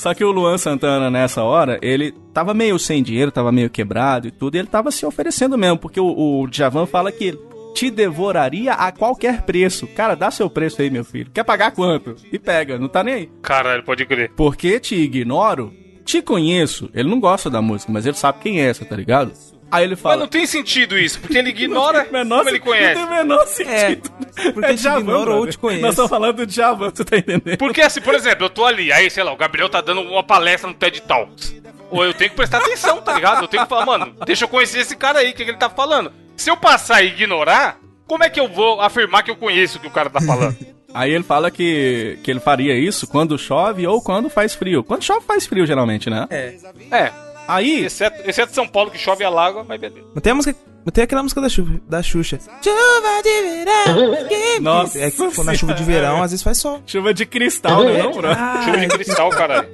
Só 0.01 0.15
que 0.15 0.23
o 0.23 0.31
Luan 0.31 0.57
Santana, 0.57 1.11
nessa 1.11 1.43
hora, 1.43 1.77
ele 1.79 2.11
tava 2.33 2.55
meio 2.55 2.79
sem 2.79 3.03
dinheiro, 3.03 3.31
tava 3.31 3.51
meio 3.51 3.69
quebrado 3.69 4.27
e 4.27 4.31
tudo, 4.31 4.55
e 4.55 4.57
ele 4.57 4.67
tava 4.67 4.89
se 4.89 5.05
oferecendo 5.05 5.55
mesmo, 5.59 5.77
porque 5.77 5.99
o, 5.99 6.41
o 6.41 6.47
Djavan 6.47 6.87
fala 6.87 7.11
que 7.11 7.37
te 7.75 7.91
devoraria 7.91 8.73
a 8.73 8.91
qualquer 8.91 9.43
preço. 9.43 9.85
Cara, 9.85 10.15
dá 10.15 10.31
seu 10.31 10.49
preço 10.49 10.81
aí, 10.81 10.89
meu 10.89 11.05
filho. 11.05 11.29
Quer 11.31 11.43
pagar 11.43 11.69
quanto? 11.69 12.15
E 12.33 12.39
pega, 12.39 12.79
não 12.79 12.87
tá 12.87 13.03
nem 13.03 13.13
aí. 13.13 13.29
Caralho, 13.43 13.83
pode 13.83 14.03
crer. 14.07 14.31
Porque 14.35 14.79
te 14.79 14.95
ignoro, 14.95 15.71
te 16.03 16.19
conheço. 16.19 16.89
Ele 16.95 17.07
não 17.07 17.19
gosta 17.19 17.47
da 17.47 17.61
música, 17.61 17.91
mas 17.91 18.03
ele 18.03 18.17
sabe 18.17 18.39
quem 18.39 18.59
é 18.59 18.69
essa, 18.69 18.83
tá 18.83 18.95
ligado? 18.95 19.31
Aí 19.71 19.83
ele 19.85 19.93
Mas 19.93 20.01
fala. 20.01 20.17
não 20.17 20.27
tem 20.27 20.45
sentido 20.45 20.99
isso, 20.99 21.19
porque 21.21 21.37
ele 21.37 21.49
ignora 21.51 22.05
Menor- 22.11 22.39
como 22.39 22.49
ele 22.49 22.59
conhece. 22.59 22.99
Não 22.99 23.07
tem 23.07 23.15
o 23.15 23.17
menor 23.17 23.47
sentido. 23.47 24.11
porque 24.53 24.67
te 24.69 24.75
Djavan, 24.75 24.99
ignora 24.99 25.31
ou 25.35 25.47
te 25.47 25.57
conhece. 25.57 25.81
Nós 25.81 25.91
estamos 25.91 26.09
falando 26.09 26.35
do 26.37 26.45
Djavan, 26.45 26.91
tu 26.91 27.05
tá 27.05 27.17
entendendo? 27.17 27.57
Porque 27.57 27.81
assim, 27.81 28.01
por 28.01 28.13
exemplo, 28.13 28.45
eu 28.45 28.49
tô 28.49 28.65
ali, 28.65 28.91
aí, 28.91 29.09
sei 29.09 29.23
lá, 29.23 29.31
o 29.31 29.37
Gabriel 29.37 29.69
tá 29.69 29.79
dando 29.81 30.01
uma 30.01 30.23
palestra 30.23 30.67
no 30.67 30.73
TED 30.75 31.01
Talks. 31.03 31.55
Ou 31.89 32.05
eu 32.05 32.13
tenho 32.13 32.29
que 32.29 32.35
prestar 32.35 32.57
atenção, 32.59 33.01
tá 33.01 33.13
ligado? 33.13 33.43
Eu 33.43 33.47
tenho 33.47 33.63
que 33.63 33.69
falar, 33.69 33.85
mano, 33.85 34.15
deixa 34.25 34.45
eu 34.45 34.49
conhecer 34.49 34.79
esse 34.79 34.95
cara 34.95 35.19
aí, 35.19 35.31
o 35.31 35.33
que, 35.33 35.43
que 35.43 35.51
ele 35.51 35.57
tá 35.57 35.69
falando. 35.69 36.11
Se 36.37 36.49
eu 36.49 36.55
passar 36.57 37.01
e 37.03 37.07
ignorar, 37.07 37.77
como 38.07 38.23
é 38.23 38.29
que 38.29 38.39
eu 38.39 38.47
vou 38.47 38.79
afirmar 38.81 39.23
que 39.23 39.31
eu 39.31 39.35
conheço 39.35 39.77
o 39.77 39.81
que 39.81 39.87
o 39.87 39.91
cara 39.91 40.09
tá 40.09 40.19
falando? 40.21 40.55
Aí 40.93 41.09
ele 41.13 41.23
fala 41.23 41.49
que, 41.49 42.19
que 42.21 42.29
ele 42.29 42.41
faria 42.41 42.77
isso 42.77 43.07
quando 43.07 43.37
chove 43.37 43.87
ou 43.87 44.01
quando 44.01 44.29
faz 44.29 44.53
frio. 44.53 44.83
Quando 44.83 45.03
chove, 45.05 45.25
faz 45.25 45.47
frio, 45.47 45.65
geralmente, 45.65 46.09
né? 46.09 46.27
É. 46.29 46.53
É, 46.91 47.11
Aí, 47.47 47.85
exceto, 47.85 48.21
exceto 48.29 48.53
São 48.53 48.67
Paulo 48.67 48.89
que 48.91 48.97
chove 48.97 49.23
a 49.23 49.29
lágua, 49.29 49.65
mas 49.67 49.79
beleza. 49.79 50.05
Mas 50.13 50.21
tem 50.23 50.31
a 50.31 50.35
música. 50.35 50.59
Tem 50.91 51.03
aquela 51.03 51.21
música 51.21 51.39
da, 51.39 51.47
Xuxa, 51.47 51.79
da 51.87 52.01
Xuxa. 52.01 52.39
Chuva 52.63 53.21
de 53.23 53.41
verão. 53.43 54.27
que- 54.27 54.59
Nossa 54.59 54.99
É 54.99 55.11
que 55.11 55.17
quando 55.17 55.43
na 55.43 55.53
chuva 55.53 55.73
de 55.75 55.83
verão, 55.83 56.23
às 56.23 56.31
vezes 56.31 56.43
faz 56.43 56.57
sol. 56.57 56.81
chuva 56.87 57.13
de 57.13 57.23
cristal, 57.25 57.83
né, 57.83 58.01
não, 58.01 58.11
bro? 58.11 58.29
Chuva 58.65 58.77
de 58.77 58.87
cristal, 58.87 59.29
caralho. 59.29 59.69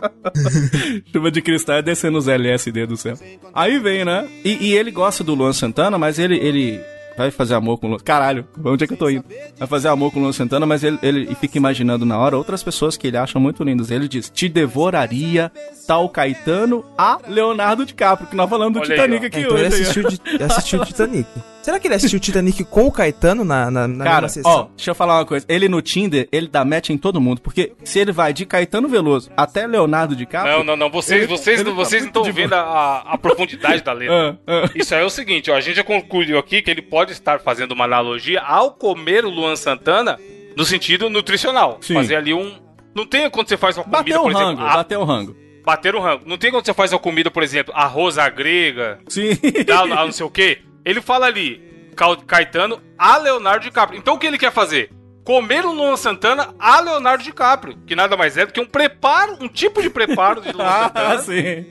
Chuva 1.12 1.30
de 1.30 1.42
cristal 1.42 1.76
é 1.76 1.82
descendo 1.82 2.16
os 2.18 2.28
LSD 2.28 2.86
do 2.86 2.96
céu. 2.96 3.14
Aí 3.52 3.78
vem, 3.78 4.04
né? 4.06 4.26
E, 4.44 4.68
e 4.68 4.74
ele 4.76 4.90
gosta 4.90 5.22
do 5.22 5.34
Luan 5.34 5.52
Santana, 5.52 5.98
mas 5.98 6.18
ele, 6.18 6.36
ele 6.38 6.80
vai 7.18 7.30
fazer 7.30 7.54
amor 7.54 7.78
com 7.78 7.86
o 7.86 7.90
Luan... 7.90 7.98
Caralho, 7.98 8.46
onde 8.64 8.84
é 8.84 8.86
que 8.86 8.92
eu 8.94 8.96
tô 8.96 9.10
indo? 9.10 9.24
Vai 9.58 9.68
fazer 9.68 9.88
amor 9.88 10.12
com 10.12 10.18
o 10.18 10.22
Luan 10.22 10.32
Santana, 10.32 10.66
mas 10.66 10.82
ele, 10.84 10.98
ele 11.02 11.34
fica 11.34 11.58
imaginando 11.58 12.04
na 12.06 12.18
hora 12.18 12.36
outras 12.36 12.62
pessoas 12.62 12.96
que 12.96 13.06
ele 13.06 13.16
acha 13.16 13.38
muito 13.38 13.62
lindas. 13.64 13.90
Ele 13.90 14.08
diz, 14.08 14.30
te 14.30 14.48
devoraria 14.48 15.50
tal 15.86 16.08
Caetano 16.08 16.84
a 16.96 17.18
Leonardo 17.26 17.84
DiCaprio, 17.84 18.28
que 18.28 18.36
nós 18.36 18.48
falamos 18.48 18.74
do 18.74 18.80
Olha 18.80 18.94
aí, 18.94 19.00
Titanic 19.00 19.24
ó. 19.24 19.26
aqui 19.26 19.40
Então 19.40 19.58
ele 19.58 19.66
hoje. 19.66 19.76
aí, 19.76 19.82
ó. 19.82 20.08
assistiu, 20.08 20.46
assistiu 20.46 20.80
o 20.80 20.84
Titanic. 20.84 21.28
Será 21.68 21.78
que 21.78 21.86
ele 21.86 21.94
assistiu 21.96 22.16
o 22.16 22.20
Titanic 22.20 22.64
com 22.64 22.86
o 22.86 22.90
Caetano 22.90 23.44
na, 23.44 23.70
na, 23.70 23.86
na 23.86 24.02
Cara, 24.04 24.14
mesma 24.22 24.28
sessão? 24.30 24.50
ó, 24.50 24.68
deixa 24.74 24.90
eu 24.90 24.94
falar 24.94 25.18
uma 25.18 25.26
coisa. 25.26 25.44
Ele 25.50 25.68
no 25.68 25.82
Tinder, 25.82 26.26
ele 26.32 26.48
dá 26.48 26.64
match 26.64 26.88
em 26.88 26.96
todo 26.96 27.20
mundo. 27.20 27.42
Porque 27.42 27.74
se 27.84 27.98
ele 27.98 28.10
vai 28.10 28.32
de 28.32 28.46
Caetano 28.46 28.88
Veloso 28.88 29.30
até 29.36 29.66
Leonardo 29.66 30.16
DiCaprio... 30.16 30.56
Não, 30.58 30.64
não, 30.64 30.76
não. 30.78 30.90
Vocês, 30.90 31.24
Ele- 31.24 31.26
vocês, 31.26 31.60
ele 31.60 31.68
tá 31.68 31.76
vocês 31.76 32.02
não 32.02 32.10
muito 32.10 32.20
estão 32.30 32.32
vendo 32.42 32.54
a, 32.54 32.60
a- 32.60 33.12
a 33.12 33.18
profundidade 33.18 33.82
da 33.82 33.92
letra. 33.92 34.38
Ah, 34.48 34.64
ah. 34.64 34.70
Isso 34.74 34.94
aí 34.94 35.02
é 35.02 35.04
o 35.04 35.10
seguinte, 35.10 35.50
ó, 35.50 35.56
a 35.56 35.60
gente 35.60 35.76
já 35.76 35.84
concluiu 35.84 36.38
aqui 36.38 36.62
que 36.62 36.70
ele 36.70 36.80
pode 36.80 37.12
estar 37.12 37.38
fazendo 37.40 37.72
uma 37.72 37.84
analogia 37.84 38.40
ao 38.40 38.70
comer 38.70 39.26
o 39.26 39.28
Luan 39.28 39.54
Santana 39.54 40.18
no 40.56 40.64
sentido 40.64 41.10
nutricional. 41.10 41.76
Sim. 41.82 41.92
Fazer 41.92 42.16
ali 42.16 42.32
um. 42.32 42.54
Não 42.94 43.04
tem 43.04 43.28
quando 43.28 43.46
você 43.46 43.58
faz 43.58 43.76
uma 43.76 43.84
comida, 43.84 44.02
Bateu 44.02 44.20
o 44.20 44.22
por 44.22 44.30
exemplo. 44.32 44.46
rango, 44.48 44.62
a- 44.62 44.74
bateu 44.74 45.00
o 45.00 45.04
rango. 45.04 45.36
Bater 45.66 45.94
o 45.94 46.00
rango. 46.00 46.22
Não 46.24 46.38
tem 46.38 46.50
quando 46.50 46.64
você 46.64 46.72
faz 46.72 46.94
uma 46.94 46.98
comida, 46.98 47.30
por 47.30 47.42
exemplo, 47.42 47.74
arroz 47.76 48.16
à 48.16 48.30
grega, 48.30 49.00
Sim. 49.06 49.32
a 49.70 50.04
não 50.06 50.12
sei 50.12 50.24
o 50.24 50.30
quê. 50.30 50.60
Ele 50.84 51.00
fala 51.00 51.26
ali, 51.26 51.60
Ca- 51.96 52.16
Caetano 52.26 52.80
a 52.98 53.16
Leonardo 53.18 53.64
DiCaprio. 53.64 53.98
Então 53.98 54.14
o 54.14 54.18
que 54.18 54.26
ele 54.26 54.38
quer 54.38 54.52
fazer? 54.52 54.90
Comer 55.24 55.64
o 55.66 55.72
Luan 55.72 55.96
Santana 55.96 56.54
a 56.58 56.80
Leonardo 56.80 57.22
DiCaprio. 57.22 57.76
Que 57.86 57.94
nada 57.94 58.16
mais 58.16 58.36
é 58.36 58.46
do 58.46 58.52
que 58.52 58.60
um 58.60 58.66
preparo, 58.66 59.36
um 59.40 59.48
tipo 59.48 59.82
de 59.82 59.90
preparo 59.90 60.40
de 60.40 60.50
Luan 60.56 60.64
ah, 60.66 60.82
Santana 60.84 61.18
sim. 61.18 61.66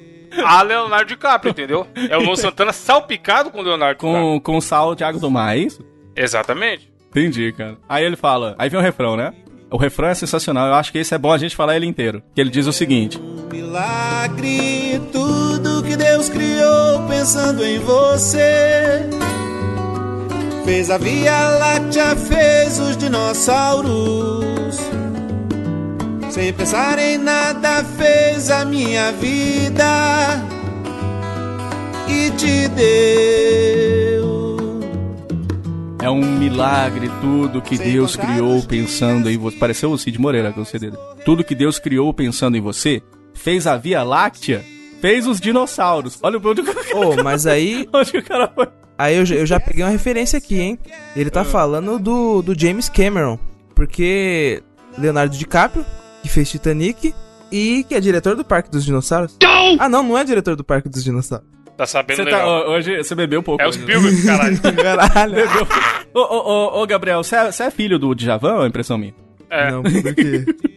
a 0.46 0.62
Leonardo 0.62 1.08
DiCaprio, 1.08 1.50
entendeu? 1.52 1.88
É 2.10 2.16
o 2.18 2.22
Luan 2.22 2.36
Santana 2.36 2.72
salpicado 2.72 3.50
com 3.50 3.60
o 3.60 3.64
Leonardo 3.64 3.98
DiCaprio. 4.00 4.24
Com, 4.24 4.40
com 4.40 4.62
sal 4.62 4.94
de 4.94 5.04
água 5.04 5.20
do 5.20 5.32
mar, 5.32 5.56
é 5.58 5.60
isso? 5.62 5.84
Exatamente. 6.16 6.92
Entendi, 7.10 7.52
cara. 7.54 7.78
Aí 7.90 8.04
ele 8.06 8.16
fala, 8.16 8.56
aí 8.60 8.70
vem 8.70 8.80
o 8.80 8.84
refrão, 8.84 9.16
né? 9.18 9.34
O 9.70 9.78
refrão 9.78 10.08
é 10.08 10.14
sensacional, 10.14 10.68
eu 10.68 10.76
acho 10.76 10.92
que 10.92 10.98
esse 10.98 11.14
é 11.14 11.18
bom 11.18 11.32
a 11.32 11.38
gente 11.38 11.56
falar 11.56 11.76
ele 11.76 11.86
inteiro. 11.86 12.24
Que 12.34 12.40
ele 12.40 12.50
diz 12.50 12.68
o 12.68 12.74
seguinte: 12.74 13.20
Milagre, 13.52 15.02
tudo 15.12 15.84
que 15.84 15.96
Deus 15.98 16.30
criou 16.30 17.06
pensando 17.08 17.66
em 17.66 17.80
você. 17.80 19.10
Fez 20.64 20.90
a 20.90 20.98
Via 20.98 21.50
Láctea, 21.50 22.16
fez 22.16 22.80
os 22.80 22.98
dinossauros. 22.98 24.78
Sem 26.30 26.54
pensar 26.54 27.00
em 27.00 27.18
nada, 27.18 27.84
fez 27.84 28.52
a 28.52 28.64
minha 28.64 29.12
vida 29.14 30.44
e 32.08 32.32
te 32.32 32.68
deu. 32.70 34.07
É 36.02 36.10
um 36.10 36.22
milagre 36.38 37.10
tudo 37.22 37.62
que 37.62 37.78
Deus 37.78 38.16
criou 38.16 38.62
pensando 38.64 39.30
em 39.30 39.38
você. 39.38 39.58
Pareceu 39.58 39.92
o 39.92 39.98
Cid 39.98 40.20
Moreira 40.20 40.54
com 40.54 40.62
o 40.62 40.66
CD. 40.66 40.92
Tudo 41.26 41.44
que 41.44 41.56
Deus 41.56 41.80
criou 41.80 42.14
pensando 42.14 42.56
em 42.56 42.62
você, 42.62 43.02
fez 43.34 43.66
a 43.66 43.78
Via 43.78 44.04
Láctea, 44.04 44.64
fez 45.02 45.26
os 45.28 45.40
dinossauros. 45.40 46.20
Olha 46.22 46.40
onde, 46.44 46.62
Ô, 46.62 47.24
mas 47.24 47.46
aí, 47.48 47.88
onde 47.94 48.18
o 48.18 48.24
cara 48.24 48.48
foi. 48.54 48.68
aí 48.98 49.16
eu, 49.18 49.26
já- 49.26 49.36
eu 49.36 49.46
já 49.46 49.60
peguei 49.60 49.84
uma 49.84 49.90
referência 49.90 50.38
aqui, 50.38 50.60
hein? 50.60 50.80
Ele 51.16 51.30
Ah. 51.30 51.34
tá 51.34 51.44
falando 51.44 51.98
do, 52.00 52.42
do 52.42 52.58
James 52.60 52.88
Cameron. 52.90 53.40
Porque 53.76 54.64
Leonardo 54.98 55.36
DiCaprio, 55.36 55.86
que 56.22 56.30
fez 56.30 56.50
Titanic, 56.50 57.14
E 57.50 57.86
que 57.88 57.96
é 57.96 58.00
diretor 58.02 58.36
do 58.36 58.44
Parque 58.44 58.70
dos 58.70 58.84
Dinossauros? 58.84 59.38
Ah, 59.80 59.88
não, 59.88 60.04
não 60.04 60.18
é 60.18 60.24
diretor 60.26 60.56
do 60.58 60.66
Parque 60.66 60.90
dos 60.90 61.02
Dinossauros. 61.02 61.48
Tá 61.78 61.86
sabendo 61.86 62.18
Você 62.18 62.30
tá, 62.30 62.38
legal. 62.38 62.70
hoje 62.70 62.98
você 62.98 63.14
bebeu 63.14 63.40
um 63.40 63.44
pouco. 63.44 63.62
É 63.62 63.66
o 63.66 63.70
hoje, 63.70 63.80
né? 63.80 63.86
Spielberg, 63.86 64.24
caralho. 64.26 64.62
Caralho. 64.62 65.36
Ô, 66.12 66.20
ô, 66.20 66.80
ô, 66.80 66.82
ô, 66.82 66.88
Gabriel, 66.88 67.24
você 67.24 67.36
é, 67.36 67.52
você 67.52 67.64
é 67.64 67.72
filho 67.72 68.00
do 68.00 68.16
Djavan 68.16 68.56
ou 68.56 68.64
é 68.64 68.68
impressão 68.68 68.98
minha? 68.98 69.14
É. 69.50 69.72
Não, 69.72 69.84
por 69.84 70.16
quê? 70.16 70.44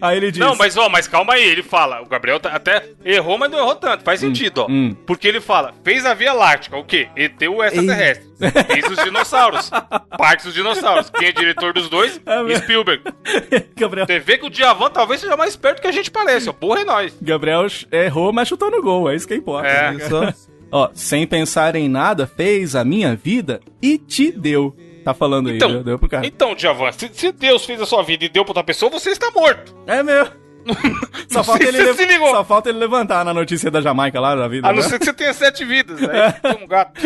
Aí 0.00 0.16
ele 0.16 0.30
diz... 0.30 0.40
Não, 0.40 0.54
mas 0.56 0.76
ó, 0.76 0.88
mas 0.88 1.06
calma 1.08 1.34
aí, 1.34 1.44
ele 1.44 1.62
fala. 1.62 2.00
O 2.02 2.06
Gabriel 2.06 2.38
tá- 2.40 2.50
até 2.50 2.84
errou, 3.04 3.38
mas 3.38 3.50
não 3.50 3.58
errou 3.58 3.74
tanto. 3.74 4.04
Faz 4.04 4.20
sentido, 4.20 4.62
ó. 4.62 4.66
hum. 4.70 4.94
Porque 5.06 5.26
ele 5.28 5.40
fala, 5.40 5.72
fez 5.84 6.04
a 6.06 6.14
Via 6.14 6.32
Láctea, 6.32 6.76
o 6.76 6.84
quê? 6.84 7.08
ET 7.16 7.40
o 7.48 7.62
extraterrestre. 7.62 8.28
Fez 8.68 8.88
os 8.88 9.02
dinossauros. 9.02 9.68
Parques 10.16 10.44
dos 10.46 10.54
dinossauros. 10.54 11.10
Quem 11.10 11.28
é 11.28 11.32
diretor 11.32 11.72
dos 11.72 11.88
dois? 11.88 12.20
É. 12.24 12.56
Spielberg. 12.56 13.02
Gabriel, 13.76 14.06
Você 14.06 14.20
vê 14.20 14.38
que 14.38 14.46
o 14.46 14.50
Djavan 14.50 14.90
talvez 14.90 15.20
seja 15.20 15.36
mais 15.36 15.56
perto 15.56 15.82
que 15.82 15.88
a 15.88 15.92
gente 15.92 16.08
parece, 16.08 16.48
ó. 16.48 16.52
Porra 16.52 16.82
é 16.82 16.84
nós. 16.84 17.16
Gabriel 17.20 17.66
errou, 17.90 18.32
mas 18.32 18.46
chutou 18.46 18.70
no 18.70 18.80
gol, 18.80 19.10
é 19.10 19.16
isso 19.16 19.26
que 19.26 19.34
importa. 19.34 19.66
É. 19.68 19.98
Só? 20.08 20.32
Ó, 20.70 20.90
sem 20.94 21.26
pensar 21.26 21.74
em 21.74 21.88
nada, 21.88 22.26
fez 22.26 22.76
a 22.76 22.84
minha 22.84 23.16
vida 23.16 23.60
e 23.82 23.98
te 23.98 24.30
deu. 24.30 24.76
Tá 25.04 25.14
falando 25.14 25.48
aí, 25.48 25.56
Então, 25.56 25.70
deu, 25.72 25.84
deu 25.84 25.98
pro 25.98 26.08
cara. 26.08 26.26
então 26.26 26.54
Djavan, 26.54 26.92
se, 26.92 27.08
se 27.12 27.32
Deus 27.32 27.64
fez 27.64 27.80
a 27.80 27.86
sua 27.86 28.02
vida 28.02 28.24
e 28.24 28.28
deu 28.28 28.44
pra 28.44 28.50
outra 28.50 28.64
pessoa, 28.64 28.90
você 28.90 29.10
está 29.10 29.30
morto. 29.30 29.74
É 29.86 30.02
meu. 30.02 30.26
Só 31.30 31.42
falta, 31.42 31.64
ele 31.64 31.94
se 31.94 32.04
ligou. 32.04 32.30
só 32.30 32.44
falta 32.44 32.68
ele 32.68 32.78
levantar 32.78 33.24
na 33.24 33.32
notícia 33.32 33.70
da 33.70 33.80
Jamaica 33.80 34.20
lá 34.20 34.34
da 34.34 34.46
vida. 34.48 34.68
A 34.68 34.72
não 34.72 34.82
né? 34.82 34.88
ser 34.88 34.98
que 34.98 35.04
você 35.06 35.12
tenha 35.14 35.32
sete 35.32 35.64
vidas. 35.64 35.98
Aí 36.02 36.32
tem 36.42 36.62
um 36.62 36.66
gato. 36.66 37.00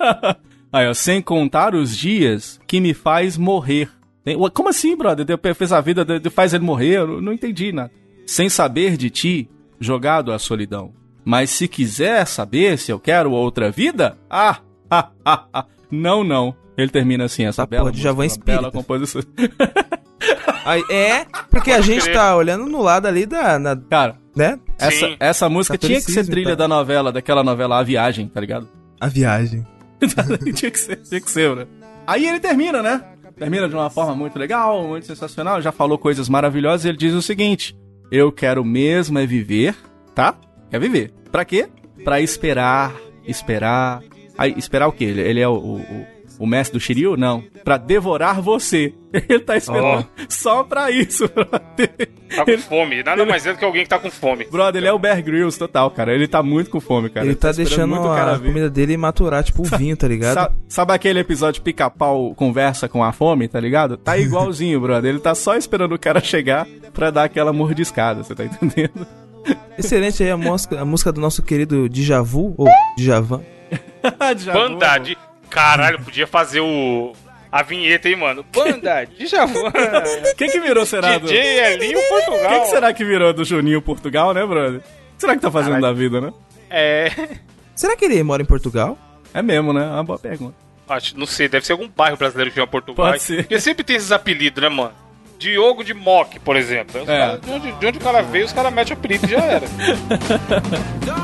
Aí, 0.72 0.88
ó, 0.88 0.94
sem 0.94 1.20
contar 1.20 1.74
os 1.74 1.96
dias 1.96 2.58
que 2.66 2.80
me 2.80 2.94
faz 2.94 3.36
morrer. 3.36 3.90
Como 4.54 4.68
assim, 4.70 4.96
brother? 4.96 5.24
Deu- 5.24 5.38
Fez 5.54 5.70
a 5.72 5.80
vida, 5.80 6.06
faz 6.30 6.54
ele 6.54 6.64
morrer? 6.64 6.98
Eu 6.98 7.06
não- 7.06 7.20
não 7.20 7.32
entendi 7.32 7.72
nada. 7.72 7.90
Sem 8.26 8.48
saber 8.48 8.96
de 8.96 9.10
ti, 9.10 9.48
jogado 9.78 10.32
à 10.32 10.38
solidão. 10.38 10.92
Mas 11.24 11.50
se 11.50 11.68
quiser 11.68 12.26
saber 12.26 12.78
se 12.78 12.90
eu 12.90 12.98
quero 12.98 13.30
outra 13.32 13.70
vida, 13.70 14.16
ah, 14.30 14.58
ah, 14.90 15.10
ah, 15.24 15.44
ah. 15.52 15.66
não, 15.90 16.24
não. 16.24 16.54
Ele 16.76 16.88
termina 16.90 17.24
assim, 17.24 17.44
essa 17.44 17.62
Tá, 17.62 17.66
bela, 17.66 17.92
Djavan 17.92 18.24
música, 18.24 18.44
uma 18.44 18.56
bela 18.56 18.72
composição. 18.72 19.22
Aí, 20.64 20.82
é, 20.90 21.26
porque 21.50 21.70
a 21.70 21.80
gente 21.80 22.10
tá 22.10 22.34
olhando 22.34 22.64
no 22.66 22.80
lado 22.82 23.06
ali 23.06 23.26
da. 23.26 23.58
na- 23.58 23.76
Cara, 23.76 24.16
né? 24.34 24.58
essa, 24.78 25.06
Sim. 25.06 25.16
essa 25.20 25.48
música 25.48 25.76
tinha 25.76 26.00
que 26.00 26.10
ser 26.10 26.26
trilha 26.26 26.50
tá. 26.50 26.66
da 26.66 26.68
novela, 26.68 27.12
daquela 27.12 27.44
novela 27.44 27.78
A 27.78 27.82
Viagem, 27.82 28.28
tá 28.28 28.40
ligado? 28.40 28.68
A 29.00 29.06
viagem. 29.06 29.66
tinha 30.54 30.70
que 30.70 30.78
ser, 30.78 30.96
tinha 30.96 31.20
que 31.20 31.30
ser, 31.30 31.54
né? 31.54 31.66
Aí 32.06 32.26
ele 32.26 32.40
termina, 32.40 32.82
né? 32.82 33.02
Termina 33.38 33.68
de 33.68 33.74
uma 33.74 33.90
forma 33.90 34.14
muito 34.14 34.38
legal, 34.38 34.86
muito 34.86 35.06
sensacional, 35.06 35.60
já 35.60 35.72
falou 35.72 35.98
coisas 35.98 36.28
maravilhosas 36.28 36.84
e 36.84 36.88
ele 36.88 36.96
diz 36.98 37.12
o 37.12 37.22
seguinte: 37.22 37.76
Eu 38.10 38.32
quero 38.32 38.64
mesmo 38.64 39.18
é 39.18 39.26
viver, 39.26 39.74
tá? 40.14 40.34
Quer 40.70 40.80
viver. 40.80 41.12
Pra 41.30 41.44
quê? 41.44 41.68
Pra 42.04 42.20
esperar, 42.20 42.94
esperar. 43.26 44.02
Aí, 44.38 44.54
esperar 44.56 44.88
o 44.88 44.92
quê? 44.92 45.04
Ele, 45.04 45.20
ele 45.20 45.40
é 45.40 45.48
o, 45.48 45.54
o, 45.54 46.06
o- 46.38 46.46
mestre 46.46 46.78
do 46.78 46.80
Shiryu? 46.80 47.16
Não. 47.16 47.42
Pra 47.64 47.76
devorar 47.76 48.40
você. 48.40 48.92
Ele 49.28 49.40
tá 49.40 49.56
esperando 49.56 50.06
só 50.28 50.64
pra 50.64 50.90
isso, 50.90 51.28
brother. 51.32 52.08
Tá 52.34 52.44
com 52.44 52.58
fome. 52.58 53.02
Nada 53.02 53.24
mais 53.24 53.46
é 53.46 53.52
do 53.52 53.58
que 53.58 53.64
alguém 53.64 53.84
que 53.84 53.88
tá 53.88 53.98
com 53.98 54.10
fome. 54.10 54.44
Brother, 54.50 54.80
ele 54.82 54.88
é 54.88 54.92
o 54.92 54.98
Bear 54.98 55.22
Grylls 55.22 55.56
total, 55.56 55.88
cara. 55.92 56.12
Ele 56.12 56.26
tá 56.26 56.42
muito 56.42 56.68
com 56.68 56.80
fome, 56.80 57.08
cara. 57.08 57.24
Ele 57.24 57.36
tá 57.36 57.50
esperando 57.50 57.68
deixando 57.68 57.90
muito 57.90 58.06
o 58.12 58.14
cara 58.14 58.34
a 58.34 58.38
comida 58.40 58.68
dele 58.68 58.96
maturar, 58.96 59.44
tipo 59.44 59.62
o 59.62 59.78
vinho, 59.78 59.96
tá 59.96 60.08
ligado? 60.08 60.34
Sa- 60.34 60.50
sabe 60.68 60.92
aquele 60.92 61.20
episódio 61.20 61.62
pica-pau 61.62 62.34
conversa 62.34 62.88
com 62.88 63.04
a 63.04 63.12
fome, 63.12 63.46
tá 63.46 63.60
ligado? 63.60 63.96
Tá 63.96 64.18
igualzinho, 64.18 64.80
brother. 64.82 65.10
Ele 65.10 65.20
tá 65.20 65.32
só 65.34 65.54
esperando 65.56 65.94
o 65.94 65.98
cara 65.98 66.20
chegar 66.20 66.66
pra 66.92 67.10
dar 67.10 67.24
aquela 67.24 67.52
mordiscada, 67.52 68.24
você 68.24 68.34
tá 68.34 68.44
entendendo? 68.44 69.06
Excelente 69.78 70.22
aí 70.24 70.30
a 70.30 70.36
música, 70.36 70.80
a 70.80 70.84
música 70.84 71.12
do 71.12 71.20
nosso 71.20 71.40
querido 71.42 71.88
Djavu, 71.88 72.54
ou 72.58 72.66
Djavan. 72.98 73.42
Já 74.38 74.52
Banda 74.52 74.90
vou, 74.96 74.98
de. 75.04 75.16
Caralho, 75.54 76.00
podia 76.00 76.26
fazer 76.26 76.60
o. 76.60 77.12
A 77.52 77.62
vinheta, 77.62 78.08
hein, 78.08 78.16
mano? 78.16 78.44
Banda 78.52 79.04
de 79.04 79.28
Javan. 79.28 79.70
Quem 80.36 80.50
que 80.50 80.58
virou, 80.58 80.84
será? 80.84 81.16
Do... 81.18 81.28
DJ 81.28 81.74
Elinho 81.74 82.00
Portugal. 82.08 82.48
Quem 82.50 82.60
que 82.62 82.66
será 82.66 82.92
que 82.92 83.04
virou 83.04 83.32
do 83.32 83.44
Juninho 83.44 83.80
Portugal, 83.80 84.34
né, 84.34 84.44
brother? 84.44 84.80
O 84.80 84.82
que 84.82 85.20
será 85.20 85.36
que 85.36 85.40
tá 85.40 85.52
fazendo 85.52 85.74
Caralho. 85.74 85.94
da 85.94 85.98
vida, 86.00 86.20
né? 86.20 86.32
É. 86.68 87.12
Será 87.76 87.96
que 87.96 88.04
ele 88.06 88.20
mora 88.24 88.42
em 88.42 88.44
Portugal? 88.44 88.98
É 89.32 89.40
mesmo, 89.40 89.72
né? 89.72 89.84
É 89.84 89.90
uma 89.90 90.02
boa 90.02 90.18
pergunta. 90.18 90.56
Acho, 90.88 91.16
não 91.16 91.26
sei, 91.26 91.46
deve 91.48 91.64
ser 91.64 91.72
algum 91.72 91.88
bairro 91.88 92.16
brasileiro 92.16 92.50
que 92.50 92.56
chama 92.56 92.66
Portugal. 92.66 93.06
Pode 93.12 93.22
ser. 93.22 93.44
Porque 93.44 93.60
sempre 93.60 93.84
tem 93.84 93.94
esses 93.94 94.10
apelidos, 94.10 94.60
né, 94.60 94.68
mano? 94.68 94.92
Diogo 95.38 95.84
de 95.84 95.94
Mock, 95.94 96.40
por 96.40 96.56
exemplo. 96.56 97.02
É. 97.02 97.04
caras- 97.06 97.40
de, 97.40 97.50
onde, 97.50 97.72
de 97.72 97.86
onde 97.86 97.98
o 97.98 98.00
cara 98.00 98.22
veio, 98.22 98.46
os 98.46 98.52
caras 98.52 98.72
metem 98.72 98.94
o 98.96 98.98
apelido 98.98 99.26
e 99.26 99.30
já 99.30 99.38
era. 99.44 99.66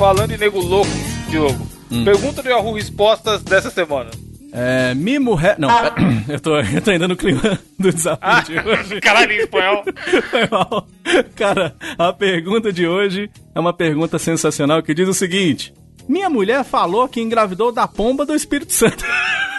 Falando 0.00 0.32
em 0.32 0.38
nego 0.38 0.58
louco, 0.62 0.88
Diogo. 1.28 1.68
Hum. 1.92 2.04
Pergunta 2.06 2.42
do 2.42 2.48
Yahoo 2.48 2.72
Respostas 2.72 3.42
dessa 3.42 3.68
semana. 3.68 4.08
É. 4.50 4.94
Mimo 4.94 5.34
Re... 5.34 5.56
Não, 5.58 5.68
eu 6.26 6.40
tô, 6.40 6.58
eu 6.58 6.80
tô 6.80 6.90
ainda 6.90 7.06
no 7.06 7.14
clima 7.14 7.42
do 7.78 7.92
desafio 7.92 8.18
Ah, 8.22 8.40
de 8.40 8.58
hoje. 8.58 8.98
caralho, 8.98 9.32
espanhol. 9.32 9.84
Foi 10.30 10.48
mal. 10.50 10.88
Cara, 11.36 11.76
a 11.98 12.14
pergunta 12.14 12.72
de 12.72 12.86
hoje 12.86 13.28
é 13.54 13.60
uma 13.60 13.74
pergunta 13.74 14.18
sensacional 14.18 14.82
que 14.82 14.94
diz 14.94 15.06
o 15.06 15.12
seguinte: 15.12 15.74
Minha 16.08 16.30
mulher 16.30 16.64
falou 16.64 17.06
que 17.06 17.20
engravidou 17.20 17.70
da 17.70 17.86
pomba 17.86 18.24
do 18.24 18.34
Espírito 18.34 18.72
Santo. 18.72 19.04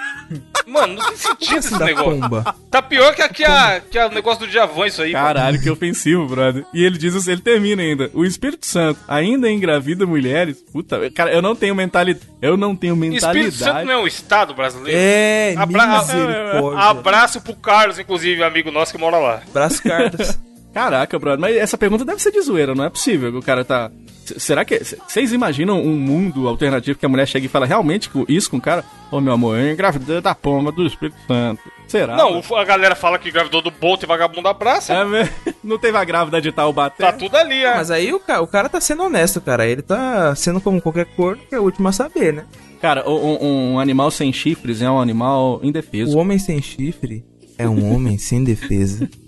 Mano, 0.67 0.93
não 0.93 1.05
tem 1.07 1.17
sentido 1.17 1.57
esse 1.57 1.77
negócio. 1.79 2.19
pomba. 2.21 2.55
Tá 2.69 2.81
pior 2.81 3.13
que, 3.15 3.21
a, 3.21 3.27
que, 3.29 3.43
a, 3.43 3.81
que 3.81 3.97
a- 3.97 4.07
o 4.07 4.11
negócio 4.13 4.45
do 4.45 4.47
Djavan, 4.51 4.87
isso 4.87 5.01
aí. 5.01 5.11
mano. 5.11 5.25
Caralho, 5.25 5.61
que 5.61 5.69
ofensivo, 5.69 6.25
brother. 6.27 6.65
E 6.73 6.83
ele 6.83 6.97
diz, 6.97 7.27
ele 7.27 7.41
termina 7.41 7.81
ainda. 7.81 8.09
O 8.13 8.23
Espírito 8.23 8.65
Santo 8.65 8.99
ainda 9.07 9.49
engravida 9.49 10.05
mulheres. 10.05 10.63
Puta, 10.71 11.09
cara, 11.11 11.33
eu 11.33 11.41
não 11.41 11.55
tenho 11.55 11.75
mentalidade. 11.75 12.25
Eu 12.41 12.55
não 12.55 12.75
tenho 12.75 12.95
mentalidade. 12.95 13.39
Espírito 13.49 13.57
Santo 13.73 13.85
não 13.85 13.93
é 13.93 13.97
um 13.97 14.07
estado 14.07 14.53
brasileiro? 14.53 14.97
É, 15.01 15.55
Abra- 15.57 15.99
misericórdia. 15.99 16.79
Abraço 16.89 17.41
pro 17.41 17.55
Carlos, 17.55 17.99
inclusive, 17.99 18.43
amigo 18.43 18.71
nosso 18.71 18.91
que 18.93 18.97
mora 18.97 19.17
lá. 19.17 19.41
Braço 19.53 19.83
cartas. 19.83 20.39
Caraca, 20.73 21.19
brother, 21.19 21.39
mas 21.39 21.55
essa 21.57 21.77
pergunta 21.77 22.05
deve 22.05 22.21
ser 22.21 22.31
de 22.31 22.39
zoeira, 22.41 22.73
não 22.73 22.85
é 22.85 22.89
possível 22.89 23.31
que 23.31 23.37
o 23.37 23.41
cara 23.41 23.65
tá. 23.65 23.91
C- 24.25 24.39
Será 24.39 24.63
que. 24.63 24.79
Vocês 25.07 25.33
imaginam 25.33 25.81
um 25.81 25.97
mundo 25.97 26.47
alternativo 26.47 26.97
que 26.97 27.05
a 27.05 27.09
mulher 27.09 27.27
chega 27.27 27.45
e 27.45 27.49
fala 27.49 27.65
realmente 27.65 28.09
com- 28.09 28.23
isso 28.29 28.49
com 28.49 28.55
o 28.57 28.61
cara? 28.61 28.85
Ô 29.11 29.19
meu 29.19 29.33
amor, 29.33 29.57
eu 29.59 29.71
engravidei 29.73 30.21
da 30.21 30.33
pomba 30.33 30.71
do 30.71 30.85
Espírito 30.87 31.17
Santo. 31.27 31.61
Será? 31.87 32.15
Não, 32.15 32.39
o- 32.39 32.55
a 32.55 32.63
galera 32.63 32.95
fala 32.95 33.19
que 33.19 33.27
engravidou 33.27 33.61
do 33.61 33.69
Bolt 33.69 34.01
e 34.03 34.05
vagabundo 34.05 34.43
da 34.43 34.53
praça. 34.53 34.93
É 34.93 35.03
mesmo? 35.03 35.33
Não 35.61 35.77
teve 35.77 35.97
a 35.97 36.05
grávida 36.05 36.39
de 36.41 36.51
Taubaté? 36.53 37.03
Tá 37.03 37.11
tudo 37.11 37.35
ali, 37.35 37.63
é. 37.65 37.75
Mas 37.75 37.91
aí 37.91 38.13
o 38.13 38.19
cara, 38.19 38.41
o 38.41 38.47
cara 38.47 38.69
tá 38.69 38.79
sendo 38.79 39.03
honesto, 39.03 39.41
cara. 39.41 39.67
Ele 39.67 39.81
tá 39.81 40.33
sendo 40.35 40.61
como 40.61 40.81
qualquer 40.81 41.05
corno, 41.17 41.41
que 41.49 41.53
é 41.53 41.59
o 41.59 41.63
último 41.63 41.89
a 41.89 41.91
saber, 41.91 42.31
né? 42.31 42.45
Cara, 42.81 43.07
um, 43.09 43.13
um- 43.13 43.73
um 43.73 43.79
animal 43.79 44.09
sem 44.09 44.31
chifres 44.31 44.81
é 44.81 44.89
um 44.89 45.01
animal 45.01 45.59
indefeso. 45.61 46.15
O 46.15 46.21
homem 46.21 46.39
sem 46.39 46.61
chifre 46.61 47.25
é 47.57 47.67
um 47.67 47.93
homem 47.93 48.17
sem 48.17 48.41
defesa. 48.41 49.09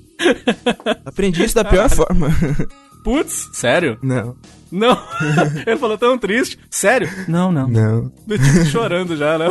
Aprendi 1.06 1.44
isso 1.44 1.56
da 1.56 1.64
pior 1.66 1.90
forma. 1.90 2.30
Putz, 3.04 3.50
sério? 3.54 3.98
Não, 4.02 4.36
Não. 4.72 4.98
Ele 5.68 5.78
falou 5.78 5.98
tão 5.98 6.18
triste. 6.18 6.58
Sério? 6.70 7.10
Não, 7.28 7.52
não. 7.52 7.68
não. 7.68 8.10
Tipo, 8.10 8.66
chorando 8.66 9.16
já, 9.18 9.38
né? 9.38 9.48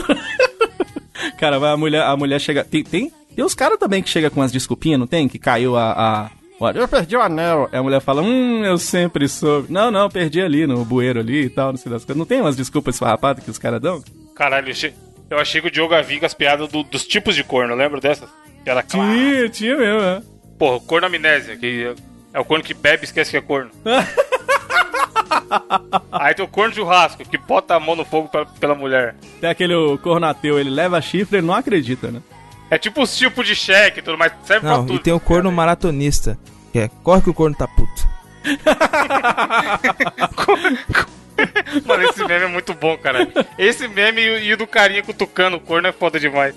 Cara, 1.38 1.60
mas 1.60 1.70
a 1.70 1.76
mulher, 1.76 2.02
a 2.02 2.16
mulher 2.16 2.40
chega. 2.40 2.64
Tem, 2.64 2.82
tem, 2.82 3.12
tem 3.34 3.44
uns 3.44 3.54
caras 3.54 3.78
também 3.78 4.02
que 4.02 4.08
chega 4.10 4.30
com 4.30 4.40
umas 4.40 4.50
desculpinhas, 4.52 4.98
não 4.98 5.06
tem? 5.06 5.28
Que 5.28 5.38
caiu 5.38 5.76
a. 5.76 5.92
a- 5.92 6.30
eu 6.74 6.86
perdi 6.88 7.16
o 7.16 7.20
anel. 7.20 7.68
Aí 7.72 7.78
a 7.78 7.82
mulher 7.82 8.00
fala, 8.00 8.22
hum, 8.22 8.64
eu 8.64 8.78
sempre 8.78 9.28
soube. 9.28 9.70
Não, 9.72 9.90
não, 9.90 10.08
perdi 10.08 10.40
ali 10.40 10.66
no 10.66 10.84
bueiro 10.84 11.18
ali 11.20 11.46
e 11.46 11.50
tal, 11.50 11.72
não 11.72 11.76
sei 11.76 11.90
das 11.90 12.04
coisas. 12.04 12.16
Não 12.18 12.24
tem 12.26 12.40
umas 12.40 12.56
desculpas 12.56 12.94
esfarrapadas 12.94 13.44
que 13.44 13.50
os 13.50 13.58
caras 13.58 13.80
dão? 13.80 14.02
Caralho, 14.34 14.68
eu 14.68 14.72
achei, 14.72 14.94
eu 15.28 15.38
achei 15.38 15.60
que 15.60 15.66
o 15.66 15.70
Diogo 15.70 15.92
havia 15.94 16.24
as 16.24 16.34
piadas 16.34 16.68
do- 16.70 16.84
dos 16.84 17.04
tipos 17.06 17.34
de 17.34 17.42
corno, 17.44 17.74
lembra 17.74 18.00
dessas? 18.00 18.28
Que 18.64 18.70
era 18.70 18.80
claro. 18.82 19.12
Tinha, 19.12 19.48
tinha 19.48 19.76
mesmo, 19.76 20.00
né? 20.00 20.22
Porra, 20.62 20.78
corno 20.78 21.08
amnésia, 21.08 21.56
que 21.56 21.92
é 22.32 22.38
o 22.38 22.44
corno 22.44 22.62
que 22.62 22.72
bebe 22.72 23.02
e 23.02 23.06
esquece 23.06 23.32
que 23.32 23.36
é 23.36 23.40
corno. 23.40 23.68
Aí 26.12 26.32
tem 26.36 26.44
o 26.44 26.48
corno 26.48 26.72
churrasco, 26.72 27.24
que 27.28 27.36
bota 27.36 27.74
a 27.74 27.80
mão 27.80 27.96
no 27.96 28.04
fogo 28.04 28.28
pra- 28.28 28.46
pela 28.46 28.76
mulher. 28.76 29.16
Tem 29.40 29.50
aquele 29.50 29.74
o 29.74 29.98
cornateu, 29.98 30.60
ele 30.60 30.70
leva 30.70 31.00
chifre 31.00 31.34
e 31.36 31.40
ele 31.40 31.48
não 31.48 31.54
acredita, 31.54 32.12
né? 32.12 32.22
É 32.70 32.78
tipo 32.78 33.02
os 33.02 33.16
tipos 33.18 33.44
de 33.44 33.56
cheque 33.56 33.98
e 33.98 34.02
tudo 34.02 34.16
mais, 34.16 34.32
serve 34.44 34.64
Não, 34.64 34.76
pra 34.76 34.84
e 34.84 34.86
tudo. 34.86 35.02
tem 35.02 35.12
o 35.12 35.18
corno 35.18 35.50
maratonista. 35.50 36.38
Que 36.72 36.78
é, 36.78 36.88
corre 37.02 37.22
que 37.22 37.30
o 37.30 37.34
corno 37.34 37.56
tá 37.56 37.66
puto. 37.66 38.06
Mano, 41.84 42.04
esse 42.04 42.24
meme 42.24 42.44
é 42.44 42.48
muito 42.48 42.72
bom, 42.72 42.96
cara. 42.98 43.26
Esse 43.58 43.88
meme 43.88 44.20
e 44.20 44.30
o, 44.30 44.38
e 44.38 44.52
o 44.52 44.56
do 44.56 44.64
carinha 44.68 45.02
cutucando 45.02 45.56
o 45.56 45.60
corno 45.60 45.88
é 45.88 45.92
foda 45.92 46.20
demais. 46.20 46.54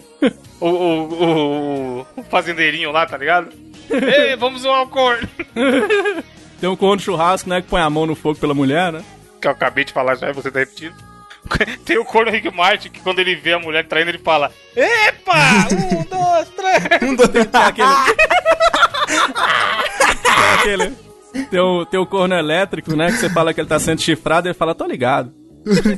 O, 0.60 0.70
o, 0.70 2.02
o, 2.04 2.08
o 2.18 2.24
fazendeirinho 2.30 2.92
lá, 2.92 3.04
tá 3.08 3.18
ligado? 3.18 3.65
Ei, 4.28 4.36
vamos 4.36 4.62
zoar 4.62 4.84
o 4.84 4.88
corno. 4.88 5.28
Tem 6.60 6.70
um 6.70 6.76
corno 6.76 7.02
churrasco, 7.02 7.50
né, 7.50 7.62
que 7.62 7.68
põe 7.68 7.82
a 7.82 7.90
mão 7.90 8.06
no 8.06 8.16
fogo 8.16 8.40
pela 8.40 8.54
mulher, 8.54 8.92
né? 8.92 9.04
Que 9.42 9.48
eu 9.48 9.52
acabei 9.52 9.84
de 9.84 9.94
falar 9.94 10.16
já 10.16 10.30
e 10.30 10.34
você 10.34 10.50
tá 10.50 10.60
repetindo. 10.60 10.96
Tem 11.86 11.98
o 11.98 12.06
corno 12.06 12.32
Rick 12.32 12.50
Martin 12.56 12.90
que 12.90 13.02
quando 13.02 13.20
ele 13.20 13.36
vê 13.36 13.54
a 13.54 13.60
mulher 13.60 13.86
traindo, 13.88 14.10
ele 14.10 14.18
fala: 14.18 14.52
Epa! 14.76 15.68
Um, 15.72 16.04
dois, 16.04 16.50
três! 16.50 16.84
Tem 17.42 17.62
aquele... 17.62 17.88
tem 20.24 20.54
aquele... 20.54 21.06
Tem 21.52 21.60
o, 21.60 21.86
tem 21.86 22.00
o 22.00 22.06
corno 22.06 22.34
elétrico, 22.34 22.96
né, 22.96 23.08
que 23.08 23.18
você 23.18 23.30
fala 23.30 23.54
que 23.54 23.60
ele 23.60 23.68
tá 23.68 23.78
sendo 23.78 24.02
chifrado, 24.02 24.48
ele 24.48 24.54
fala, 24.54 24.74
tô 24.74 24.86
ligado. 24.86 25.34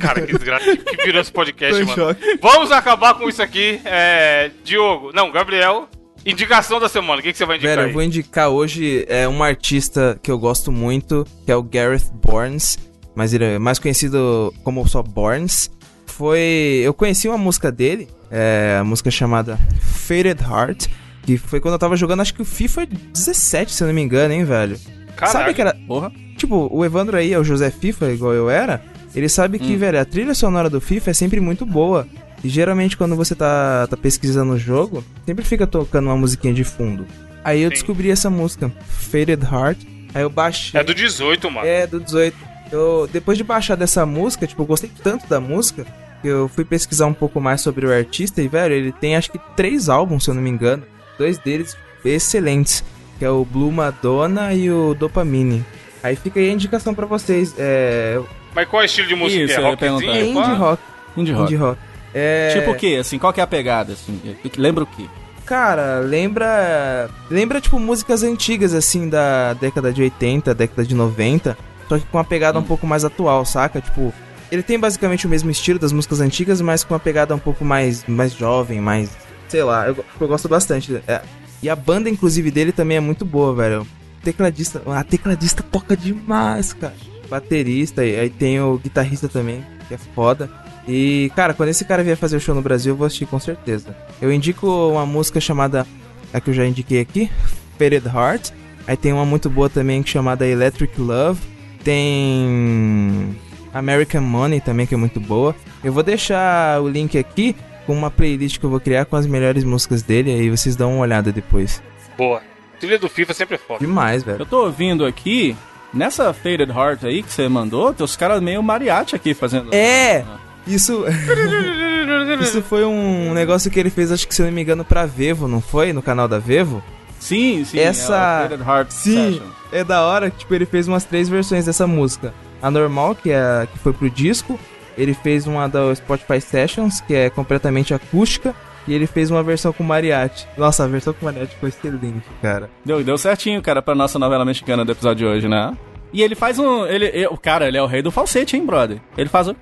Cara, 0.00 0.22
que 0.22 0.32
desgraça. 0.32 0.76
Que, 0.76 1.04
virou 1.04 1.20
esse 1.20 1.30
podcast, 1.30 1.84
mano. 1.84 1.94
choque. 1.94 2.38
Vamos 2.40 2.72
acabar 2.72 3.14
com 3.14 3.28
isso 3.28 3.42
aqui. 3.42 3.80
É, 3.84 4.50
Diogo, 4.64 5.12
não, 5.12 5.30
Gabriel. 5.30 5.88
Indicação 6.24 6.78
da 6.78 6.88
semana. 6.88 7.20
O 7.20 7.22
que, 7.22 7.32
que 7.32 7.38
você 7.38 7.46
vai 7.46 7.56
indicar? 7.56 7.76
Velho, 7.76 7.86
aí? 7.86 7.88
eu 7.90 7.94
vou 7.94 8.02
indicar 8.02 8.48
hoje 8.48 9.04
é 9.08 9.28
um 9.28 9.42
artista 9.42 10.18
que 10.22 10.30
eu 10.30 10.38
gosto 10.38 10.70
muito, 10.70 11.26
que 11.44 11.52
é 11.52 11.56
o 11.56 11.62
Gareth 11.62 12.10
Barnes, 12.24 12.78
mas 13.14 13.32
ele 13.32 13.44
é 13.44 13.58
mais 13.58 13.78
conhecido 13.78 14.52
como 14.62 14.86
só 14.88 15.02
Barnes. 15.02 15.70
Foi, 16.06 16.80
eu 16.82 16.92
conheci 16.92 17.28
uma 17.28 17.38
música 17.38 17.70
dele, 17.70 18.08
é, 18.30 18.78
a 18.80 18.84
música 18.84 19.10
chamada 19.10 19.58
Faded 19.80 20.42
Heart, 20.42 20.86
que 21.22 21.36
foi 21.36 21.60
quando 21.60 21.74
eu 21.74 21.78
tava 21.78 21.96
jogando, 21.96 22.20
acho 22.20 22.34
que 22.34 22.42
o 22.42 22.44
FIFA 22.44 22.86
17, 22.86 23.72
se 23.72 23.82
eu 23.82 23.86
não 23.86 23.94
me 23.94 24.02
engano, 24.02 24.34
hein, 24.34 24.44
velho. 24.44 24.78
Caralho. 25.14 25.38
Sabe 25.38 25.50
aquela, 25.50 25.74
Porra. 25.86 26.10
tipo, 26.36 26.68
o 26.72 26.84
Evandro 26.84 27.16
aí 27.16 27.32
é 27.32 27.38
o 27.38 27.44
José 27.44 27.70
FIFA, 27.70 28.12
igual 28.12 28.32
eu 28.32 28.50
era, 28.50 28.82
ele 29.14 29.28
sabe 29.28 29.58
que, 29.58 29.74
velho, 29.76 30.00
a 30.00 30.04
trilha 30.04 30.34
sonora 30.34 30.70
do 30.70 30.80
FIFA 30.80 31.10
é 31.10 31.14
sempre 31.14 31.40
muito 31.40 31.64
boa. 31.64 32.06
E 32.42 32.48
geralmente 32.48 32.96
quando 32.96 33.16
você 33.16 33.34
tá, 33.34 33.86
tá 33.88 33.96
pesquisando 33.96 34.52
o 34.52 34.58
jogo, 34.58 35.04
sempre 35.26 35.44
fica 35.44 35.66
tocando 35.66 36.06
uma 36.06 36.16
musiquinha 36.16 36.54
de 36.54 36.64
fundo. 36.64 37.06
Aí 37.44 37.62
eu 37.62 37.68
Sim. 37.70 37.74
descobri 37.74 38.10
essa 38.10 38.30
música, 38.30 38.70
Faded 38.88 39.42
Heart. 39.42 39.78
Aí 40.14 40.22
eu 40.22 40.30
baixei. 40.30 40.78
É 40.80 40.84
do 40.84 40.94
18, 40.94 41.50
mano. 41.50 41.66
É, 41.66 41.86
do 41.86 42.00
18. 42.00 42.36
Eu, 42.70 43.08
depois 43.10 43.38
de 43.38 43.44
baixar 43.44 43.76
dessa 43.76 44.04
música, 44.04 44.46
tipo, 44.46 44.62
eu 44.62 44.66
gostei 44.66 44.90
tanto 45.02 45.26
da 45.26 45.40
música 45.40 45.86
que 46.20 46.28
eu 46.28 46.48
fui 46.48 46.64
pesquisar 46.64 47.06
um 47.06 47.14
pouco 47.14 47.40
mais 47.40 47.60
sobre 47.60 47.86
o 47.86 47.92
artista 47.92 48.42
e, 48.42 48.48
velho, 48.48 48.74
ele 48.74 48.92
tem 48.92 49.16
acho 49.16 49.30
que 49.30 49.40
três 49.56 49.88
álbuns, 49.88 50.24
se 50.24 50.30
eu 50.30 50.34
não 50.34 50.42
me 50.42 50.50
engano. 50.50 50.82
Dois 51.16 51.38
deles 51.38 51.76
excelentes, 52.04 52.84
que 53.18 53.24
é 53.24 53.30
o 53.30 53.44
Blue 53.44 53.72
Madonna 53.72 54.52
e 54.52 54.70
o 54.70 54.94
Dopamine. 54.94 55.64
Aí 56.02 56.14
fica 56.16 56.38
aí 56.38 56.50
a 56.50 56.52
indicação 56.52 56.94
pra 56.94 57.06
vocês. 57.06 57.54
É, 57.58 58.20
Mas 58.54 58.68
qual 58.68 58.82
é 58.82 58.84
o 58.84 58.86
estilo 58.86 59.08
de 59.08 59.14
música? 59.14 59.42
Isso, 59.42 59.54
é 59.54 59.56
eu 59.56 59.62
ia 59.62 59.70
rockzinho? 59.70 60.10
é 60.10 60.26
indie 60.26 60.54
rock. 60.54 60.82
Indie 61.16 61.32
rock. 61.32 61.44
Indie 61.44 61.56
rock. 61.56 61.80
É, 62.14 62.54
Tipo 62.58 62.70
o 62.72 62.74
quê, 62.74 62.96
assim? 63.00 63.18
Qual 63.18 63.32
que 63.32 63.40
é 63.40 63.42
a 63.42 63.46
pegada, 63.46 63.92
assim? 63.92 64.20
Lembra 64.56 64.84
o 64.84 64.86
quê? 64.86 65.04
Cara, 65.44 66.00
lembra. 66.00 67.08
Lembra, 67.30 67.60
tipo, 67.60 67.78
músicas 67.78 68.22
antigas, 68.22 68.74
assim, 68.74 69.08
da 69.08 69.54
década 69.54 69.92
de 69.92 70.02
80, 70.02 70.54
década 70.54 70.84
de 70.84 70.94
90. 70.94 71.56
Só 71.88 71.98
que 71.98 72.04
com 72.06 72.18
uma 72.18 72.24
pegada 72.24 72.58
um 72.58 72.62
pouco 72.62 72.86
mais 72.86 73.04
atual, 73.04 73.44
saca? 73.46 73.80
Tipo, 73.80 74.12
ele 74.52 74.62
tem 74.62 74.78
basicamente 74.78 75.26
o 75.26 75.30
mesmo 75.30 75.50
estilo 75.50 75.78
das 75.78 75.90
músicas 75.92 76.20
antigas, 76.20 76.60
mas 76.60 76.84
com 76.84 76.92
uma 76.92 77.00
pegada 77.00 77.34
um 77.34 77.38
pouco 77.38 77.64
mais, 77.64 78.04
mais 78.06 78.32
jovem, 78.34 78.80
mais. 78.80 79.10
Sei 79.48 79.62
lá, 79.62 79.88
eu, 79.88 80.04
eu 80.20 80.28
gosto 80.28 80.48
bastante. 80.48 81.00
É, 81.08 81.22
E 81.62 81.70
a 81.70 81.74
banda, 81.76 82.10
inclusive, 82.10 82.50
dele 82.50 82.72
também 82.72 82.98
é 82.98 83.00
muito 83.00 83.24
boa, 83.24 83.54
velho. 83.54 83.86
Tecladista. 84.22 84.82
A 84.86 85.02
tecladista 85.02 85.62
toca 85.62 85.96
demais, 85.96 86.74
cara. 86.74 86.94
Baterista, 87.30 88.04
e 88.04 88.18
aí 88.18 88.28
tem 88.30 88.60
o 88.60 88.76
guitarrista 88.78 89.28
também, 89.28 89.64
que 89.86 89.94
é 89.94 89.98
foda. 90.14 90.50
E, 90.88 91.30
cara, 91.36 91.52
quando 91.52 91.68
esse 91.68 91.84
cara 91.84 92.02
vier 92.02 92.16
fazer 92.16 92.38
o 92.38 92.40
show 92.40 92.54
no 92.54 92.62
Brasil, 92.62 92.94
eu 92.94 92.96
vou 92.96 93.06
assistir 93.06 93.26
com 93.26 93.38
certeza. 93.38 93.94
Eu 94.22 94.32
indico 94.32 94.66
uma 94.66 95.04
música 95.04 95.38
chamada. 95.38 95.86
A 96.32 96.40
que 96.40 96.50
eu 96.50 96.54
já 96.54 96.66
indiquei 96.66 97.00
aqui, 97.00 97.30
Faded 97.78 98.06
Heart. 98.06 98.50
Aí 98.86 98.96
tem 98.96 99.12
uma 99.12 99.24
muito 99.24 99.48
boa 99.48 99.68
também 99.70 100.02
que 100.02 100.10
é 100.10 100.12
chamada 100.12 100.46
Electric 100.46 101.00
Love. 101.00 101.40
Tem. 101.84 103.36
American 103.72 104.22
Money 104.22 104.60
também, 104.60 104.86
que 104.86 104.94
é 104.94 104.96
muito 104.96 105.20
boa. 105.20 105.54
Eu 105.84 105.92
vou 105.92 106.02
deixar 106.02 106.80
o 106.82 106.88
link 106.88 107.16
aqui 107.16 107.54
com 107.86 107.94
uma 107.94 108.10
playlist 108.10 108.58
que 108.58 108.64
eu 108.64 108.70
vou 108.70 108.80
criar 108.80 109.04
com 109.04 109.16
as 109.16 109.26
melhores 109.26 109.64
músicas 109.64 110.02
dele. 110.02 110.30
Aí 110.30 110.50
vocês 110.50 110.74
dão 110.74 110.94
uma 110.94 111.02
olhada 111.02 111.30
depois. 111.32 111.82
Boa. 112.16 112.42
Trilha 112.80 112.98
do 112.98 113.08
FIFA 113.08 113.34
sempre 113.34 113.54
é 113.56 113.58
foda. 113.58 113.80
Demais, 113.80 114.22
velho. 114.22 114.40
Eu 114.40 114.46
tô 114.46 114.64
ouvindo 114.64 115.04
aqui, 115.04 115.56
nessa 115.92 116.32
Faded 116.32 116.70
Heart 116.70 117.04
aí 117.04 117.22
que 117.22 117.32
você 117.32 117.48
mandou, 117.48 117.92
tem 117.92 118.04
os 118.04 118.16
caras 118.16 118.40
meio 118.40 118.62
mariachi 118.62 119.16
aqui 119.16 119.34
fazendo. 119.34 119.74
É! 119.74 120.24
Isso. 120.68 121.04
Isso 122.40 122.62
foi 122.62 122.84
um 122.84 123.32
negócio 123.34 123.70
que 123.70 123.78
ele 123.80 123.90
fez, 123.90 124.12
acho 124.12 124.26
que 124.28 124.34
se 124.34 124.42
eu 124.42 124.46
não 124.46 124.52
me 124.52 124.62
engano, 124.62 124.84
pra 124.84 125.06
Vevo, 125.06 125.48
não 125.48 125.60
foi? 125.60 125.92
No 125.92 126.02
canal 126.02 126.28
da 126.28 126.38
Vevo? 126.38 126.82
Sim, 127.18 127.64
sim. 127.64 127.78
Essa- 127.78 128.14
é 128.14 128.16
a 128.16 128.48
Faded 128.48 128.68
Heart 128.68 128.90
Sim, 128.90 129.32
Session. 129.32 129.46
é 129.72 129.82
da 129.84 130.02
hora 130.02 130.30
que 130.30 130.38
tipo, 130.38 130.54
ele 130.54 130.66
fez 130.66 130.86
umas 130.86 131.04
três 131.04 131.28
versões 131.28 131.64
dessa 131.64 131.86
música. 131.86 132.32
A 132.62 132.70
normal, 132.70 133.14
que, 133.14 133.30
é 133.30 133.38
a, 133.38 133.66
que 133.70 133.78
foi 133.78 133.92
pro 133.92 134.08
disco. 134.10 134.58
Ele 134.96 135.14
fez 135.14 135.46
uma 135.46 135.68
da 135.68 135.94
Spotify 135.94 136.40
Sessions, 136.40 137.00
que 137.00 137.14
é 137.14 137.30
completamente 137.30 137.92
acústica. 137.94 138.54
E 138.86 138.94
ele 138.94 139.06
fez 139.06 139.30
uma 139.30 139.42
versão 139.42 139.72
com 139.72 139.84
mariachi. 139.84 140.46
Nossa, 140.56 140.84
a 140.84 140.86
versão 140.86 141.12
com 141.12 141.26
mariachi 141.26 141.54
foi 141.60 141.68
excelente, 141.68 142.22
cara. 142.40 142.70
Deu, 142.84 143.02
deu 143.04 143.18
certinho, 143.18 143.60
cara, 143.60 143.82
pra 143.82 143.94
nossa 143.94 144.18
novela 144.18 144.44
mexicana 144.44 144.84
do 144.84 144.92
episódio 144.92 145.26
de 145.28 145.34
hoje, 145.34 145.48
né? 145.48 145.76
E 146.12 146.22
ele 146.22 146.34
faz 146.34 146.58
um. 146.58 146.86
Ele, 146.86 147.26
o 147.26 147.36
cara, 147.36 147.68
ele 147.68 147.76
é 147.76 147.82
o 147.82 147.86
rei 147.86 148.00
do 148.00 148.10
falsete, 148.10 148.56
hein, 148.56 148.64
brother? 148.64 148.98
Ele 149.16 149.28
faz 149.28 149.46
o. 149.48 149.54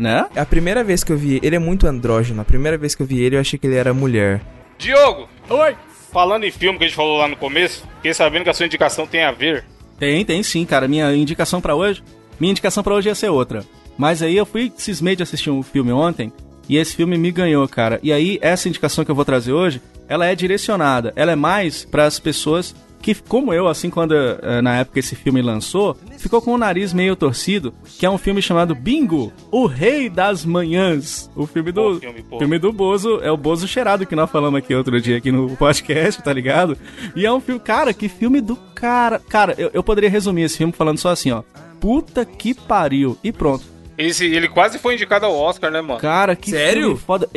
Né? 0.00 0.26
A 0.34 0.46
primeira 0.46 0.82
vez 0.82 1.04
que 1.04 1.12
eu 1.12 1.18
vi 1.18 1.38
ele 1.42 1.56
é 1.56 1.58
muito 1.58 1.86
andrógeno. 1.86 2.40
A 2.40 2.44
primeira 2.44 2.78
vez 2.78 2.94
que 2.94 3.02
eu 3.02 3.06
vi 3.06 3.20
ele, 3.20 3.36
eu 3.36 3.40
achei 3.40 3.58
que 3.58 3.66
ele 3.66 3.76
era 3.76 3.92
mulher. 3.92 4.40
Diogo, 4.78 5.28
Oi! 5.50 5.76
falando 6.10 6.44
em 6.44 6.50
filme 6.50 6.78
que 6.78 6.84
a 6.84 6.86
gente 6.88 6.96
falou 6.96 7.18
lá 7.18 7.28
no 7.28 7.36
começo, 7.36 7.86
fiquei 7.96 8.14
sabendo 8.14 8.44
que 8.44 8.50
a 8.50 8.54
sua 8.54 8.64
indicação 8.64 9.06
tem 9.06 9.24
a 9.24 9.30
ver. 9.30 9.62
Tem, 9.98 10.24
tem 10.24 10.42
sim, 10.42 10.64
cara. 10.64 10.88
Minha 10.88 11.14
indicação 11.14 11.60
pra 11.60 11.74
hoje. 11.74 12.02
Minha 12.40 12.50
indicação 12.50 12.82
pra 12.82 12.94
hoje 12.94 13.10
ia 13.10 13.14
ser 13.14 13.28
outra. 13.28 13.62
Mas 13.98 14.22
aí 14.22 14.38
eu 14.38 14.46
fui 14.46 14.72
cismei 14.74 15.14
de 15.14 15.22
assistir 15.22 15.50
um 15.50 15.62
filme 15.62 15.92
ontem. 15.92 16.32
E 16.66 16.78
esse 16.78 16.96
filme 16.96 17.18
me 17.18 17.30
ganhou, 17.30 17.68
cara. 17.68 18.00
E 18.02 18.10
aí, 18.10 18.38
essa 18.40 18.68
indicação 18.68 19.04
que 19.04 19.10
eu 19.10 19.14
vou 19.14 19.24
trazer 19.24 19.52
hoje, 19.52 19.82
ela 20.08 20.24
é 20.24 20.34
direcionada. 20.34 21.12
Ela 21.14 21.32
é 21.32 21.36
mais 21.36 21.84
para 21.84 22.06
as 22.06 22.18
pessoas 22.18 22.74
que, 23.00 23.14
como 23.14 23.52
eu, 23.52 23.66
assim, 23.66 23.88
quando 23.88 24.14
eh, 24.14 24.60
na 24.60 24.76
época 24.76 24.98
esse 24.98 25.16
filme 25.16 25.40
lançou, 25.40 25.96
ficou 26.18 26.40
com 26.42 26.52
o 26.52 26.58
nariz 26.58 26.92
meio 26.92 27.16
torcido, 27.16 27.72
que 27.98 28.04
é 28.04 28.10
um 28.10 28.18
filme 28.18 28.42
chamado 28.42 28.74
Bingo, 28.74 29.32
o 29.50 29.66
Rei 29.66 30.08
das 30.08 30.44
Manhãs. 30.44 31.30
O 31.34 31.46
filme 31.46 31.72
do. 31.72 31.98
Filme, 31.98 32.22
pô. 32.22 32.38
filme 32.38 32.58
do 32.58 32.72
Bozo, 32.72 33.20
é 33.22 33.30
o 33.30 33.36
Bozo 33.36 33.66
cheirado 33.66 34.06
que 34.06 34.14
nós 34.14 34.30
falamos 34.30 34.58
aqui 34.58 34.74
outro 34.74 35.00
dia 35.00 35.16
aqui 35.16 35.32
no 35.32 35.56
podcast, 35.56 36.22
tá 36.22 36.32
ligado? 36.32 36.76
E 37.16 37.24
é 37.24 37.32
um 37.32 37.40
filme, 37.40 37.60
cara, 37.60 37.94
que 37.94 38.08
filme 38.08 38.40
do 38.40 38.56
cara. 38.74 39.18
Cara, 39.18 39.54
eu, 39.56 39.70
eu 39.72 39.82
poderia 39.82 40.10
resumir 40.10 40.42
esse 40.42 40.58
filme 40.58 40.72
falando 40.72 40.98
só 40.98 41.08
assim, 41.10 41.30
ó. 41.30 41.42
Puta 41.80 42.24
que 42.24 42.52
pariu. 42.52 43.16
E 43.24 43.32
pronto. 43.32 43.64
Esse, 43.96 44.24
ele 44.26 44.48
quase 44.48 44.78
foi 44.78 44.94
indicado 44.94 45.26
ao 45.26 45.34
Oscar, 45.34 45.70
né, 45.70 45.80
mano? 45.80 46.00
Cara, 46.00 46.34
que 46.34 46.50
Sério? 46.50 46.82
filme 46.82 46.98
foda. 46.98 47.28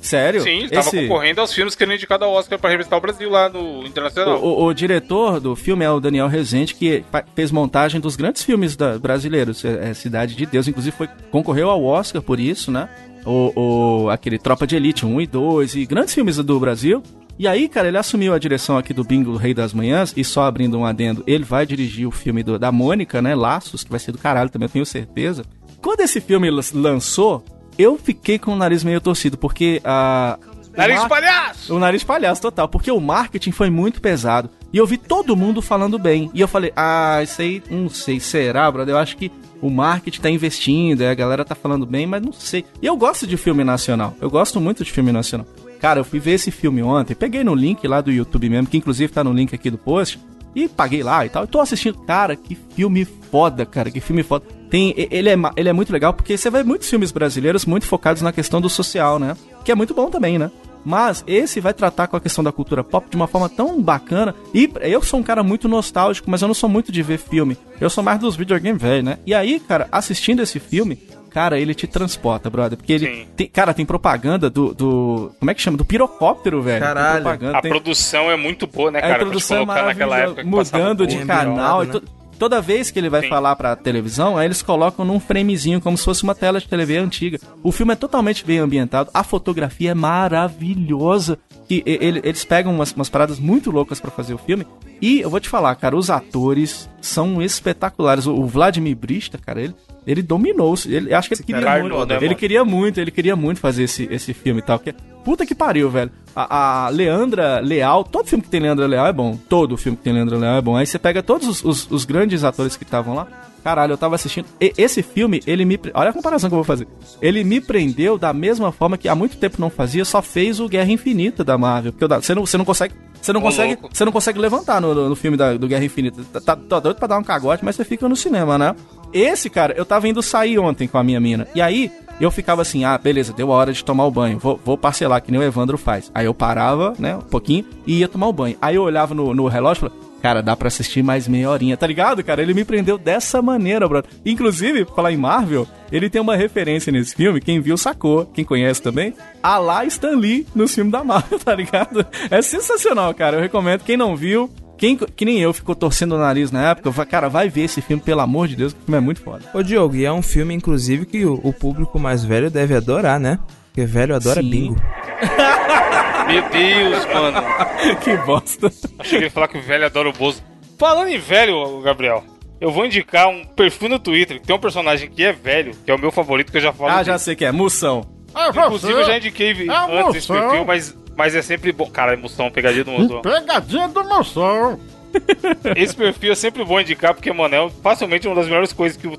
Sério? 0.00 0.40
Sim, 0.42 0.50
ele 0.60 0.68
tava 0.70 0.86
Esse- 0.88 1.02
concorrendo 1.08 1.40
aos 1.40 1.52
filmes 1.52 1.74
que 1.74 1.84
ele 1.84 1.94
indicado 1.94 2.24
ao 2.24 2.32
Oscar 2.32 2.58
pra 2.58 2.70
representar 2.70 2.96
o 2.96 3.00
Brasil 3.00 3.28
lá 3.30 3.48
no 3.48 3.86
Internacional. 3.86 4.40
O, 4.42 4.62
o- 4.62 4.64
o 4.66 4.74
diretor 4.74 5.40
do 5.40 5.54
filme 5.54 5.84
é 5.84 5.90
o 5.90 6.00
Daniel 6.00 6.26
Rezende, 6.28 6.74
que 6.74 7.04
fez 7.34 7.50
montagem 7.50 8.00
dos 8.00 8.16
grandes 8.16 8.42
filmes 8.42 8.76
da- 8.76 8.98
brasileiros. 8.98 9.64
É, 9.64 9.90
é 9.90 9.94
Cidade 9.94 10.34
de 10.34 10.46
Deus, 10.46 10.66
inclusive 10.68 10.96
foi, 10.96 11.08
concorreu 11.30 11.70
ao 11.70 11.84
Oscar 11.84 12.20
por 12.22 12.38
isso, 12.40 12.70
né? 12.70 12.88
O, 13.26 14.04
o- 14.04 14.10
aquele 14.10 14.38
Tropa 14.38 14.66
de 14.66 14.76
Elite 14.76 15.06
1 15.06 15.20
e 15.20 15.26
2 15.26 15.74
e 15.74 15.86
grandes 15.86 16.12
filmes 16.14 16.36
do 16.36 16.60
Brasil. 16.60 17.02
E 17.38 17.48
aí, 17.48 17.68
cara, 17.68 17.88
ele 17.88 17.98
assumiu 17.98 18.32
a 18.32 18.38
direção 18.38 18.76
aqui 18.78 18.94
do 18.94 19.02
Bingo 19.02 19.36
Rei 19.36 19.52
das 19.52 19.72
Manhãs 19.74 20.12
e 20.16 20.22
só 20.22 20.44
abrindo 20.44 20.78
um 20.78 20.84
adendo, 20.86 21.24
ele 21.26 21.42
vai 21.42 21.66
dirigir 21.66 22.06
o 22.06 22.10
filme 22.12 22.42
do- 22.44 22.58
da 22.58 22.70
Mônica, 22.70 23.20
né? 23.20 23.34
Laços, 23.34 23.82
que 23.82 23.90
vai 23.90 23.98
ser 23.98 24.12
do 24.12 24.18
caralho 24.18 24.50
também, 24.50 24.66
eu 24.66 24.72
tenho 24.72 24.86
certeza. 24.86 25.44
Quando 25.82 26.00
esse 26.00 26.20
filme 26.20 26.48
lan- 26.50 26.62
lançou, 26.74 27.44
eu 27.78 27.98
fiquei 27.98 28.38
com 28.38 28.52
o 28.52 28.56
nariz 28.56 28.82
meio 28.84 29.00
torcido, 29.00 29.36
porque 29.36 29.80
a. 29.84 30.38
Nariz 30.76 30.98
mar- 30.98 31.08
palhaço! 31.08 31.74
o 31.74 31.78
nariz 31.78 32.02
palhaço 32.02 32.42
total, 32.42 32.68
porque 32.68 32.90
o 32.90 33.00
marketing 33.00 33.52
foi 33.52 33.70
muito 33.70 34.00
pesado. 34.00 34.50
E 34.72 34.76
eu 34.78 34.84
vi 34.86 34.96
todo 34.98 35.36
mundo 35.36 35.62
falando 35.62 35.98
bem. 36.00 36.28
E 36.34 36.40
eu 36.40 36.48
falei, 36.48 36.72
ah, 36.74 37.20
isso 37.22 37.40
aí, 37.40 37.62
não 37.70 37.88
sei, 37.88 38.18
será, 38.18 38.68
brother? 38.72 38.92
Eu 38.94 38.98
acho 38.98 39.16
que 39.16 39.30
o 39.62 39.70
marketing 39.70 40.20
tá 40.20 40.28
investindo, 40.28 41.02
a 41.02 41.14
galera 41.14 41.44
tá 41.44 41.54
falando 41.54 41.86
bem, 41.86 42.08
mas 42.08 42.20
não 42.20 42.32
sei. 42.32 42.64
E 42.82 42.86
eu 42.86 42.96
gosto 42.96 43.24
de 43.24 43.36
filme 43.36 43.62
nacional. 43.62 44.16
Eu 44.20 44.28
gosto 44.28 44.60
muito 44.60 44.82
de 44.82 44.90
filme 44.90 45.12
nacional. 45.12 45.46
Cara, 45.80 46.00
eu 46.00 46.04
fui 46.04 46.18
ver 46.18 46.32
esse 46.32 46.50
filme 46.50 46.82
ontem, 46.82 47.14
peguei 47.14 47.44
no 47.44 47.54
link 47.54 47.86
lá 47.86 48.00
do 48.00 48.10
YouTube 48.10 48.48
mesmo, 48.48 48.66
que 48.66 48.76
inclusive 48.76 49.12
tá 49.12 49.22
no 49.22 49.32
link 49.32 49.54
aqui 49.54 49.70
do 49.70 49.78
post, 49.78 50.18
e 50.56 50.66
paguei 50.68 51.02
lá 51.04 51.24
e 51.24 51.28
tal. 51.28 51.44
E 51.44 51.46
tô 51.46 51.60
assistindo. 51.60 51.98
Cara, 51.98 52.34
que 52.34 52.56
filme 52.74 53.04
foda, 53.04 53.64
cara, 53.64 53.92
que 53.92 54.00
filme 54.00 54.24
foda. 54.24 54.44
Tem, 54.74 54.92
ele, 55.08 55.28
é, 55.30 55.36
ele 55.56 55.68
é 55.68 55.72
muito 55.72 55.92
legal 55.92 56.12
porque 56.12 56.36
você 56.36 56.50
vê 56.50 56.64
muitos 56.64 56.90
filmes 56.90 57.12
brasileiros 57.12 57.64
muito 57.64 57.86
focados 57.86 58.22
na 58.22 58.32
questão 58.32 58.60
do 58.60 58.68
social, 58.68 59.20
né? 59.20 59.36
Que 59.64 59.70
é 59.70 59.74
muito 59.76 59.94
bom 59.94 60.10
também, 60.10 60.36
né? 60.36 60.50
Mas 60.84 61.22
esse 61.28 61.60
vai 61.60 61.72
tratar 61.72 62.08
com 62.08 62.16
a 62.16 62.20
questão 62.20 62.42
da 62.42 62.50
cultura 62.50 62.82
pop 62.82 63.08
de 63.08 63.14
uma 63.14 63.28
forma 63.28 63.48
tão 63.48 63.80
bacana. 63.80 64.34
E 64.52 64.68
eu 64.80 65.00
sou 65.00 65.20
um 65.20 65.22
cara 65.22 65.44
muito 65.44 65.68
nostálgico, 65.68 66.28
mas 66.28 66.42
eu 66.42 66.48
não 66.48 66.54
sou 66.56 66.68
muito 66.68 66.90
de 66.90 67.04
ver 67.04 67.18
filme. 67.18 67.56
Eu 67.80 67.88
sou 67.88 68.02
mais 68.02 68.18
dos 68.18 68.34
videogames 68.34 68.82
velho, 68.82 69.04
né? 69.04 69.18
E 69.24 69.32
aí, 69.32 69.60
cara, 69.60 69.86
assistindo 69.92 70.42
esse 70.42 70.58
filme, 70.58 70.96
cara, 71.30 71.56
ele 71.56 71.72
te 71.72 71.86
transporta, 71.86 72.50
brother. 72.50 72.76
Porque 72.76 72.94
ele. 72.94 73.06
Sim. 73.06 73.26
Tem, 73.36 73.46
cara, 73.46 73.72
tem 73.72 73.86
propaganda 73.86 74.50
do, 74.50 74.74
do. 74.74 75.30
Como 75.38 75.52
é 75.52 75.54
que 75.54 75.62
chama? 75.62 75.76
Do 75.78 75.84
pirocóptero, 75.84 76.60
velho. 76.60 76.80
Tem 76.80 76.88
Caralho. 76.88 77.18
A 77.18 77.20
propaganda, 77.20 77.62
tem- 77.62 77.70
produção 77.70 78.28
é 78.28 78.36
muito 78.36 78.66
boa, 78.66 78.90
né, 78.90 78.98
a 78.98 79.02
cara? 79.02 79.14
Pra 79.14 79.18
te 79.18 79.28
introdução 79.28 79.58
é 79.58 79.60
colocar 79.60 79.84
naquela 79.84 80.16
maravilhosa, 80.16 80.40
época 80.40 80.56
mudando 80.56 81.06
de 81.06 81.24
canal. 81.24 81.84
e 81.84 81.86
Né? 81.86 82.00
To- 82.34 82.38
toda 82.38 82.60
vez 82.60 82.90
que 82.90 82.98
ele 82.98 83.08
vai 83.08 83.22
Sim. 83.22 83.28
falar 83.28 83.56
pra 83.56 83.74
televisão, 83.76 84.36
aí 84.36 84.46
eles 84.46 84.62
colocam 84.62 85.04
num 85.04 85.20
framezinho, 85.20 85.80
como 85.80 85.96
se 85.96 86.04
fosse 86.04 86.22
uma 86.22 86.34
tela 86.34 86.60
de 86.60 86.68
TV 86.68 86.96
antiga. 86.98 87.38
O 87.62 87.72
filme 87.72 87.92
é 87.92 87.96
totalmente 87.96 88.44
bem 88.44 88.58
ambientado, 88.58 89.10
a 89.14 89.22
fotografia 89.24 89.90
é 89.92 89.94
maravilhosa. 89.94 91.38
E, 91.70 91.82
ele- 91.86 92.20
eles 92.24 92.44
pegam 92.44 92.74
umas, 92.74 92.92
umas 92.92 93.08
paradas 93.08 93.38
muito 93.38 93.70
loucas 93.70 94.00
pra 94.00 94.10
fazer 94.10 94.34
o 94.34 94.38
filme. 94.38 94.66
E 95.00 95.20
eu 95.20 95.30
vou 95.30 95.40
te 95.40 95.48
falar, 95.48 95.74
cara, 95.76 95.96
os 95.96 96.10
atores 96.10 96.88
são 97.00 97.40
espetaculares. 97.42 98.26
O, 98.26 98.34
o 98.34 98.46
Vladimir 98.46 98.94
Brista, 98.96 99.38
cara, 99.38 99.60
ele, 99.62 99.74
ele 100.06 100.22
dominou. 100.22 100.74
Ele, 100.86 101.12
acho 101.14 101.28
que 101.28 101.34
ele 101.34 101.42
queria 101.44 101.60
muito. 101.82 101.94
né, 102.14 102.14
ele 102.26 102.34
queria 102.34 102.64
muito, 102.64 103.00
ele 103.00 103.10
queria 103.10 103.36
muito 103.36 103.60
fazer 103.60 103.84
esse, 103.84 104.08
esse 104.10 104.32
filme 104.34 104.60
e 104.60 104.62
tal. 104.62 104.78
Porque, 104.78 104.94
puta 105.24 105.44
que 105.46 105.54
pariu, 105.54 105.88
velho. 105.90 106.10
A, 106.36 106.86
a 106.86 106.88
Leandra 106.88 107.60
Leal, 107.60 108.02
todo 108.04 108.26
filme 108.26 108.42
que 108.42 108.50
tem 108.50 108.60
Leandra 108.60 108.86
Leal 108.86 109.06
é 109.06 109.12
bom. 109.12 109.38
Todo 109.48 109.76
filme 109.76 109.96
que 109.96 110.02
tem 110.04 110.12
Leandra 110.12 110.36
Leal 110.36 110.56
é 110.56 110.60
bom. 110.60 110.76
Aí 110.76 110.86
você 110.86 110.98
pega 110.98 111.22
todos 111.22 111.46
os, 111.48 111.64
os- 111.64 111.90
os 111.90 112.04
grandes 112.04 112.42
atores 112.44 112.76
que 112.76 112.84
estavam 112.84 113.14
lá. 113.14 113.26
Caralho, 113.64 113.94
eu 113.94 113.98
tava 113.98 114.14
assistindo. 114.14 114.44
E- 114.60 114.74
esse 114.76 115.02
filme, 115.02 115.42
ele 115.46 115.64
me. 115.64 115.80
Olha 115.94 116.10
a 116.10 116.12
comparação 116.12 116.50
que 116.50 116.54
eu 116.54 116.58
vou 116.58 116.64
fazer. 116.64 116.86
Ele 117.22 117.42
me 117.42 117.60
prendeu 117.62 118.18
da 118.18 118.30
mesma 118.32 118.70
forma 118.70 118.98
que 118.98 119.08
há 119.08 119.14
muito 119.14 119.38
tempo 119.38 119.56
não 119.58 119.70
fazia, 119.70 120.04
só 120.04 120.20
fez 120.20 120.60
o 120.60 120.68
Guerra 120.68 120.92
Infinita 120.92 121.42
da 121.42 121.56
Marvel. 121.56 121.92
Porque 121.92 122.06
você 122.06 122.34
não, 122.34 122.44
você 122.44 122.58
não 122.58 122.64
consegue. 122.66 122.94
Você 123.22 123.32
não 123.32 123.40
Ô, 123.40 123.44
consegue. 123.44 123.72
louco. 123.80 123.88
Você 123.96 124.04
não 124.04 124.12
consegue 124.12 124.38
levantar 124.38 124.82
no, 124.82 124.94
no- 124.94 125.08
no 125.08 125.16
filme 125.16 125.34
da- 125.36 125.54
do 125.56 125.66
Guerra 125.66 125.82
Infinita. 125.84 126.22
Tá, 126.30 126.40
tá, 126.42 126.56
tá 126.56 126.78
doido 126.78 126.96
pra 126.98 127.08
dar 127.08 127.18
um 127.18 127.24
cagote, 127.24 127.64
mas 127.64 127.74
você 127.74 127.84
fica 127.86 128.06
no 128.06 128.14
cinema, 128.14 128.58
né? 128.58 128.76
Esse, 129.14 129.48
cara, 129.48 129.72
eu 129.76 129.86
tava 129.86 130.06
indo 130.08 130.20
sair 130.22 130.58
ontem 130.58 130.86
com 130.86 130.98
a 130.98 131.02
minha 131.04 131.18
mina. 131.20 131.46
E 131.54 131.62
aí, 131.62 131.90
eu 132.20 132.30
ficava 132.30 132.60
assim, 132.60 132.84
ah, 132.84 132.98
beleza, 132.98 133.32
deu 133.32 133.50
a 133.50 133.54
hora 133.56 133.72
de 133.72 133.82
tomar 133.82 134.04
o 134.04 134.10
banho. 134.10 134.38
Vou, 134.38 134.60
vou 134.62 134.76
parcelar, 134.76 135.22
que 135.22 135.30
nem 135.32 135.40
o 135.40 135.44
Evandro 135.44 135.78
faz. 135.78 136.10
Aí 136.14 136.26
eu 136.26 136.34
parava, 136.34 136.92
né, 136.98 137.16
um 137.16 137.20
pouquinho, 137.20 137.64
e 137.86 138.00
ia 138.00 138.08
tomar 138.08 138.26
o 138.28 138.32
banho. 138.32 138.56
Aí 138.60 138.74
eu 138.74 138.82
olhava 138.82 139.14
no, 139.14 139.32
no 139.32 139.46
relógio 139.46 139.86
e 139.86 139.88
falava, 139.88 140.13
cara, 140.24 140.42
dá 140.42 140.56
pra 140.56 140.68
assistir 140.68 141.02
mais 141.02 141.28
meia 141.28 141.50
horinha, 141.50 141.76
tá 141.76 141.86
ligado, 141.86 142.24
cara? 142.24 142.40
Ele 142.40 142.54
me 142.54 142.64
prendeu 142.64 142.96
dessa 142.96 143.42
maneira, 143.42 143.86
brother. 143.86 144.10
Inclusive, 144.24 144.86
falar 144.86 145.12
em 145.12 145.18
Marvel, 145.18 145.68
ele 145.92 146.08
tem 146.08 146.18
uma 146.18 146.34
referência 146.34 146.90
nesse 146.90 147.14
filme, 147.14 147.42
quem 147.42 147.60
viu 147.60 147.76
sacou, 147.76 148.24
quem 148.24 148.42
conhece 148.42 148.80
também, 148.80 149.12
a 149.42 149.58
lá 149.58 149.84
Stan 149.84 150.16
Lee 150.16 150.46
no 150.54 150.66
filme 150.66 150.90
da 150.90 151.04
Marvel, 151.04 151.38
tá 151.44 151.54
ligado? 151.54 152.06
É 152.30 152.40
sensacional, 152.40 153.12
cara, 153.12 153.36
eu 153.36 153.42
recomendo. 153.42 153.82
Quem 153.82 153.98
não 153.98 154.16
viu, 154.16 154.48
quem, 154.78 154.96
que 154.96 155.26
nem 155.26 155.40
eu 155.40 155.52
ficou 155.52 155.74
torcendo 155.74 156.14
o 156.14 156.18
nariz 156.18 156.50
na 156.50 156.70
época, 156.70 157.04
cara, 157.04 157.28
vai 157.28 157.50
ver 157.50 157.64
esse 157.64 157.82
filme, 157.82 158.02
pelo 158.02 158.22
amor 158.22 158.48
de 158.48 158.56
Deus, 158.56 158.72
que 158.72 158.80
o 158.80 158.84
filme 158.86 158.96
é 158.96 159.02
muito 159.02 159.20
foda. 159.20 159.44
Ô 159.52 159.62
Diogo, 159.62 159.94
e 159.94 160.06
é 160.06 160.12
um 160.12 160.22
filme, 160.22 160.54
inclusive, 160.54 161.04
que 161.04 161.26
o, 161.26 161.38
o 161.44 161.52
público 161.52 161.98
mais 161.98 162.24
velho 162.24 162.50
deve 162.50 162.74
adorar, 162.74 163.20
né? 163.20 163.38
Porque 163.66 163.84
velho 163.84 164.16
adora 164.16 164.40
Sim. 164.40 164.48
bingo. 164.48 164.80
Meu 166.26 166.42
Deus, 166.50 167.06
mano. 167.06 167.42
que 168.02 168.16
bosta. 168.18 168.66
Achei 168.98 169.10
que 169.10 169.16
ele 169.16 169.24
ia 169.24 169.30
falar 169.30 169.48
que 169.48 169.58
o 169.58 169.62
velho 169.62 169.84
adora 169.86 170.08
o 170.08 170.12
Bozo. 170.12 170.42
Falando 170.78 171.08
em 171.08 171.18
velho, 171.18 171.80
Gabriel, 171.82 172.24
eu 172.60 172.70
vou 172.70 172.84
indicar 172.86 173.28
um 173.28 173.44
perfil 173.44 173.88
no 173.88 173.98
Twitter 173.98 174.40
que 174.40 174.46
tem 174.46 174.56
um 174.56 174.58
personagem 174.58 175.10
que 175.10 175.22
é 175.24 175.32
velho, 175.32 175.72
que 175.84 175.90
é 175.90 175.94
o 175.94 175.98
meu 175.98 176.10
favorito, 176.10 176.50
que 176.50 176.58
eu 176.58 176.62
já 176.62 176.72
falo. 176.72 176.90
Ah, 176.90 176.94
dele. 176.96 177.04
já 177.06 177.18
sei 177.18 177.36
que 177.36 177.44
é, 177.44 177.52
Moção. 177.52 178.04
É 178.34 178.48
Inclusive, 178.48 178.92
eu 178.92 179.04
já 179.04 179.16
indiquei 179.16 179.50
É 179.52 180.00
antes 180.00 180.16
esse 180.16 180.32
moção. 180.32 180.48
perfil, 180.48 180.64
mas, 180.64 180.96
mas 181.16 181.34
é 181.36 181.42
sempre 181.42 181.70
bom. 181.70 181.88
Cara, 181.88 182.14
emoção, 182.14 182.50
pegadinha 182.50 182.82
do 182.84 182.90
moção. 182.90 183.22
Pegadinha 183.22 183.86
do 183.88 184.02
moção. 184.04 184.80
Esse 185.76 185.94
perfil 185.94 186.32
é 186.32 186.34
sempre 186.34 186.64
bom 186.64 186.80
indicar, 186.80 187.14
porque, 187.14 187.32
mano, 187.32 187.54
é 187.54 187.70
facilmente 187.80 188.26
uma 188.26 188.34
das 188.34 188.46
melhores 188.46 188.72
coisas 188.72 188.96
que 189.00 189.06
o 189.06 189.16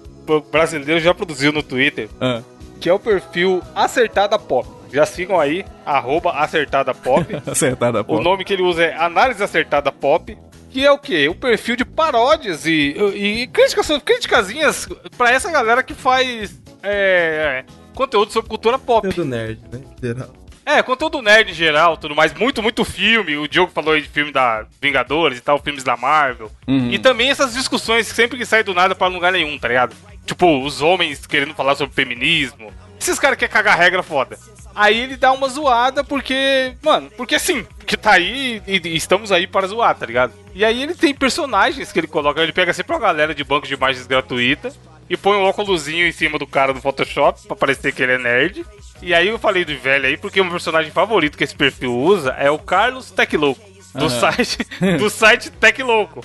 brasileiro 0.51 0.99
já 0.99 1.13
produziu 1.13 1.53
no 1.53 1.63
Twitter, 1.63 2.09
Ah. 2.19 2.41
que 2.81 2.89
é 2.89 2.93
o 2.93 2.99
perfil 2.99 3.61
Acertada 3.73 4.37
Pop. 4.37 4.67
Já 4.95 5.05
sigam 5.05 5.37
aí, 5.37 5.65
arroba 5.85 6.31
Acertada 6.31 6.93
Pop. 6.93 7.25
Acertada, 7.45 8.01
pô. 8.01 8.15
O 8.15 8.23
nome 8.23 8.45
que 8.45 8.53
ele 8.53 8.63
usa 8.63 8.85
é 8.85 8.95
Análise 8.95 9.43
Acertada 9.43 9.91
Pop, 9.91 10.37
que 10.69 10.85
é 10.85 10.89
o 10.89 10.97
quê? 10.97 11.27
O 11.27 11.35
perfil 11.35 11.75
de 11.75 11.83
paródias 11.83 12.65
e, 12.65 12.95
e 13.13 13.47
críticas, 13.47 13.89
criticazinhas 14.01 14.87
pra 15.17 15.31
essa 15.31 15.51
galera 15.51 15.83
que 15.83 15.93
faz 15.93 16.61
é, 16.81 17.65
conteúdo 17.93 18.31
sobre 18.31 18.49
cultura 18.49 18.79
pop. 18.79 19.05
do 19.09 19.25
nerd, 19.25 19.59
né? 19.69 19.81
Geral. 20.01 20.29
É, 20.65 20.81
conteúdo 20.81 21.21
nerd 21.21 21.51
em 21.51 21.53
geral, 21.53 21.97
tudo 21.97 22.15
mais. 22.15 22.33
Muito, 22.33 22.63
muito 22.63 22.85
filme. 22.85 23.35
O 23.35 23.49
Diogo 23.49 23.73
falou 23.73 23.93
aí 23.93 24.01
de 24.01 24.07
filme 24.07 24.31
da 24.31 24.65
Vingadores 24.81 25.39
e 25.39 25.41
tal, 25.41 25.59
filmes 25.59 25.83
da 25.83 25.97
Marvel. 25.97 26.49
Uhum. 26.65 26.89
E 26.89 26.97
também 26.97 27.29
essas 27.29 27.53
discussões 27.53 28.07
sempre 28.07 28.37
que 28.37 28.45
saem 28.45 28.63
do 28.63 28.73
nada 28.73 28.95
pra 28.95 29.07
lugar 29.07 29.33
nenhum, 29.33 29.59
tá 29.59 29.67
ligado? 29.67 29.93
Tipo, 30.25 30.63
os 30.63 30.81
homens 30.81 31.27
querendo 31.27 31.53
falar 31.53 31.75
sobre 31.75 31.93
feminismo. 31.93 32.71
Esses 32.99 33.19
caras 33.19 33.37
querem 33.37 33.53
cagar 33.53 33.77
regra 33.77 34.01
foda. 34.01 34.37
Aí 34.75 34.99
ele 34.99 35.15
dá 35.15 35.31
uma 35.31 35.47
zoada 35.47 36.03
porque, 36.03 36.73
mano, 36.83 37.09
porque 37.15 37.39
sim, 37.39 37.63
porque 37.77 37.95
tá 37.95 38.11
aí 38.11 38.61
e, 38.67 38.81
e 38.83 38.95
estamos 38.95 39.31
aí 39.31 39.47
para 39.47 39.67
zoar, 39.67 39.95
tá 39.95 40.05
ligado? 40.05 40.33
E 40.53 40.65
aí 40.65 40.83
ele 40.83 40.93
tem 40.93 41.13
personagens 41.13 41.91
que 41.91 41.99
ele 41.99 42.07
coloca, 42.07 42.41
ele 42.41 42.51
pega 42.51 42.73
sempre 42.73 42.93
uma 42.93 42.99
galera 42.99 43.33
de 43.33 43.43
banco 43.43 43.65
de 43.65 43.73
imagens 43.73 44.05
gratuita 44.05 44.73
e 45.09 45.15
põe 45.15 45.37
um 45.37 45.43
óculosinho 45.43 46.05
em 46.05 46.11
cima 46.11 46.37
do 46.37 46.45
cara 46.45 46.73
do 46.73 46.81
Photoshop 46.81 47.47
pra 47.47 47.55
parecer 47.55 47.93
que 47.93 48.03
ele 48.03 48.13
é 48.13 48.17
nerd. 48.17 48.65
E 49.01 49.13
aí 49.13 49.27
eu 49.27 49.39
falei 49.39 49.63
do 49.63 49.77
velho 49.77 50.07
aí 50.07 50.17
porque 50.17 50.41
o 50.41 50.43
meu 50.43 50.51
personagem 50.51 50.91
favorito 50.91 51.37
que 51.37 51.43
esse 51.43 51.55
perfil 51.55 51.95
usa 51.97 52.31
é 52.31 52.49
o 52.51 52.59
Carlos 52.59 53.11
Teclouco, 53.11 53.61
do 53.93 54.09
site 54.09 54.57
do 54.99 55.09
site 55.09 55.49
Teclouco. 55.51 56.21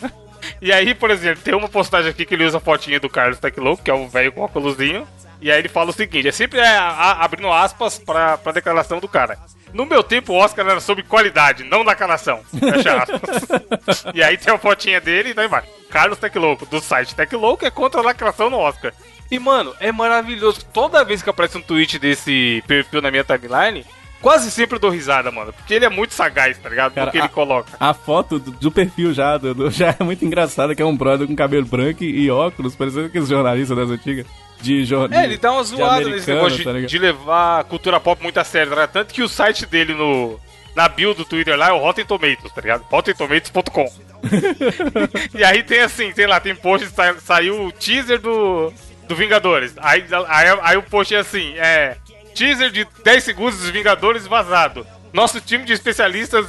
E 0.61 0.72
aí, 0.72 0.95
por 0.95 1.11
exemplo, 1.11 1.43
tem 1.43 1.55
uma 1.55 1.68
postagem 1.68 2.11
aqui 2.11 2.24
que 2.24 2.34
ele 2.34 2.45
usa 2.45 2.59
a 2.59 2.61
fotinha 2.61 2.99
do 3.01 3.09
Carlos 3.09 3.38
Teclouco, 3.38 3.82
que 3.82 3.91
é 3.91 3.95
o 3.95 4.09
velho 4.09 4.32
com 4.32 4.41
óculosinho. 4.43 5.07
E 5.41 5.51
aí 5.51 5.59
ele 5.59 5.68
fala 5.68 5.91
o 5.91 5.93
seguinte, 5.93 6.28
é 6.28 6.32
sempre 6.32 6.59
é, 6.59 6.66
a- 6.76 7.18
abrindo 7.24 7.51
aspas 7.51 7.99
pra, 7.99 8.36
pra 8.36 8.53
declaração 8.53 8.99
do 9.01 9.09
cara. 9.09 9.38
No 9.72 9.86
meu 9.86 10.03
tempo, 10.03 10.32
o 10.32 10.36
Oscar 10.36 10.66
era 10.68 10.80
sobre 10.80 11.03
qualidade, 11.05 11.64
não 11.64 11.82
lacração. 11.82 12.43
Fecha 12.59 13.03
aspas. 13.03 14.05
e 14.14 14.22
aí 14.22 14.36
tem 14.36 14.53
a 14.53 14.59
fotinha 14.59 15.01
dele 15.01 15.30
e 15.30 15.34
daí 15.34 15.49
vai. 15.49 15.62
Carlos 15.91 16.18
Teclouco, 16.18 16.66
do 16.66 16.80
site 16.80 17.14
Teclouco, 17.14 17.64
é 17.64 17.70
contra 17.70 18.01
a 18.01 18.05
lacração 18.05 18.51
no 18.51 18.59
Oscar. 18.59 18.93
E, 19.30 19.38
mano, 19.38 19.74
é 19.80 19.91
maravilhoso. 19.93 20.64
Toda 20.72 21.05
vez 21.05 21.22
que 21.22 21.30
aparece 21.30 21.57
um 21.57 21.62
tweet 21.62 21.99
desse 22.01 22.62
perfil 22.66 23.01
na 23.01 23.11
minha 23.12 23.24
timeline, 23.24 23.86
quase 24.21 24.51
sempre 24.51 24.77
eu 24.77 24.81
dou 24.81 24.91
risada, 24.91 25.31
mano. 25.31 25.53
Porque 25.53 25.75
ele 25.75 25.85
é 25.85 25.89
muito 25.89 26.14
sagaz, 26.14 26.57
tá 26.59 26.68
ligado? 26.68 26.93
Cara, 26.93 27.07
do 27.07 27.12
que 27.12 27.18
ele 27.18 27.27
a- 27.27 27.29
coloca. 27.29 27.73
A 27.81 27.93
foto 27.95 28.39
do, 28.39 28.51
do 28.53 28.71
perfil 28.71 29.12
já, 29.12 29.37
do- 29.37 29.71
já 29.71 29.97
é 29.99 30.03
muito 30.05 30.25
engraçada, 30.25 30.75
que 30.75 30.83
é 30.83 30.85
um 30.87 30.97
brother 30.97 31.27
com 31.27 31.35
cabelo 31.37 31.66
branco 31.66 32.05
e, 32.05 32.31
óculos, 32.31 32.75
parecendo 32.75 33.07
aqueles 33.07 33.29
jornalistas 33.29 33.77
das 33.77 33.91
antigas. 33.91 34.27
De 34.62 34.85
jornal. 34.85 35.18
É, 35.18 35.25
ele 35.25 35.39
dá 35.39 35.53
uma 35.53 35.62
zoada 35.64 36.05
nesse 36.11 36.31
negócio 36.31 36.59
de, 36.59 36.64
tá 36.64 36.73
de 36.73 36.99
levar 36.99 37.61
a 37.61 37.64
cultura 37.64 37.99
pop 37.99 38.23
muito 38.23 38.39
a 38.39 38.45
sério, 38.45 38.75
tá? 38.75 38.87
Tanto 38.87 39.14
que 39.14 39.23
o 39.23 39.29
site 39.29 39.64
dele 39.64 39.95
no, 39.95 40.39
na 40.77 40.87
bio 40.87 41.14
do 41.14 41.25
Twitter 41.25 41.57
lá 41.57 41.68
é 41.71 41.73
o 41.73 41.79
Rotten 41.79 42.05
Tomatoes, 42.05 42.53
tá 42.53 42.61
ligado? 42.61 42.85
RottenTomatoes.com 42.91 43.87
E 45.35 45.43
aí 45.43 45.62
tem 45.62 45.81
assim, 45.81 46.12
sei 46.12 46.27
lá, 46.27 46.39
tem 46.41 46.55
post, 46.55 46.89
sa- 46.91 47.16
saiu 47.21 47.64
o 47.66 47.73
teaser 47.73 48.21
do, 48.21 48.71
do 49.09 49.16
Vingadores. 49.16 49.73
Aí, 49.79 50.05
aí, 50.29 50.59
aí 50.62 50.77
o 50.77 50.83
post 50.83 51.14
é 51.14 51.18
assim, 51.18 51.55
é... 51.57 51.97
Teaser 52.35 52.70
de 52.70 52.87
10 53.05 53.24
segundos 53.24 53.59
dos 53.59 53.70
Vingadores 53.70 54.26
vazado. 54.26 54.87
Nosso 55.12 55.41
time 55.41 55.64
de 55.64 55.72
especialistas 55.72 56.47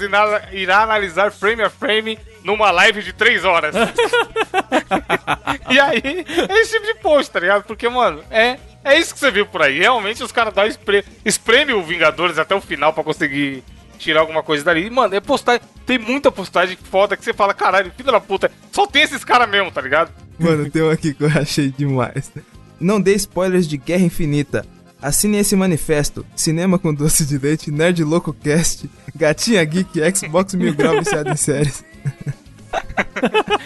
irá, 0.52 0.84
analisar 0.84 1.32
frame 1.32 1.64
a 1.64 1.70
frame 1.70 2.20
numa 2.44 2.70
live 2.72 3.02
de 3.02 3.14
3 3.14 3.44
horas. 3.46 3.76
E 5.70 5.80
aí, 5.80 6.26
é 6.50 6.60
esse 6.60 6.74
tipo 6.74 6.86
de 6.86 6.96
post, 6.96 7.32
tá 7.32 7.40
ligado? 7.40 7.64
Porque, 7.64 7.88
mano, 7.88 8.22
é, 8.30 8.58
é 8.84 9.00
isso 9.00 9.14
que 9.14 9.20
você 9.20 9.32
viu 9.32 9.46
por 9.46 9.62
aí. 9.62 9.80
Realmente 9.80 10.22
os 10.22 10.32
caras 10.32 10.54
dão 10.54 10.66
espre, 10.66 11.06
espreme 11.24 11.72
o 11.72 11.82
Vingadores 11.82 12.38
até 12.38 12.54
o 12.54 12.60
final 12.60 12.92
pra 12.92 13.04
conseguir 13.06 13.64
tirar 13.98 14.20
alguma 14.20 14.44
coisa 14.44 14.66
dali. 14.66 14.86
E, 14.86 14.90
mano, 14.90 15.16
é 15.16 15.22
postagem. 15.22 15.62
Tem 15.86 15.98
muita 15.98 16.30
postagem 16.30 16.78
foda 16.90 17.16
que 17.16 17.24
você 17.24 17.34
fala, 17.34 17.54
caralho, 17.54 17.92
filho 17.96 18.12
da 18.12 18.20
puta, 18.20 18.52
só 18.72 18.86
tem 18.86 19.04
esses 19.04 19.24
caras 19.24 19.50
mesmo, 19.50 19.72
tá 19.72 19.80
ligado? 19.80 20.12
Mano, 20.38 20.70
tem 20.70 20.82
um 20.82 20.90
aqui 20.90 21.14
que 21.14 21.24
eu 21.24 21.30
achei 21.30 21.70
demais. 21.70 22.32
Não 22.80 23.00
dê 23.00 23.14
spoilers 23.14 23.68
de 23.68 23.78
Guerra 23.78 24.04
Infinita. 24.04 24.66
Assine 25.02 25.40
esse 25.40 25.56
manifesto. 25.56 26.26
Cinema 26.36 26.78
com 26.78 26.94
doce 26.94 27.26
de 27.26 27.38
leite, 27.38 27.72
Nerd 27.72 28.04
Louco 28.04 28.34
Cast, 28.34 28.90
Gatinha 29.16 29.64
Geek, 29.64 30.00
Xbox 30.16 30.54
Mil 30.54 30.74
Grau 30.74 31.00
viciado 31.00 31.30
em 31.30 31.36
séries. 31.36 31.84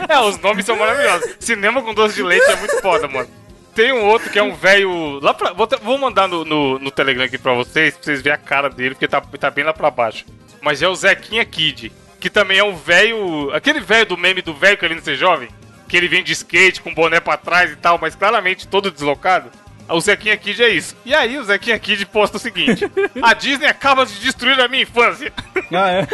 É, 0.10 0.20
os 0.20 0.40
nomes 0.40 0.66
são 0.66 0.76
maravilhosos. 0.76 1.36
Cinema 1.40 1.82
com 1.82 1.94
doce 1.94 2.16
de 2.16 2.24
leite 2.24 2.50
é 2.50 2.56
muito 2.56 2.82
foda, 2.82 3.08
mano. 3.08 3.30
Tem 3.74 3.92
um 3.92 4.06
outro 4.06 4.30
que 4.32 4.40
é 4.40 4.44
um 4.44 4.56
velho. 4.56 5.20
Lá 5.20 5.34
pra, 5.34 5.54
vou, 5.54 5.68
vou 5.84 5.98
mandar 5.98 6.28
no, 6.28 6.46
no, 6.46 6.80
no 6.80 6.92
Telegram 6.92 7.26
aqui 7.26 7.38
pra 7.38 7.54
vocês, 7.54 7.94
pra 7.94 8.04
vocês 8.04 8.22
verem 8.22 8.36
a 8.36 8.42
cara 8.42 8.70
dele, 8.70 8.96
porque 8.96 9.08
tá, 9.08 9.22
tá 9.22 9.52
bem 9.52 9.64
lá 9.64 9.74
pra 9.74 9.92
baixo. 9.92 10.26
Mas 10.62 10.82
é 10.82 10.88
o 10.88 10.96
Zequinha 10.96 11.46
Kid, 11.46 11.92
que 12.20 12.30
também 12.30 12.58
é 12.58 12.64
um 12.64 12.76
velho. 12.76 13.52
Aquele 13.54 13.80
velho 13.80 14.06
do 14.06 14.18
meme 14.18 14.42
do 14.42 14.54
velho 14.54 14.78
querendo 14.78 15.04
ser 15.04 15.16
jovem, 15.16 15.50
que 15.88 15.98
ele 15.98 16.08
vem 16.08 16.24
de 16.24 16.32
skate 16.32 16.82
com 16.82 16.94
boné 16.94 17.20
pra 17.20 17.38
trás 17.38 17.72
e 17.72 17.76
tal, 17.76 18.00
mas 18.02 18.16
claramente 18.16 18.68
todo 18.68 18.90
deslocado. 18.92 19.52
O 19.88 20.00
Zequinha 20.02 20.36
Kid 20.36 20.64
é 20.64 20.70
isso. 20.70 20.96
E 21.06 21.14
aí 21.14 21.38
o 21.38 21.44
Zequinha 21.44 21.78
Kid 21.78 22.06
posta 22.08 22.38
o 22.38 22.40
seguinte: 22.40 22.90
A 23.22 23.34
Disney 23.34 23.68
acaba 23.68 24.06
de 24.06 24.20
destruir 24.20 24.60
a 24.60 24.68
minha 24.68 24.84
infância. 24.84 25.32
Ah, 25.72 25.92
é? 25.92 26.08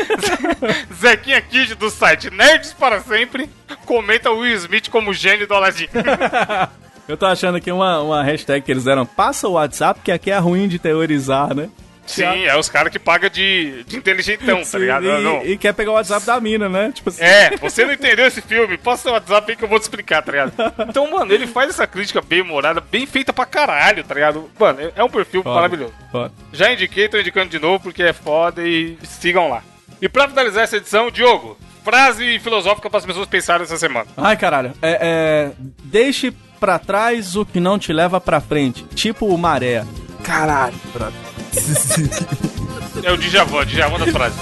Zequinha 0.94 1.42
Kid 1.42 1.76
do 1.76 1.90
site 1.90 2.30
Nerds 2.30 2.74
para 2.74 3.00
Sempre 3.02 3.50
comenta 3.86 4.30
o 4.30 4.40
Will 4.40 4.56
Smith 4.56 4.90
como 4.90 5.14
gênio 5.14 5.48
do 5.48 5.54
Aladdin. 5.54 5.88
Eu 7.08 7.18
tô 7.18 7.26
achando 7.26 7.58
aqui 7.58 7.72
uma, 7.72 8.02
uma 8.02 8.24
hashtag 8.24 8.64
que 8.64 8.72
eles 8.72 8.86
deram, 8.86 9.06
passa 9.06 9.48
o 9.48 9.54
WhatsApp, 9.54 10.00
que 10.02 10.12
aqui 10.12 10.32
é 10.32 10.38
ruim 10.38 10.68
de 10.68 10.80
teorizar, 10.80 11.54
né? 11.54 11.70
Sim, 12.06 12.44
é 12.46 12.58
os 12.58 12.68
caras 12.68 12.92
que 12.92 13.00
pagam 13.00 13.30
de, 13.30 13.84
de 13.86 13.96
inteligentão, 13.96 14.58
tá 14.60 14.66
Sim, 14.66 14.78
ligado? 14.80 15.06
e, 15.06 15.22
Não. 15.24 15.46
e 15.46 15.58
quer 15.58 15.74
pegar 15.74 15.92
o 15.92 15.94
WhatsApp 15.94 16.26
da 16.26 16.40
mina, 16.42 16.68
né? 16.68 16.92
Tipo 16.94 17.10
assim. 17.10 17.24
É, 17.24 17.56
você 17.58 17.86
não 17.86 17.94
entendeu 17.94 18.26
esse 18.26 18.42
filme, 18.42 18.78
passa 18.78 19.10
o 19.10 19.14
WhatsApp 19.14 19.52
aí 19.52 19.56
que 19.58 19.64
eu 19.64 19.70
vou 19.70 19.80
te 19.80 19.84
explicar, 19.84 20.22
tá 20.22 20.32
ligado? 20.32 20.52
Então, 20.90 21.10
mano, 21.10 21.32
ele 21.32 21.48
faz 21.48 21.70
essa 21.70 21.88
crítica 21.88 22.22
bem 22.22 22.42
humorada, 22.42 22.82
bem 22.82 23.06
feita 23.06 23.32
pra 23.32 23.46
caralho, 23.46 24.04
tá 24.04 24.14
ligado? 24.14 24.50
Mano, 24.60 24.92
é 24.96 25.04
um 25.04 25.10
perfil 25.10 25.44
Foda. 25.44 25.56
maravilhoso. 25.56 25.94
Foda. 26.12 26.34
Já 26.52 26.74
indiquei, 26.74 27.08
tô 27.08 27.18
indicando 27.20 27.50
de 27.50 27.60
novo 27.60 27.80
porque 27.84 28.04
é 28.04 28.14
foda 28.14 28.62
e 28.68 28.98
sigam 29.04 29.48
lá. 29.50 29.64
E 30.02 30.10
pra 30.10 30.28
finalizar 30.28 30.64
essa 30.64 30.78
edição, 30.78 31.12
Diogo, 31.12 31.58
frase 31.84 32.40
filosófica 32.40 32.90
para 32.90 33.00
as 33.00 33.06
pessoas 33.06 33.28
pensarem 33.28 33.64
essa 33.64 33.78
semana. 33.78 34.08
Ai, 34.18 34.36
caralho. 34.36 34.74
É, 34.82 34.98
é, 35.02 35.52
deixe 35.84 36.34
pra 36.60 36.78
trás 36.78 37.36
o 37.36 37.46
que 37.46 37.60
não 37.60 37.78
te 37.80 37.94
leva 37.94 38.20
pra 38.20 38.42
frente. 38.42 38.84
Tipo 38.96 39.28
o 39.28 39.38
maré. 39.38 39.86
Caralho, 40.24 40.76
brother. 40.94 41.31
É 43.04 43.12
o 43.12 43.18
Djavan, 43.18 43.66
Djavan 43.66 43.98
das 44.00 44.10
frases. 44.10 44.38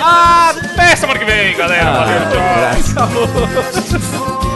Até 0.00 0.96
semana 0.96 1.18
que 1.18 1.24
vem, 1.26 1.54
galera. 1.56 1.92
Valeu, 1.92 2.20
tchau. 2.30 3.08
Graças. 3.52 4.38